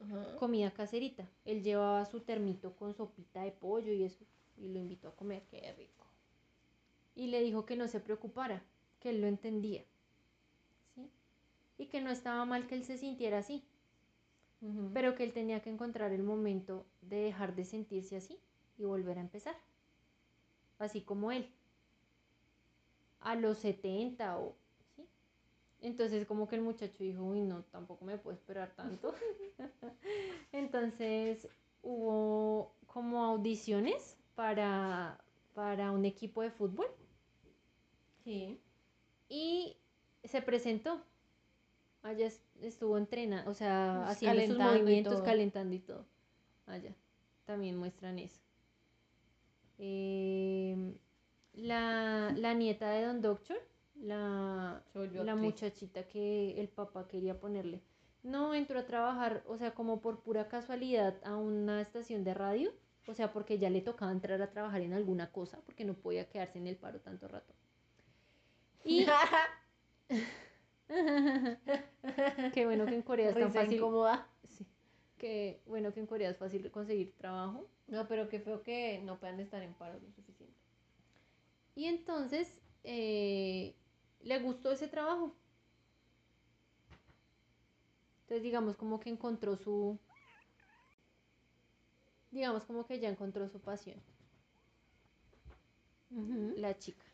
Ajá. 0.01 0.35
comida 0.37 0.71
caserita. 0.71 1.29
Él 1.45 1.63
llevaba 1.63 2.05
su 2.05 2.21
termito 2.21 2.75
con 2.75 2.93
sopita 2.93 3.43
de 3.43 3.51
pollo 3.51 3.91
y 3.93 4.03
eso, 4.03 4.25
y 4.57 4.69
lo 4.69 4.79
invitó 4.79 5.09
a 5.09 5.15
comer. 5.15 5.43
Qué 5.51 5.73
rico. 5.77 6.05
Y 7.15 7.27
le 7.27 7.41
dijo 7.43 7.65
que 7.65 7.75
no 7.75 7.87
se 7.87 7.99
preocupara, 7.99 8.63
que 8.99 9.09
él 9.09 9.21
lo 9.21 9.27
entendía. 9.27 9.83
Y 11.79 11.87
que 11.87 11.99
no 12.01 12.11
estaba 12.11 12.45
mal 12.45 12.67
que 12.67 12.75
él 12.75 12.83
se 12.83 12.97
sintiera 12.99 13.39
así, 13.39 13.63
pero 14.93 15.15
que 15.15 15.23
él 15.23 15.33
tenía 15.33 15.61
que 15.61 15.71
encontrar 15.71 16.11
el 16.11 16.21
momento 16.23 16.85
de 17.01 17.17
dejar 17.21 17.55
de 17.55 17.65
sentirse 17.65 18.17
así 18.17 18.37
y 18.77 18.83
volver 18.85 19.17
a 19.17 19.21
empezar. 19.21 19.55
Así 20.79 21.01
como 21.01 21.31
él. 21.31 21.49
A 23.21 23.35
los 23.35 23.59
70 23.59 24.37
o... 24.39 24.55
¿sí? 24.95 25.07
Entonces 25.81 26.25
como 26.27 26.47
que 26.47 26.55
el 26.57 26.61
muchacho 26.61 27.03
dijo, 27.03 27.23
uy, 27.23 27.41
no, 27.41 27.63
tampoco 27.65 28.05
me 28.05 28.17
puedo 28.17 28.35
esperar 28.35 28.75
tanto. 28.75 29.13
Entonces 30.51 31.47
hubo 31.81 32.73
como 32.87 33.23
audiciones 33.23 34.17
para, 34.35 35.19
para 35.53 35.91
un 35.91 36.05
equipo 36.05 36.41
de 36.41 36.51
fútbol 36.51 36.87
Sí. 38.23 38.59
y 39.29 39.77
se 40.23 40.41
presentó. 40.41 41.01
Allá 42.01 42.27
es- 42.27 42.41
estuvo 42.61 42.97
entrenando, 42.97 43.49
o 43.51 43.53
sea, 43.53 44.03
Pues, 44.05 44.11
haciendo 44.17 44.41
sus 44.41 44.55
y 44.55 44.59
movimientos, 44.79 45.21
calentando 45.21 45.75
y 45.75 45.79
todo. 45.79 46.05
Allá 46.65 46.93
también 47.45 47.77
muestran 47.77 48.19
eso. 48.19 48.39
Em, 49.77 50.95
la, 51.53 52.33
la 52.37 52.53
nieta 52.53 52.89
de 52.91 53.05
Don 53.05 53.21
Doctor, 53.21 53.57
la, 53.95 54.83
la 54.93 55.35
muchachita 55.35 56.07
que 56.07 56.59
el 56.59 56.67
papá 56.69 57.07
quería 57.07 57.39
ponerle, 57.39 57.81
no 58.23 58.53
entró 58.53 58.79
a 58.79 58.85
trabajar, 58.85 59.43
o 59.47 59.57
sea, 59.57 59.73
como 59.73 60.01
por 60.01 60.21
pura 60.21 60.47
casualidad 60.47 61.15
a 61.23 61.35
una 61.37 61.81
estación 61.81 62.23
de 62.23 62.33
radio, 62.33 62.71
o 63.07 63.13
sea, 63.13 63.31
porque 63.31 63.57
ya 63.57 63.69
le 63.69 63.81
tocaba 63.81 64.11
entrar 64.11 64.41
a 64.41 64.51
trabajar 64.51 64.81
en 64.81 64.93
alguna 64.93 65.31
cosa, 65.31 65.59
porque 65.65 65.85
no 65.85 65.93
podía 65.95 66.29
quedarse 66.29 66.59
en 66.59 66.67
el 66.67 66.75
paro 66.77 66.99
tanto 67.01 67.27
rato. 67.27 67.53
Y 68.83 69.05
qué 72.53 72.65
bueno 72.65 72.85
que 72.85 72.95
en 72.95 73.01
Corea 73.03 73.29
es 73.29 73.35
tan 73.35 73.53
fácil. 73.53 73.77
incómoda. 73.77 74.27
Sí. 74.47 74.65
Qué 75.17 75.61
bueno 75.65 75.93
que 75.93 75.99
en 75.99 76.07
Corea 76.07 76.29
es 76.29 76.37
fácil 76.37 76.69
conseguir 76.71 77.13
trabajo. 77.17 77.69
No, 77.87 78.07
pero 78.07 78.29
qué 78.29 78.39
feo 78.39 78.63
que 78.63 78.99
no 79.03 79.19
puedan 79.19 79.39
estar 79.39 79.61
en 79.61 79.73
paro 79.73 79.99
lo 79.99 80.11
suficiente. 80.11 80.55
Y 81.75 81.85
entonces 81.85 82.59
eh, 82.83 83.75
le 84.21 84.39
gustó 84.39 84.71
ese 84.71 84.87
trabajo. 84.87 85.35
Entonces 88.21 88.43
digamos 88.43 88.75
como 88.75 88.99
que 88.99 89.09
encontró 89.09 89.55
su 89.55 89.99
digamos 92.31 92.63
como 92.65 92.85
que 92.85 92.99
ya 92.99 93.09
encontró 93.09 93.47
su 93.49 93.59
pasión, 93.59 93.99
la 96.55 96.77
chica. 96.77 97.08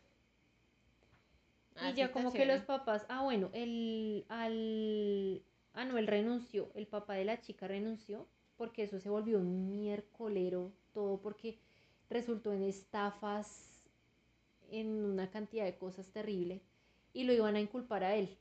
Ah, 1.78 1.90
y 1.90 1.94
ya 1.94 2.10
como 2.12 2.32
que 2.32 2.46
los 2.46 2.62
papás, 2.62 3.04
ah 3.08 3.22
bueno, 3.22 3.50
el, 3.52 4.24
al, 4.28 5.42
ah 5.74 5.84
no, 5.84 5.98
él 5.98 6.06
renunció, 6.06 6.70
el 6.74 6.86
papá 6.86 7.14
de 7.14 7.24
la 7.24 7.40
chica 7.40 7.68
renunció 7.68 8.26
porque 8.56 8.84
eso 8.84 8.98
se 8.98 9.10
volvió 9.10 9.38
un 9.38 9.68
miércolero, 9.68 10.72
todo 10.92 11.20
porque 11.20 11.58
resultó 12.08 12.52
en 12.52 12.62
estafas, 12.62 13.84
en 14.70 15.04
una 15.04 15.30
cantidad 15.30 15.64
de 15.64 15.76
cosas 15.76 16.08
terrible 16.08 16.62
y 17.12 17.24
lo 17.24 17.32
iban 17.32 17.56
a 17.56 17.60
inculpar 17.60 18.04
a 18.04 18.16
él. 18.16 18.36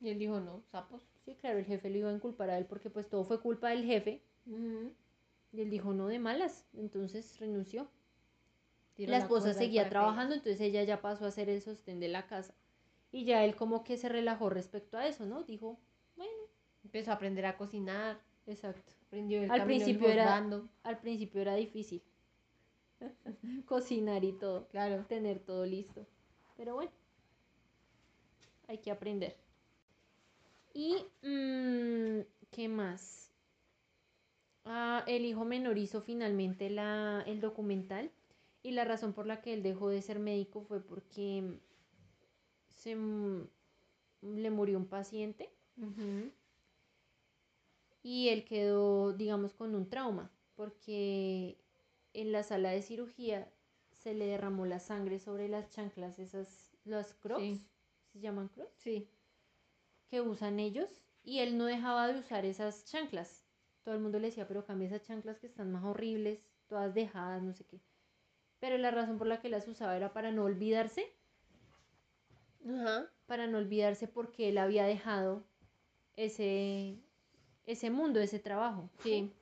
Y 0.00 0.08
él 0.10 0.18
dijo, 0.18 0.40
no, 0.40 0.62
sapos. 0.70 1.02
Sí, 1.24 1.34
claro, 1.34 1.58
el 1.58 1.64
jefe 1.64 1.90
lo 1.90 1.98
iba 1.98 2.10
a 2.10 2.14
inculpar 2.14 2.50
a 2.50 2.58
él 2.58 2.66
porque 2.66 2.88
pues 2.90 3.08
todo 3.08 3.24
fue 3.24 3.40
culpa 3.40 3.70
del 3.70 3.84
jefe 3.84 4.22
y 5.52 5.60
él 5.60 5.70
dijo 5.70 5.92
no 5.92 6.06
de 6.08 6.18
malas, 6.18 6.66
entonces 6.74 7.38
renunció. 7.38 7.88
La 9.06 9.18
esposa 9.18 9.54
seguía 9.54 9.88
trabajando, 9.88 10.34
entonces 10.34 10.60
ella 10.60 10.82
ya 10.82 11.00
pasó 11.00 11.26
a 11.26 11.30
ser 11.30 11.48
el 11.48 11.62
sostén 11.62 12.00
de 12.00 12.08
la 12.08 12.26
casa. 12.26 12.54
Y 13.12 13.24
ya 13.24 13.44
él 13.44 13.56
como 13.56 13.84
que 13.84 13.96
se 13.96 14.08
relajó 14.08 14.50
respecto 14.50 14.98
a 14.98 15.06
eso, 15.06 15.24
¿no? 15.24 15.44
Dijo, 15.44 15.78
bueno, 16.16 16.32
Empezó 16.84 17.10
a 17.10 17.14
aprender 17.14 17.46
a 17.46 17.56
cocinar. 17.56 18.18
exacto. 18.46 18.92
Aprendió 19.06 19.42
el 19.42 19.50
Al 19.50 19.64
principio 19.64 20.08
era-. 20.08 20.44
Al 20.82 20.98
principio 20.98 21.40
era 21.40 21.54
difícil 21.54 22.02
cocinar 23.66 24.24
y 24.24 24.32
todo, 24.32 24.66
Claro. 24.68 25.04
tener 25.06 25.38
todo 25.38 25.64
listo. 25.64 26.06
Pero 26.56 26.74
bueno, 26.74 26.90
hay 28.66 28.78
que 28.78 28.90
aprender. 28.90 29.36
Y, 30.74 30.96
mm, 31.22 32.20
¿qué 32.50 32.68
más? 32.68 33.30
Ah, 34.64 35.04
el 35.06 35.24
hijo 35.24 35.44
menor 35.44 35.78
hizo 35.78 36.02
finalmente 36.02 36.68
la, 36.68 37.22
el 37.26 37.40
documental 37.40 38.10
y 38.62 38.72
la 38.72 38.84
razón 38.84 39.12
por 39.12 39.26
la 39.26 39.40
que 39.40 39.54
él 39.54 39.62
dejó 39.62 39.88
de 39.88 40.02
ser 40.02 40.18
médico 40.18 40.62
fue 40.62 40.80
porque 40.80 41.60
se, 42.68 42.96
le 44.22 44.50
murió 44.50 44.78
un 44.78 44.86
paciente 44.86 45.50
y 48.02 48.28
él 48.28 48.44
quedó, 48.44 49.12
digamos, 49.12 49.54
con 49.54 49.74
un 49.74 49.88
trauma, 49.88 50.30
porque 50.54 51.58
en 52.14 52.32
la 52.32 52.42
sala 52.42 52.70
de 52.70 52.82
cirugía 52.82 53.52
se 53.92 54.14
le 54.14 54.26
derramó 54.26 54.66
la 54.66 54.78
sangre 54.78 55.18
sobre 55.18 55.48
las 55.48 55.70
chanclas, 55.70 56.18
esas, 56.18 56.76
las 56.84 57.14
crocs, 57.14 57.42
Sí. 57.42 57.60
¿se 58.12 58.20
llaman 58.20 58.48
crocs? 58.48 58.72
Sí. 58.78 59.08
Que 60.10 60.20
usan 60.20 60.58
ellos, 60.58 60.88
y 61.22 61.40
él 61.40 61.58
no 61.58 61.66
dejaba 61.66 62.08
de 62.08 62.18
usar 62.18 62.44
esas 62.44 62.86
chanclas. 62.86 63.44
Todo 63.82 63.94
el 63.94 64.00
mundo 64.00 64.18
le 64.18 64.28
decía, 64.28 64.46
pero 64.48 64.64
cambia 64.64 64.86
esas 64.88 65.02
chanclas 65.02 65.38
que 65.38 65.46
están 65.46 65.70
más 65.70 65.84
horribles, 65.84 66.40
todas 66.68 66.94
dejadas, 66.94 67.42
no 67.42 67.52
sé 67.52 67.64
qué. 67.64 67.80
Pero 68.60 68.76
la 68.78 68.90
razón 68.90 69.18
por 69.18 69.26
la 69.26 69.40
que 69.40 69.48
las 69.48 69.68
usaba 69.68 69.96
era 69.96 70.12
para 70.12 70.32
no 70.32 70.44
olvidarse, 70.44 71.12
Ajá. 72.68 73.10
para 73.26 73.46
no 73.46 73.58
olvidarse 73.58 74.08
porque 74.08 74.48
él 74.48 74.58
había 74.58 74.84
dejado 74.84 75.44
ese, 76.16 76.96
ese 77.66 77.90
mundo, 77.90 78.20
ese 78.20 78.38
trabajo. 78.38 78.90
Sí. 79.02 79.32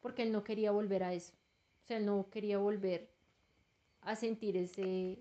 porque 0.00 0.22
él 0.22 0.32
no 0.32 0.42
quería 0.44 0.70
volver 0.70 1.02
a 1.04 1.12
eso. 1.14 1.32
O 1.84 1.86
sea, 1.86 1.96
él 1.98 2.06
no 2.06 2.28
quería 2.30 2.58
volver 2.58 3.08
a 4.02 4.14
sentir 4.16 4.56
ese, 4.56 5.18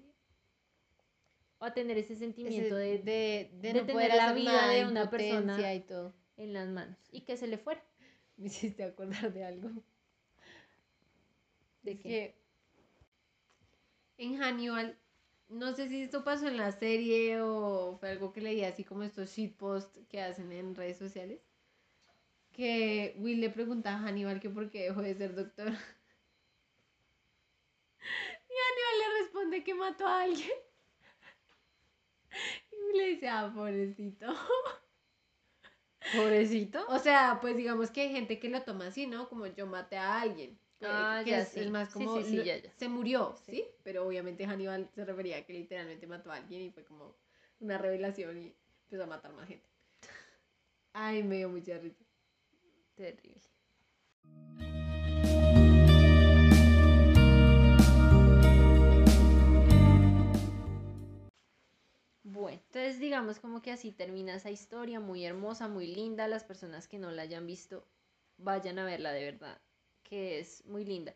o 1.60 1.66
a 1.66 1.74
tener 1.74 1.98
ese 1.98 2.16
sentimiento 2.16 2.78
Ese- 2.78 2.98
de, 3.04 3.04
de, 3.04 3.50
de, 3.54 3.74
de 3.74 3.74
no 3.74 3.86
tener 3.86 3.94
poder 3.94 4.16
la 4.16 4.34
vida 4.34 4.68
de 4.70 4.86
una 4.86 5.10
persona. 5.10 5.74
y 5.74 5.80
todo. 5.82 6.14
en 6.38 6.54
las 6.54 6.68
manos 6.70 6.98
y 7.12 7.22
que 7.22 7.38
se 7.38 7.48
le 7.48 7.58
fuera. 7.58 7.84
Me 8.38 8.48
hiciste 8.48 8.84
acordar 8.84 9.34
de 9.34 9.44
algo. 9.46 9.70
¿De 11.82 11.92
Es 11.94 11.98
qué? 11.98 12.04
que 12.10 12.36
en 14.18 14.42
Hannibal, 14.42 14.98
no 15.50 15.74
sé 15.74 15.88
si 15.90 16.02
esto 16.04 16.24
pasó 16.24 16.48
en 16.48 16.58
la 16.58 16.72
serie 16.72 17.42
o 17.42 17.98
fue 18.00 18.10
algo 18.12 18.34
que 18.34 18.42
leí 18.42 18.64
así 18.64 18.84
como 18.84 19.04
estos 19.04 19.30
shitposts 19.32 20.00
que 20.10 20.22
hacen 20.22 20.52
en 20.52 20.76
redes 20.76 20.98
sociales. 20.98 21.42
Que 22.52 23.16
Will 23.20 23.40
le 23.40 23.50
pregunta 23.50 23.94
a 23.94 24.00
Hannibal 24.00 24.40
que 24.40 24.50
por 24.50 24.70
qué 24.72 24.84
dejó 24.86 25.02
de 25.02 25.16
ser 25.16 25.36
doctor. 25.36 25.68
Y 28.50 28.54
Hannibal 28.54 29.00
le 29.00 29.22
responde 29.22 29.64
que 29.64 29.74
mató 29.74 30.08
a 30.08 30.22
alguien. 30.24 30.58
Y 32.72 32.98
le 32.98 33.08
dice, 33.10 33.28
ah, 33.30 33.52
pobrecito. 33.54 34.28
Pobrecito. 36.16 36.86
O 36.90 37.00
sea, 37.00 37.40
pues 37.42 37.56
digamos 37.58 37.92
que 37.92 38.02
hay 38.02 38.12
gente 38.12 38.40
que 38.40 38.50
lo 38.50 38.62
toma 38.64 38.88
así, 38.88 39.08
¿no? 39.08 39.30
Como 39.30 39.48
yo 39.48 39.68
maté 39.68 39.98
a 39.98 40.22
alguien. 40.22 40.60
Que- 40.80 40.86
Ah, 40.88 41.22
que 41.24 41.32
ya, 41.32 41.40
es, 41.40 41.50
sí. 41.50 41.60
es 41.62 41.70
más 41.70 41.90
como 41.92 42.22
sí, 42.24 42.38
ya, 42.44 42.58
ya. 42.58 42.72
se 42.76 42.88
murió, 42.90 43.36
Sí. 43.46 43.52
¿sí? 43.52 43.66
Pero 43.84 44.06
obviamente 44.08 44.46
Hannibal 44.46 44.90
se 44.94 45.06
refería 45.06 45.38
a 45.38 45.42
que 45.46 45.54
literalmente 45.54 46.06
mató 46.08 46.32
a 46.32 46.36
alguien 46.36 46.62
y 46.62 46.72
fue 46.72 46.84
como 46.86 47.16
una 47.60 47.78
revelación 47.78 48.38
y 48.38 48.56
empezó 48.84 49.04
a 49.04 49.08
matar 49.08 49.34
más 49.34 49.48
gente. 49.48 49.68
Ay, 50.94 51.24
me 51.24 51.38
dio 51.38 51.50
mucha 51.50 51.78
risa. 51.80 52.04
Terrible. 52.96 53.42
Bueno, 62.24 62.60
entonces 62.68 63.00
digamos 63.00 63.40
como 63.40 63.62
que 63.62 63.72
así 63.72 63.92
termina 63.92 64.36
esa 64.36 64.52
historia, 64.52 65.00
muy 65.00 65.26
hermosa, 65.26 65.68
muy 65.68 65.88
linda. 65.88 66.28
Las 66.28 66.44
personas 66.44 66.88
que 66.88 67.00
no 67.00 67.12
la 67.12 67.22
hayan 67.24 67.48
visto, 67.48 67.86
vayan 68.38 68.80
a 68.80 68.86
verla 68.86 69.12
de 69.14 69.24
verdad, 69.24 69.62
que 70.08 70.40
es 70.40 70.66
muy 70.66 70.86
linda. 70.86 71.14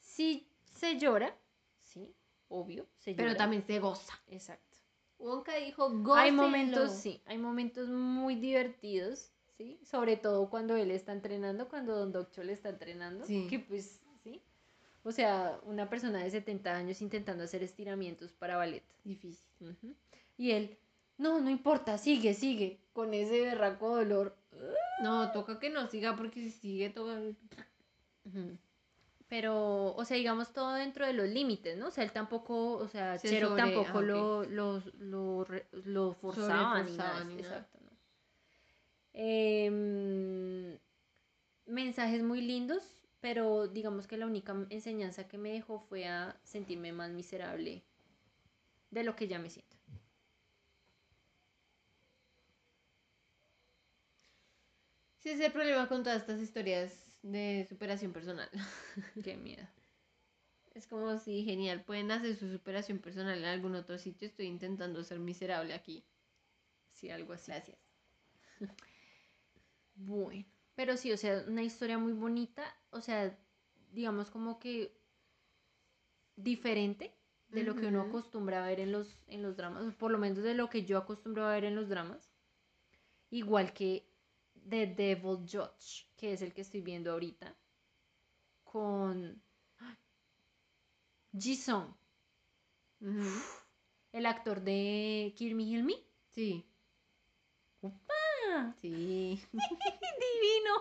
Sí 0.00 0.48
se 0.74 0.98
llora, 0.98 1.36
sí, 1.80 2.12
obvio, 2.48 2.86
se 2.98 3.12
llora. 3.12 3.24
Pero 3.24 3.36
también 3.36 3.62
se 3.66 3.78
goza. 3.78 4.14
Exacto. 4.28 4.76
Wonka 5.18 5.54
dijo, 5.56 5.86
Hay 5.88 6.02
gócenlo". 6.02 6.42
momentos, 6.42 6.92
sí, 6.92 7.22
hay 7.26 7.38
momentos 7.38 7.88
muy 7.88 8.34
divertidos, 8.34 9.30
¿sí? 9.56 9.78
Sobre 9.84 10.16
todo 10.16 10.50
cuando 10.50 10.76
él 10.76 10.90
está 10.90 11.12
entrenando, 11.12 11.68
cuando 11.68 11.96
Don 11.96 12.12
Doctor 12.12 12.44
le 12.44 12.52
está 12.52 12.68
entrenando, 12.70 13.24
Sí. 13.24 13.46
que 13.48 13.60
pues, 13.60 14.00
¿sí? 14.22 14.42
O 15.04 15.12
sea, 15.12 15.60
una 15.64 15.88
persona 15.88 16.22
de 16.24 16.30
70 16.30 16.74
años 16.74 17.00
intentando 17.00 17.44
hacer 17.44 17.62
estiramientos 17.62 18.32
para 18.32 18.56
ballet. 18.56 18.82
Difícil. 19.04 19.44
Y 20.36 20.50
él, 20.50 20.76
no, 21.16 21.40
no 21.40 21.50
importa, 21.50 21.96
sigue, 21.98 22.34
sigue, 22.34 22.80
con 22.92 23.14
ese 23.14 23.40
berraco 23.40 23.94
dolor. 23.96 24.36
No, 25.02 25.30
toca 25.32 25.58
que 25.58 25.70
no 25.70 25.86
siga 25.88 26.16
porque 26.16 26.40
si 26.40 26.50
sigue 26.50 26.90
Pero, 29.28 29.94
o 29.94 30.04
sea, 30.04 30.16
digamos 30.16 30.52
todo 30.52 30.74
dentro 30.74 31.06
de 31.06 31.12
los 31.12 31.28
límites, 31.28 31.76
¿no? 31.76 31.88
O 31.88 31.90
sea, 31.90 32.04
él 32.04 32.12
tampoco, 32.12 32.74
o 32.74 32.88
sea, 32.88 33.18
Se 33.18 33.40
sobre- 33.40 33.56
tampoco 33.56 33.98
ah, 33.98 34.00
ok. 34.00 34.04
lo, 34.04 34.44
lo, 34.44 34.82
lo, 34.98 35.46
lo 35.84 36.12
forzaba 36.14 36.82
ni 36.82 36.96
nada. 36.96 37.20
Sobreforzaba 37.20 37.24
ni 37.24 37.34
nada. 37.42 37.58
Exacto, 37.58 37.78
¿no? 37.80 37.90
Em, 39.14 40.78
mensajes 41.66 42.22
muy 42.22 42.40
lindos, 42.42 42.82
pero 43.20 43.68
digamos 43.68 44.06
que 44.06 44.16
la 44.18 44.26
única 44.26 44.54
enseñanza 44.70 45.26
que 45.28 45.38
me 45.38 45.52
dejó 45.52 45.80
fue 45.80 46.06
a 46.06 46.36
sentirme 46.42 46.92
más 46.92 47.10
miserable 47.10 47.82
de 48.90 49.04
lo 49.04 49.16
que 49.16 49.26
ya 49.28 49.38
me 49.38 49.50
siento. 49.50 49.76
Sí, 55.18 55.30
es 55.30 55.40
el 55.40 55.52
problema 55.52 55.88
con 55.88 56.02
todas 56.02 56.20
estas 56.20 56.40
historias 56.40 57.03
de 57.24 57.66
superación 57.68 58.12
personal. 58.12 58.48
Qué 59.24 59.36
miedo. 59.36 59.66
Es 60.74 60.86
como 60.86 61.18
si 61.18 61.44
genial, 61.44 61.82
pueden 61.84 62.10
hacer 62.10 62.36
su 62.36 62.50
superación 62.50 62.98
personal 62.98 63.38
en 63.38 63.44
algún 63.44 63.74
otro 63.74 63.98
sitio. 63.98 64.28
Estoy 64.28 64.46
intentando 64.46 65.02
ser 65.04 65.18
miserable 65.18 65.72
aquí. 65.72 66.04
Sí, 66.92 67.10
algo 67.10 67.32
así. 67.32 67.50
Gracias. 67.50 67.78
Bueno, 69.96 70.44
pero 70.74 70.96
sí, 70.96 71.12
o 71.12 71.16
sea, 71.16 71.44
una 71.46 71.62
historia 71.62 71.98
muy 71.98 72.14
bonita, 72.14 72.64
o 72.90 73.00
sea, 73.00 73.38
digamos 73.92 74.28
como 74.28 74.58
que 74.58 74.92
diferente 76.34 77.14
de 77.50 77.62
lo 77.62 77.76
que 77.76 77.86
uno 77.86 78.00
acostumbra 78.00 78.64
a 78.64 78.66
ver 78.66 78.80
en 78.80 78.90
los, 78.90 79.16
en 79.28 79.40
los 79.40 79.56
dramas, 79.56 79.94
por 79.94 80.10
lo 80.10 80.18
menos 80.18 80.42
de 80.42 80.54
lo 80.54 80.68
que 80.68 80.84
yo 80.84 80.98
acostumbro 80.98 81.46
a 81.46 81.52
ver 81.52 81.64
en 81.64 81.76
los 81.76 81.88
dramas, 81.88 82.28
igual 83.30 83.72
que 83.72 84.04
The 84.68 84.86
Devil 84.86 85.38
Judge, 85.46 86.06
que 86.16 86.32
es 86.32 86.42
el 86.42 86.52
que 86.52 86.62
estoy 86.62 86.80
viendo 86.80 87.12
ahorita, 87.12 87.54
con. 88.64 89.42
Ji-sung, 91.38 91.94
el 94.12 94.26
actor 94.26 94.60
de 94.60 95.34
Kill 95.36 95.54
Me, 95.54 95.64
Heal 95.64 95.82
Me. 95.82 95.94
Sí. 96.30 96.64
Sí. 98.80 99.42
divino. 99.52 100.74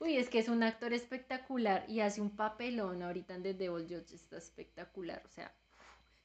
Uy, 0.00 0.16
es 0.16 0.28
que 0.28 0.38
es 0.38 0.48
un 0.48 0.62
actor 0.62 0.92
espectacular 0.92 1.84
y 1.88 2.00
hace 2.00 2.20
un 2.20 2.30
papelón 2.30 3.02
ahorita 3.02 3.34
en 3.34 3.42
The 3.42 3.54
Devil 3.54 3.84
Judge, 3.84 4.14
está 4.14 4.38
espectacular. 4.38 5.22
O 5.24 5.28
sea, 5.28 5.54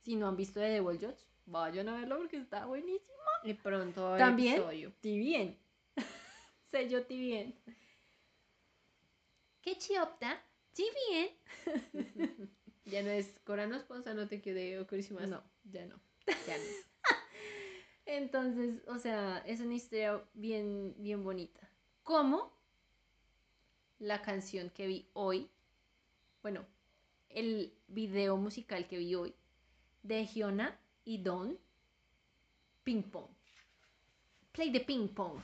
si 0.04 0.16
no 0.16 0.28
han 0.28 0.36
visto 0.36 0.60
The 0.60 0.70
Devil 0.70 1.00
Judge, 1.00 1.26
vayan 1.46 1.90
a 1.90 2.00
verlo 2.00 2.18
porque 2.18 2.38
está 2.38 2.66
buenísimo. 2.66 3.14
Y 3.44 3.54
pronto 3.54 4.18
También, 4.18 4.56
episodio. 4.56 4.94
ti 5.02 5.18
bien. 5.18 5.60
Sello 6.72 7.06
ti 7.06 7.20
bien. 7.20 7.56
¿Qué 9.62 9.78
chiopta? 9.78 10.44
Bien. 11.10 11.30
Ya 12.86 13.02
no 13.02 13.10
es 13.10 13.34
Corano 13.44 13.76
Esponsa, 13.76 14.14
no 14.14 14.28
te 14.28 14.42
quede 14.42 14.80
okurishimasu. 14.80 15.28
No, 15.28 15.44
ya 15.64 15.88
no. 15.88 16.00
ya 16.48 16.56
no. 16.56 16.64
Entonces, 18.06 18.84
o 18.88 19.00
sea, 19.00 19.40
es 19.40 19.60
una 19.60 19.74
historia 19.74 20.24
bien, 20.36 20.94
bien 21.00 21.24
bonita. 21.24 21.68
Como 22.04 22.54
la 23.98 24.22
canción 24.22 24.70
que 24.70 24.86
vi 24.86 25.10
hoy, 25.14 25.50
bueno, 26.44 26.64
el 27.30 27.74
video 27.88 28.38
musical 28.38 28.88
que 28.88 29.00
vi 29.00 29.16
hoy 29.16 29.34
de 30.04 30.28
Giona 30.28 30.80
y 31.04 31.24
Don, 31.24 31.58
Ping 32.84 33.02
Pong. 33.02 33.32
Play 34.52 34.72
the 34.72 34.82
ping 34.82 35.08
pong. 35.08 35.42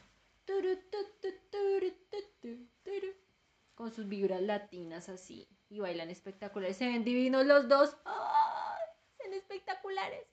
Con 3.76 3.92
sus 3.92 4.08
vibras 4.08 4.42
latinas 4.42 5.10
así. 5.10 5.48
Y 5.70 5.80
bailan 5.80 6.10
espectaculares. 6.10 6.78
Se 6.78 6.86
ven 6.88 7.04
divinos 7.04 7.46
los 7.46 7.68
dos. 7.68 7.96
¡Ay! 8.06 8.86
Se 9.18 9.24
ven 9.24 9.34
espectaculares. 9.34 10.28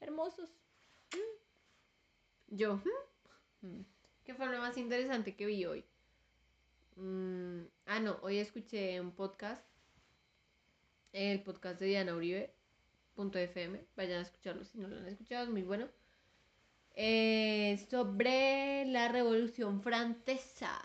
Hermosos. 0.00 0.50
Yo. 2.48 2.80
¿qué 4.24 4.34
fue 4.34 4.46
lo 4.46 4.58
más 4.58 4.76
interesante 4.76 5.36
que 5.36 5.46
vi 5.46 5.64
hoy? 5.64 5.84
Ah, 7.86 7.98
no, 8.00 8.18
hoy 8.22 8.38
escuché 8.38 9.00
un 9.00 9.12
podcast, 9.12 9.64
el 11.12 11.42
podcast 11.42 11.80
de 11.80 11.86
Diana 11.86 12.14
Uribe, 12.14 12.54
punto 13.14 13.38
FM, 13.38 13.84
vayan 13.96 14.18
a 14.18 14.22
escucharlo 14.22 14.64
si 14.64 14.78
no 14.78 14.88
lo 14.88 14.98
han 14.98 15.06
escuchado, 15.06 15.44
es 15.44 15.50
muy 15.50 15.62
bueno. 15.62 15.88
Eh, 16.94 17.78
sobre 17.90 18.84
la 18.86 19.08
Revolución 19.08 19.80
Francesa. 19.82 20.80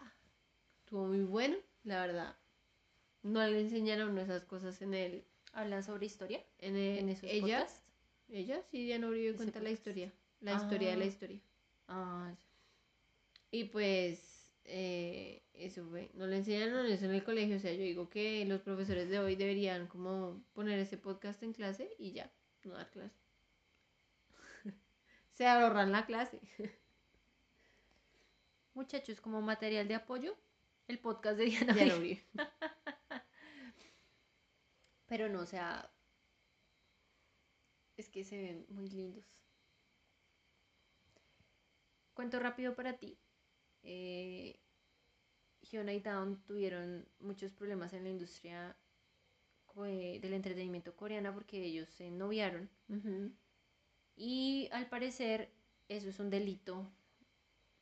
Estuvo 0.84 1.08
muy 1.08 1.24
bueno, 1.24 1.58
la 1.84 2.02
verdad. 2.06 2.36
No 3.24 3.46
le 3.48 3.62
enseñaron 3.62 4.18
esas 4.20 4.44
cosas 4.46 4.82
en 4.82 4.94
el... 4.94 5.24
¿Hablan 5.54 5.84
sobre 5.84 6.06
historia? 6.06 6.44
En, 6.60 6.76
el- 6.76 7.00
En 7.00 7.10
esos 7.10 7.30
ella, 7.30 7.60
podcasts. 7.60 7.82
ella, 8.30 8.62
sí, 8.70 8.86
Diana 8.86 9.08
Uribe 9.08 9.36
cuenta 9.36 9.60
la 9.62 9.72
historia. 9.72 10.12
La 10.42 10.54
historia 10.56 10.92
de 10.92 10.98
la 10.98 11.06
Ah. 11.06 11.08
historia. 11.08 11.40
Ah, 11.88 12.34
Y 13.52 13.66
pues 13.66 14.52
eh, 14.66 15.42
eso 15.54 15.86
fue, 15.90 16.10
no 16.16 16.28
le 16.28 16.38
enseñaron 16.38 16.86
eso 16.88 17.06
en 17.06 17.12
el 17.12 17.24
colegio, 17.24 17.56
o 17.56 17.60
sea, 17.60 17.72
yo 17.74 17.82
digo 17.84 18.10
que 18.10 18.44
los 18.46 18.62
profesores 18.62 19.10
de 19.10 19.20
hoy 19.20 19.36
deberían 19.36 19.88
como 19.88 20.44
poner 20.54 20.78
ese 20.80 20.98
podcast 20.98 21.42
en 21.44 21.54
clase 21.54 21.96
y 21.98 22.12
ya, 22.12 22.30
no 22.64 22.74
dar 22.74 22.90
clase. 22.92 23.16
Se 25.38 25.46
ahorran 25.46 25.92
la 25.92 26.06
clase. 26.06 26.40
Muchachos, 28.74 29.22
como 29.22 29.42
material 29.42 29.88
de 29.88 29.96
apoyo, 29.96 30.36
el 30.88 31.00
podcast 31.00 31.38
de 31.38 31.46
Diana 31.46 31.74
Ya 31.74 31.86
lo 31.86 31.98
Uribe. 31.98 32.00
vi. 32.00 32.24
Pero 35.08 35.30
no, 35.30 35.42
o 35.42 35.46
sea, 35.46 35.92
es 37.98 38.10
que 38.10 38.24
se 38.24 38.38
ven 38.38 38.66
muy 38.70 38.90
lindos. 38.90 39.26
Cuento 42.14 42.40
rápido 42.40 42.76
para 42.76 42.98
ti. 42.98 43.18
Eh, 43.84 44.60
y 45.62 46.00
Dawn 46.00 46.42
tuvieron 46.46 47.08
muchos 47.20 47.52
problemas 47.52 47.94
en 47.94 48.04
la 48.04 48.10
industria 48.10 48.78
eh, 49.86 50.20
del 50.22 50.34
entretenimiento 50.34 50.96
coreana 50.96 51.34
porque 51.34 51.64
ellos 51.66 51.90
se 51.90 52.10
noviaron. 52.12 52.70
Y 54.16 54.70
al 54.72 54.88
parecer 54.88 55.52
eso 55.90 56.10
es 56.10 56.20
un 56.20 56.30
delito 56.30 56.92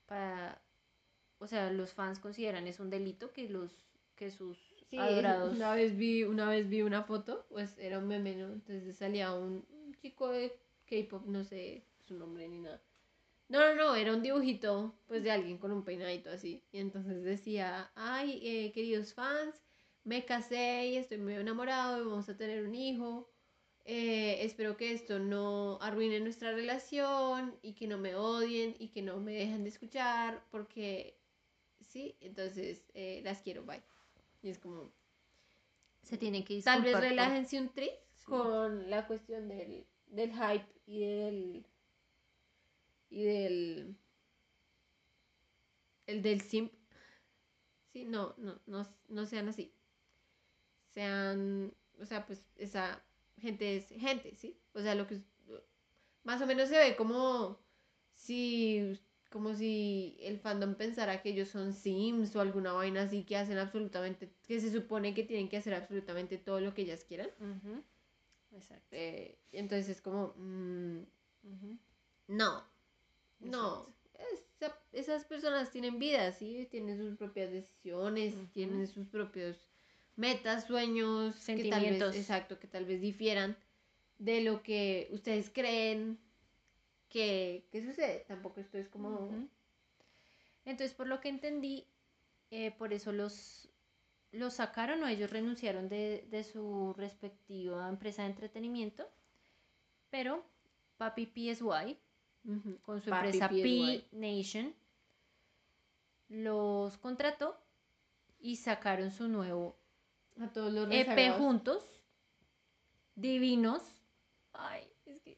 para... 0.05 0.61
O 1.39 1.47
sea, 1.47 1.71
los 1.71 1.93
fans 1.93 2.19
consideran 2.19 2.67
es 2.67 2.79
un 2.79 2.89
delito 2.89 3.31
que 3.33 3.49
los 3.49 3.71
que 4.15 4.31
sus 4.31 4.57
Sí, 4.89 4.97
adorados... 4.97 5.53
una 5.55 5.73
vez 5.73 5.97
vi, 5.97 6.23
una 6.23 6.47
vez 6.49 6.69
vi 6.69 6.81
una 6.83 7.03
foto, 7.03 7.45
pues 7.49 7.77
era 7.79 7.99
un 7.99 8.07
meme, 8.07 8.35
¿no? 8.35 8.53
Entonces 8.53 8.95
salía 8.95 9.33
un 9.33 9.65
chico 10.01 10.29
de 10.29 10.55
K-pop, 10.85 11.25
no 11.25 11.43
sé 11.43 11.83
su 12.05 12.15
nombre 12.15 12.47
ni 12.47 12.59
nada. 12.59 12.81
No, 13.49 13.59
no, 13.59 13.75
no, 13.75 13.95
era 13.95 14.13
un 14.13 14.21
dibujito, 14.21 14.93
pues 15.07 15.23
de 15.23 15.31
alguien 15.31 15.57
con 15.57 15.71
un 15.71 15.83
peinadito 15.83 16.29
así. 16.29 16.63
Y 16.71 16.79
entonces 16.79 17.23
decía, 17.23 17.91
ay, 17.95 18.39
eh, 18.43 18.71
queridos 18.73 19.13
fans, 19.13 19.61
me 20.03 20.25
casé 20.25 20.87
y 20.87 20.97
estoy 20.97 21.17
muy 21.19 21.33
enamorado 21.35 22.01
y 22.01 22.05
vamos 22.05 22.27
a 22.29 22.37
tener 22.37 22.63
un 22.65 22.75
hijo. 22.75 23.32
Eh, 23.85 24.45
espero 24.45 24.77
que 24.77 24.93
esto 24.93 25.19
no 25.19 25.77
arruine 25.81 26.19
nuestra 26.21 26.53
relación 26.53 27.53
y 27.61 27.73
que 27.73 27.85
no 27.87 27.97
me 27.97 28.15
odien 28.15 28.75
y 28.79 28.87
que 28.89 29.01
no 29.01 29.19
me 29.19 29.33
dejen 29.33 29.63
de 29.63 29.69
escuchar 29.69 30.41
porque, 30.51 31.17
sí, 31.81 32.15
entonces 32.21 32.85
eh, 32.93 33.21
las 33.25 33.41
quiero, 33.41 33.63
bye. 33.65 33.83
Y 34.41 34.49
es 34.49 34.59
como, 34.59 34.89
se 36.01 36.17
tienen 36.17 36.45
que 36.45 36.61
Tal 36.61 36.81
vez 36.81 36.93
por- 36.93 37.01
relájense 37.01 37.59
un 37.59 37.69
tris 37.69 37.91
Sí. 38.15 38.25
con 38.25 38.89
la 38.89 39.05
cuestión 39.05 39.49
del, 39.49 39.85
del 40.07 40.31
hype 40.31 40.65
y 40.85 40.99
del. 41.05 41.65
y 43.09 43.23
del. 43.23 43.95
el 46.07 46.21
del 46.21 46.39
simp. 46.41 46.71
Sí, 47.91 48.05
no, 48.05 48.33
no, 48.37 48.59
no, 48.65 48.87
no 49.09 49.25
sean 49.25 49.49
así. 49.49 49.73
Sean. 50.93 51.73
O 51.99 52.05
sea, 52.05 52.25
pues 52.25 52.41
esa 52.55 53.03
gente 53.43 53.77
es 53.77 53.87
gente, 53.89 54.35
¿sí? 54.35 54.57
O 54.73 54.81
sea, 54.81 54.95
lo 54.95 55.05
que. 55.07 55.21
Más 56.23 56.41
o 56.41 56.47
menos 56.47 56.69
se 56.69 56.77
ve 56.79 56.95
como 56.95 57.59
si. 58.13 58.99
como 59.29 59.53
si 59.53 60.17
el 60.21 60.39
fandom 60.39 60.75
pensara 60.75 61.21
que 61.21 61.29
ellos 61.29 61.49
son 61.49 61.73
sims 61.73 62.35
o 62.35 62.41
alguna 62.41 62.71
vaina 62.73 63.03
así 63.03 63.23
que 63.25 63.35
hacen 63.37 63.57
absolutamente. 63.57 64.31
que 64.47 64.59
se 64.61 64.71
supone 64.71 65.13
que 65.13 65.23
tienen 65.23 65.49
que 65.49 65.57
hacer 65.57 65.73
absolutamente 65.73 66.37
todo 66.37 66.59
lo 66.61 66.73
que 66.73 66.83
ellas 66.83 67.03
quieran. 67.03 67.29
Exacto. 68.51 68.87
Eh, 68.91 69.37
entonces 69.51 69.89
es 69.89 70.01
como, 70.01 70.33
mm, 70.37 70.99
no, 72.27 72.63
no. 73.39 73.93
Esa- 74.59 74.79
esas 74.93 75.25
personas 75.25 75.71
tienen 75.71 75.99
vida, 75.99 76.31
¿sí? 76.31 76.67
Tienen 76.71 76.97
sus 76.97 77.17
propias 77.17 77.51
decisiones, 77.51 78.35
tienen 78.53 78.87
sus 78.87 79.07
propios 79.07 79.57
metas, 80.15 80.65
sueños, 80.65 81.35
Que 81.35 81.39
tal 81.39 81.81
Sentimientos. 81.81 82.13
vez, 82.13 82.21
exacto, 82.21 82.59
que 82.59 82.67
tal 82.67 82.85
vez 82.85 83.01
difieran 83.01 83.57
de 84.19 84.41
lo 84.41 84.61
que 84.63 85.09
ustedes 85.11 85.49
creen 85.49 86.19
que, 87.09 87.67
que 87.71 87.81
sucede. 87.83 88.25
Tampoco 88.27 88.59
esto 88.59 88.77
es 88.77 88.87
como... 88.89 89.29
Entonces, 90.65 90.93
por 90.95 91.07
lo 91.07 91.19
que 91.19 91.29
entendí, 91.29 91.85
eh, 92.51 92.71
por 92.71 92.93
eso 92.93 93.11
los, 93.11 93.69
los 94.31 94.53
sacaron 94.53 95.03
o 95.03 95.07
ellos 95.07 95.29
renunciaron 95.29 95.89
de, 95.89 96.25
de 96.29 96.43
su 96.43 96.93
respectiva 96.97 97.89
empresa 97.89 98.21
de 98.23 98.29
entretenimiento. 98.29 99.09
Pero 100.09 100.45
Papi 100.97 101.25
PSY, 101.25 101.97
Ujú. 102.45 102.77
con 102.81 103.01
su 103.01 103.09
Papi 103.09 103.25
empresa 103.25 103.49
PSY. 103.49 103.61
P 103.63 104.15
Nation, 104.15 104.73
los 106.29 106.97
contrató 106.97 107.57
y 108.39 108.55
sacaron 108.57 109.11
su 109.11 109.27
nuevo 109.27 109.75
A 110.41 110.47
todos 110.51 110.73
los 110.73 110.87
EP 110.91 111.37
juntos, 111.37 111.83
divinos. 113.15 113.83
Ay, 114.53 114.87
es 115.05 115.21
que 115.21 115.37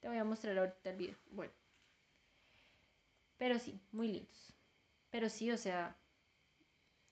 te 0.00 0.08
voy 0.08 0.18
a 0.18 0.24
mostrar 0.24 0.58
ahorita 0.58 0.90
el 0.90 0.96
video. 0.96 1.16
Bueno, 1.30 1.52
Pero 3.38 3.58
sí, 3.58 3.80
muy 3.92 4.08
lindos. 4.08 4.54
Pero 5.10 5.28
sí, 5.28 5.50
o 5.50 5.56
sea, 5.56 5.96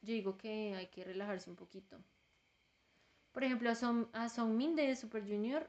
yo 0.02 0.12
digo 0.12 0.36
que 0.36 0.74
hay 0.74 0.88
que 0.88 1.04
relajarse 1.04 1.48
un 1.48 1.56
poquito. 1.56 1.98
Por 3.32 3.44
ejemplo, 3.44 3.70
a 3.70 3.74
Song, 3.74 4.06
a 4.12 4.28
Songmin 4.28 4.76
de 4.76 4.94
Super 4.96 5.22
Junior, 5.22 5.68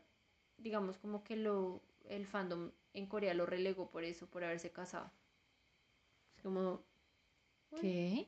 digamos 0.57 0.97
como 0.97 1.23
que 1.23 1.35
lo, 1.35 1.81
el 2.05 2.25
fandom 2.25 2.71
en 2.93 3.07
Corea 3.07 3.33
lo 3.33 3.45
relegó 3.45 3.89
por 3.89 4.03
eso, 4.03 4.27
por 4.27 4.43
haberse 4.43 4.71
casado. 4.71 5.11
es 6.35 6.41
como... 6.43 6.81
¿Qué? 7.81 8.27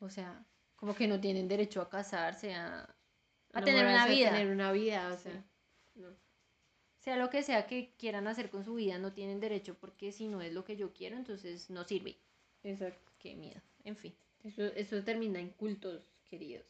O 0.00 0.08
sea, 0.08 0.44
como 0.78 0.94
que 0.94 1.08
no 1.08 1.20
tienen 1.20 1.48
derecho 1.48 1.82
a 1.82 1.90
casarse, 1.90 2.54
a, 2.54 2.88
a 3.52 3.62
tener 3.64 3.84
una 3.84 4.04
a 4.04 4.06
vida. 4.08 4.30
tener 4.30 4.48
una 4.52 4.70
vida, 4.72 5.12
o 5.12 5.16
Sí. 5.16 5.24
sea... 5.24 5.44
no. 5.96 6.08
Sea 7.00 7.16
lo 7.16 7.30
que 7.30 7.42
sea 7.42 7.66
que 7.66 7.94
quieran 7.96 8.26
hacer 8.28 8.48
con 8.50 8.64
su 8.64 8.74
vida, 8.74 8.98
no 8.98 9.12
tienen 9.12 9.40
derecho 9.40 9.74
porque 9.78 10.12
si 10.12 10.28
no 10.28 10.40
es 10.42 10.52
lo 10.52 10.64
que 10.64 10.76
yo 10.76 10.92
quiero, 10.92 11.16
entonces 11.16 11.68
no 11.70 11.84
sirve. 11.84 12.18
Exacto. 12.62 13.12
Qué 13.18 13.34
miedo. 13.34 13.60
En 13.84 13.96
fin. 13.96 14.14
Eso, 14.44 14.62
eso 14.64 15.02
termina 15.02 15.40
en 15.40 15.50
cultos, 15.50 16.02
queridos. 16.28 16.64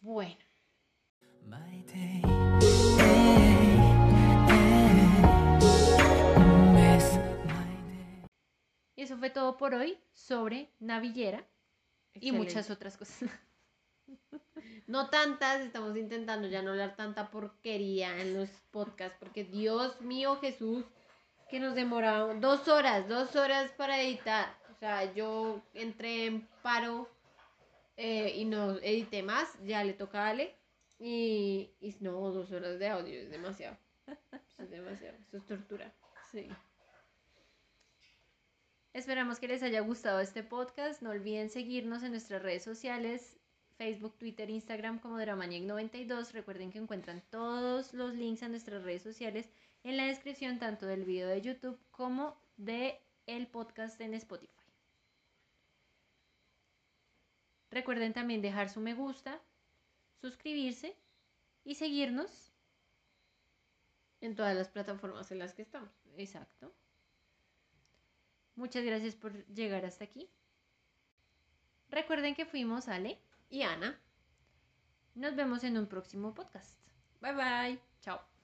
Bueno. 0.00 0.36
Eh, 1.22 1.42
my 1.46 1.82
day. 1.84 3.28
Y 8.96 9.02
eso 9.02 9.16
fue 9.16 9.30
todo 9.30 9.56
por 9.56 9.74
hoy 9.74 9.98
sobre 10.12 10.70
Navillera 10.80 11.46
y 12.14 12.32
muchas 12.32 12.70
otras 12.70 12.96
cosas. 12.96 13.28
No 14.86 15.10
tantas, 15.10 15.60
estamos 15.60 15.94
intentando 15.98 16.48
ya 16.48 16.62
no 16.62 16.70
hablar 16.70 16.96
tanta 16.96 17.30
porquería 17.30 18.22
en 18.22 18.32
los 18.32 18.48
podcasts, 18.70 19.18
porque 19.20 19.44
Dios 19.44 20.00
mío 20.00 20.36
Jesús, 20.36 20.86
que 21.50 21.60
nos 21.60 21.74
demora 21.74 22.20
dos 22.36 22.68
horas, 22.68 23.06
dos 23.06 23.36
horas 23.36 23.70
para 23.72 24.00
editar. 24.00 24.56
O 24.70 24.74
sea, 24.78 25.12
yo 25.12 25.62
entré 25.74 26.24
en 26.24 26.48
paro 26.62 27.06
eh, 27.98 28.32
y 28.36 28.46
no 28.46 28.78
edité 28.78 29.22
más, 29.22 29.58
ya 29.62 29.84
le 29.84 29.92
toca 29.92 30.24
a 30.24 30.30
Ale. 30.30 30.56
Y, 30.98 31.70
y 31.80 31.94
no, 32.00 32.12
dos 32.32 32.50
horas 32.50 32.78
de 32.78 32.88
audio 32.88 33.20
es 33.20 33.30
demasiado. 33.30 33.76
Es 34.58 34.70
demasiado, 34.70 35.18
eso 35.18 35.36
es 35.36 35.46
tortura. 35.46 35.94
Sí. 36.32 36.48
Esperamos 38.98 39.38
que 39.38 39.46
les 39.46 39.62
haya 39.62 39.78
gustado 39.78 40.18
este 40.18 40.42
podcast. 40.42 41.02
No 41.02 41.10
olviden 41.10 41.50
seguirnos 41.50 42.02
en 42.02 42.10
nuestras 42.10 42.42
redes 42.42 42.64
sociales, 42.64 43.38
Facebook, 43.76 44.18
Twitter, 44.18 44.50
Instagram 44.50 44.98
como 44.98 45.20
Dramaniac92. 45.20 46.32
Recuerden 46.32 46.72
que 46.72 46.80
encuentran 46.80 47.22
todos 47.30 47.94
los 47.94 48.14
links 48.14 48.42
a 48.42 48.48
nuestras 48.48 48.82
redes 48.82 49.02
sociales 49.02 49.48
en 49.84 49.96
la 49.96 50.06
descripción 50.06 50.58
tanto 50.58 50.86
del 50.86 51.04
video 51.04 51.28
de 51.28 51.40
YouTube 51.40 51.78
como 51.92 52.42
de 52.56 53.00
el 53.26 53.46
podcast 53.46 54.00
en 54.00 54.14
Spotify. 54.14 54.50
Recuerden 57.70 58.12
también 58.12 58.42
dejar 58.42 58.68
su 58.68 58.80
me 58.80 58.94
gusta, 58.94 59.40
suscribirse 60.20 60.96
y 61.62 61.76
seguirnos. 61.76 62.52
En 64.20 64.34
todas 64.34 64.56
las 64.56 64.68
plataformas 64.68 65.30
en 65.30 65.38
las 65.38 65.54
que 65.54 65.62
estamos. 65.62 65.92
Exacto. 66.16 66.74
Muchas 68.58 68.84
gracias 68.84 69.14
por 69.14 69.46
llegar 69.46 69.84
hasta 69.84 70.02
aquí. 70.04 70.28
Recuerden 71.90 72.34
que 72.34 72.44
fuimos 72.44 72.88
Ale. 72.88 73.20
Y 73.48 73.62
Ana, 73.62 73.98
Nos 75.14 75.36
vemos 75.36 75.62
en 75.62 75.78
un 75.78 75.86
próximo 75.86 76.34
podcast. 76.34 76.76
bye 77.20 77.32
bye. 77.34 77.80
Chao. 78.00 78.37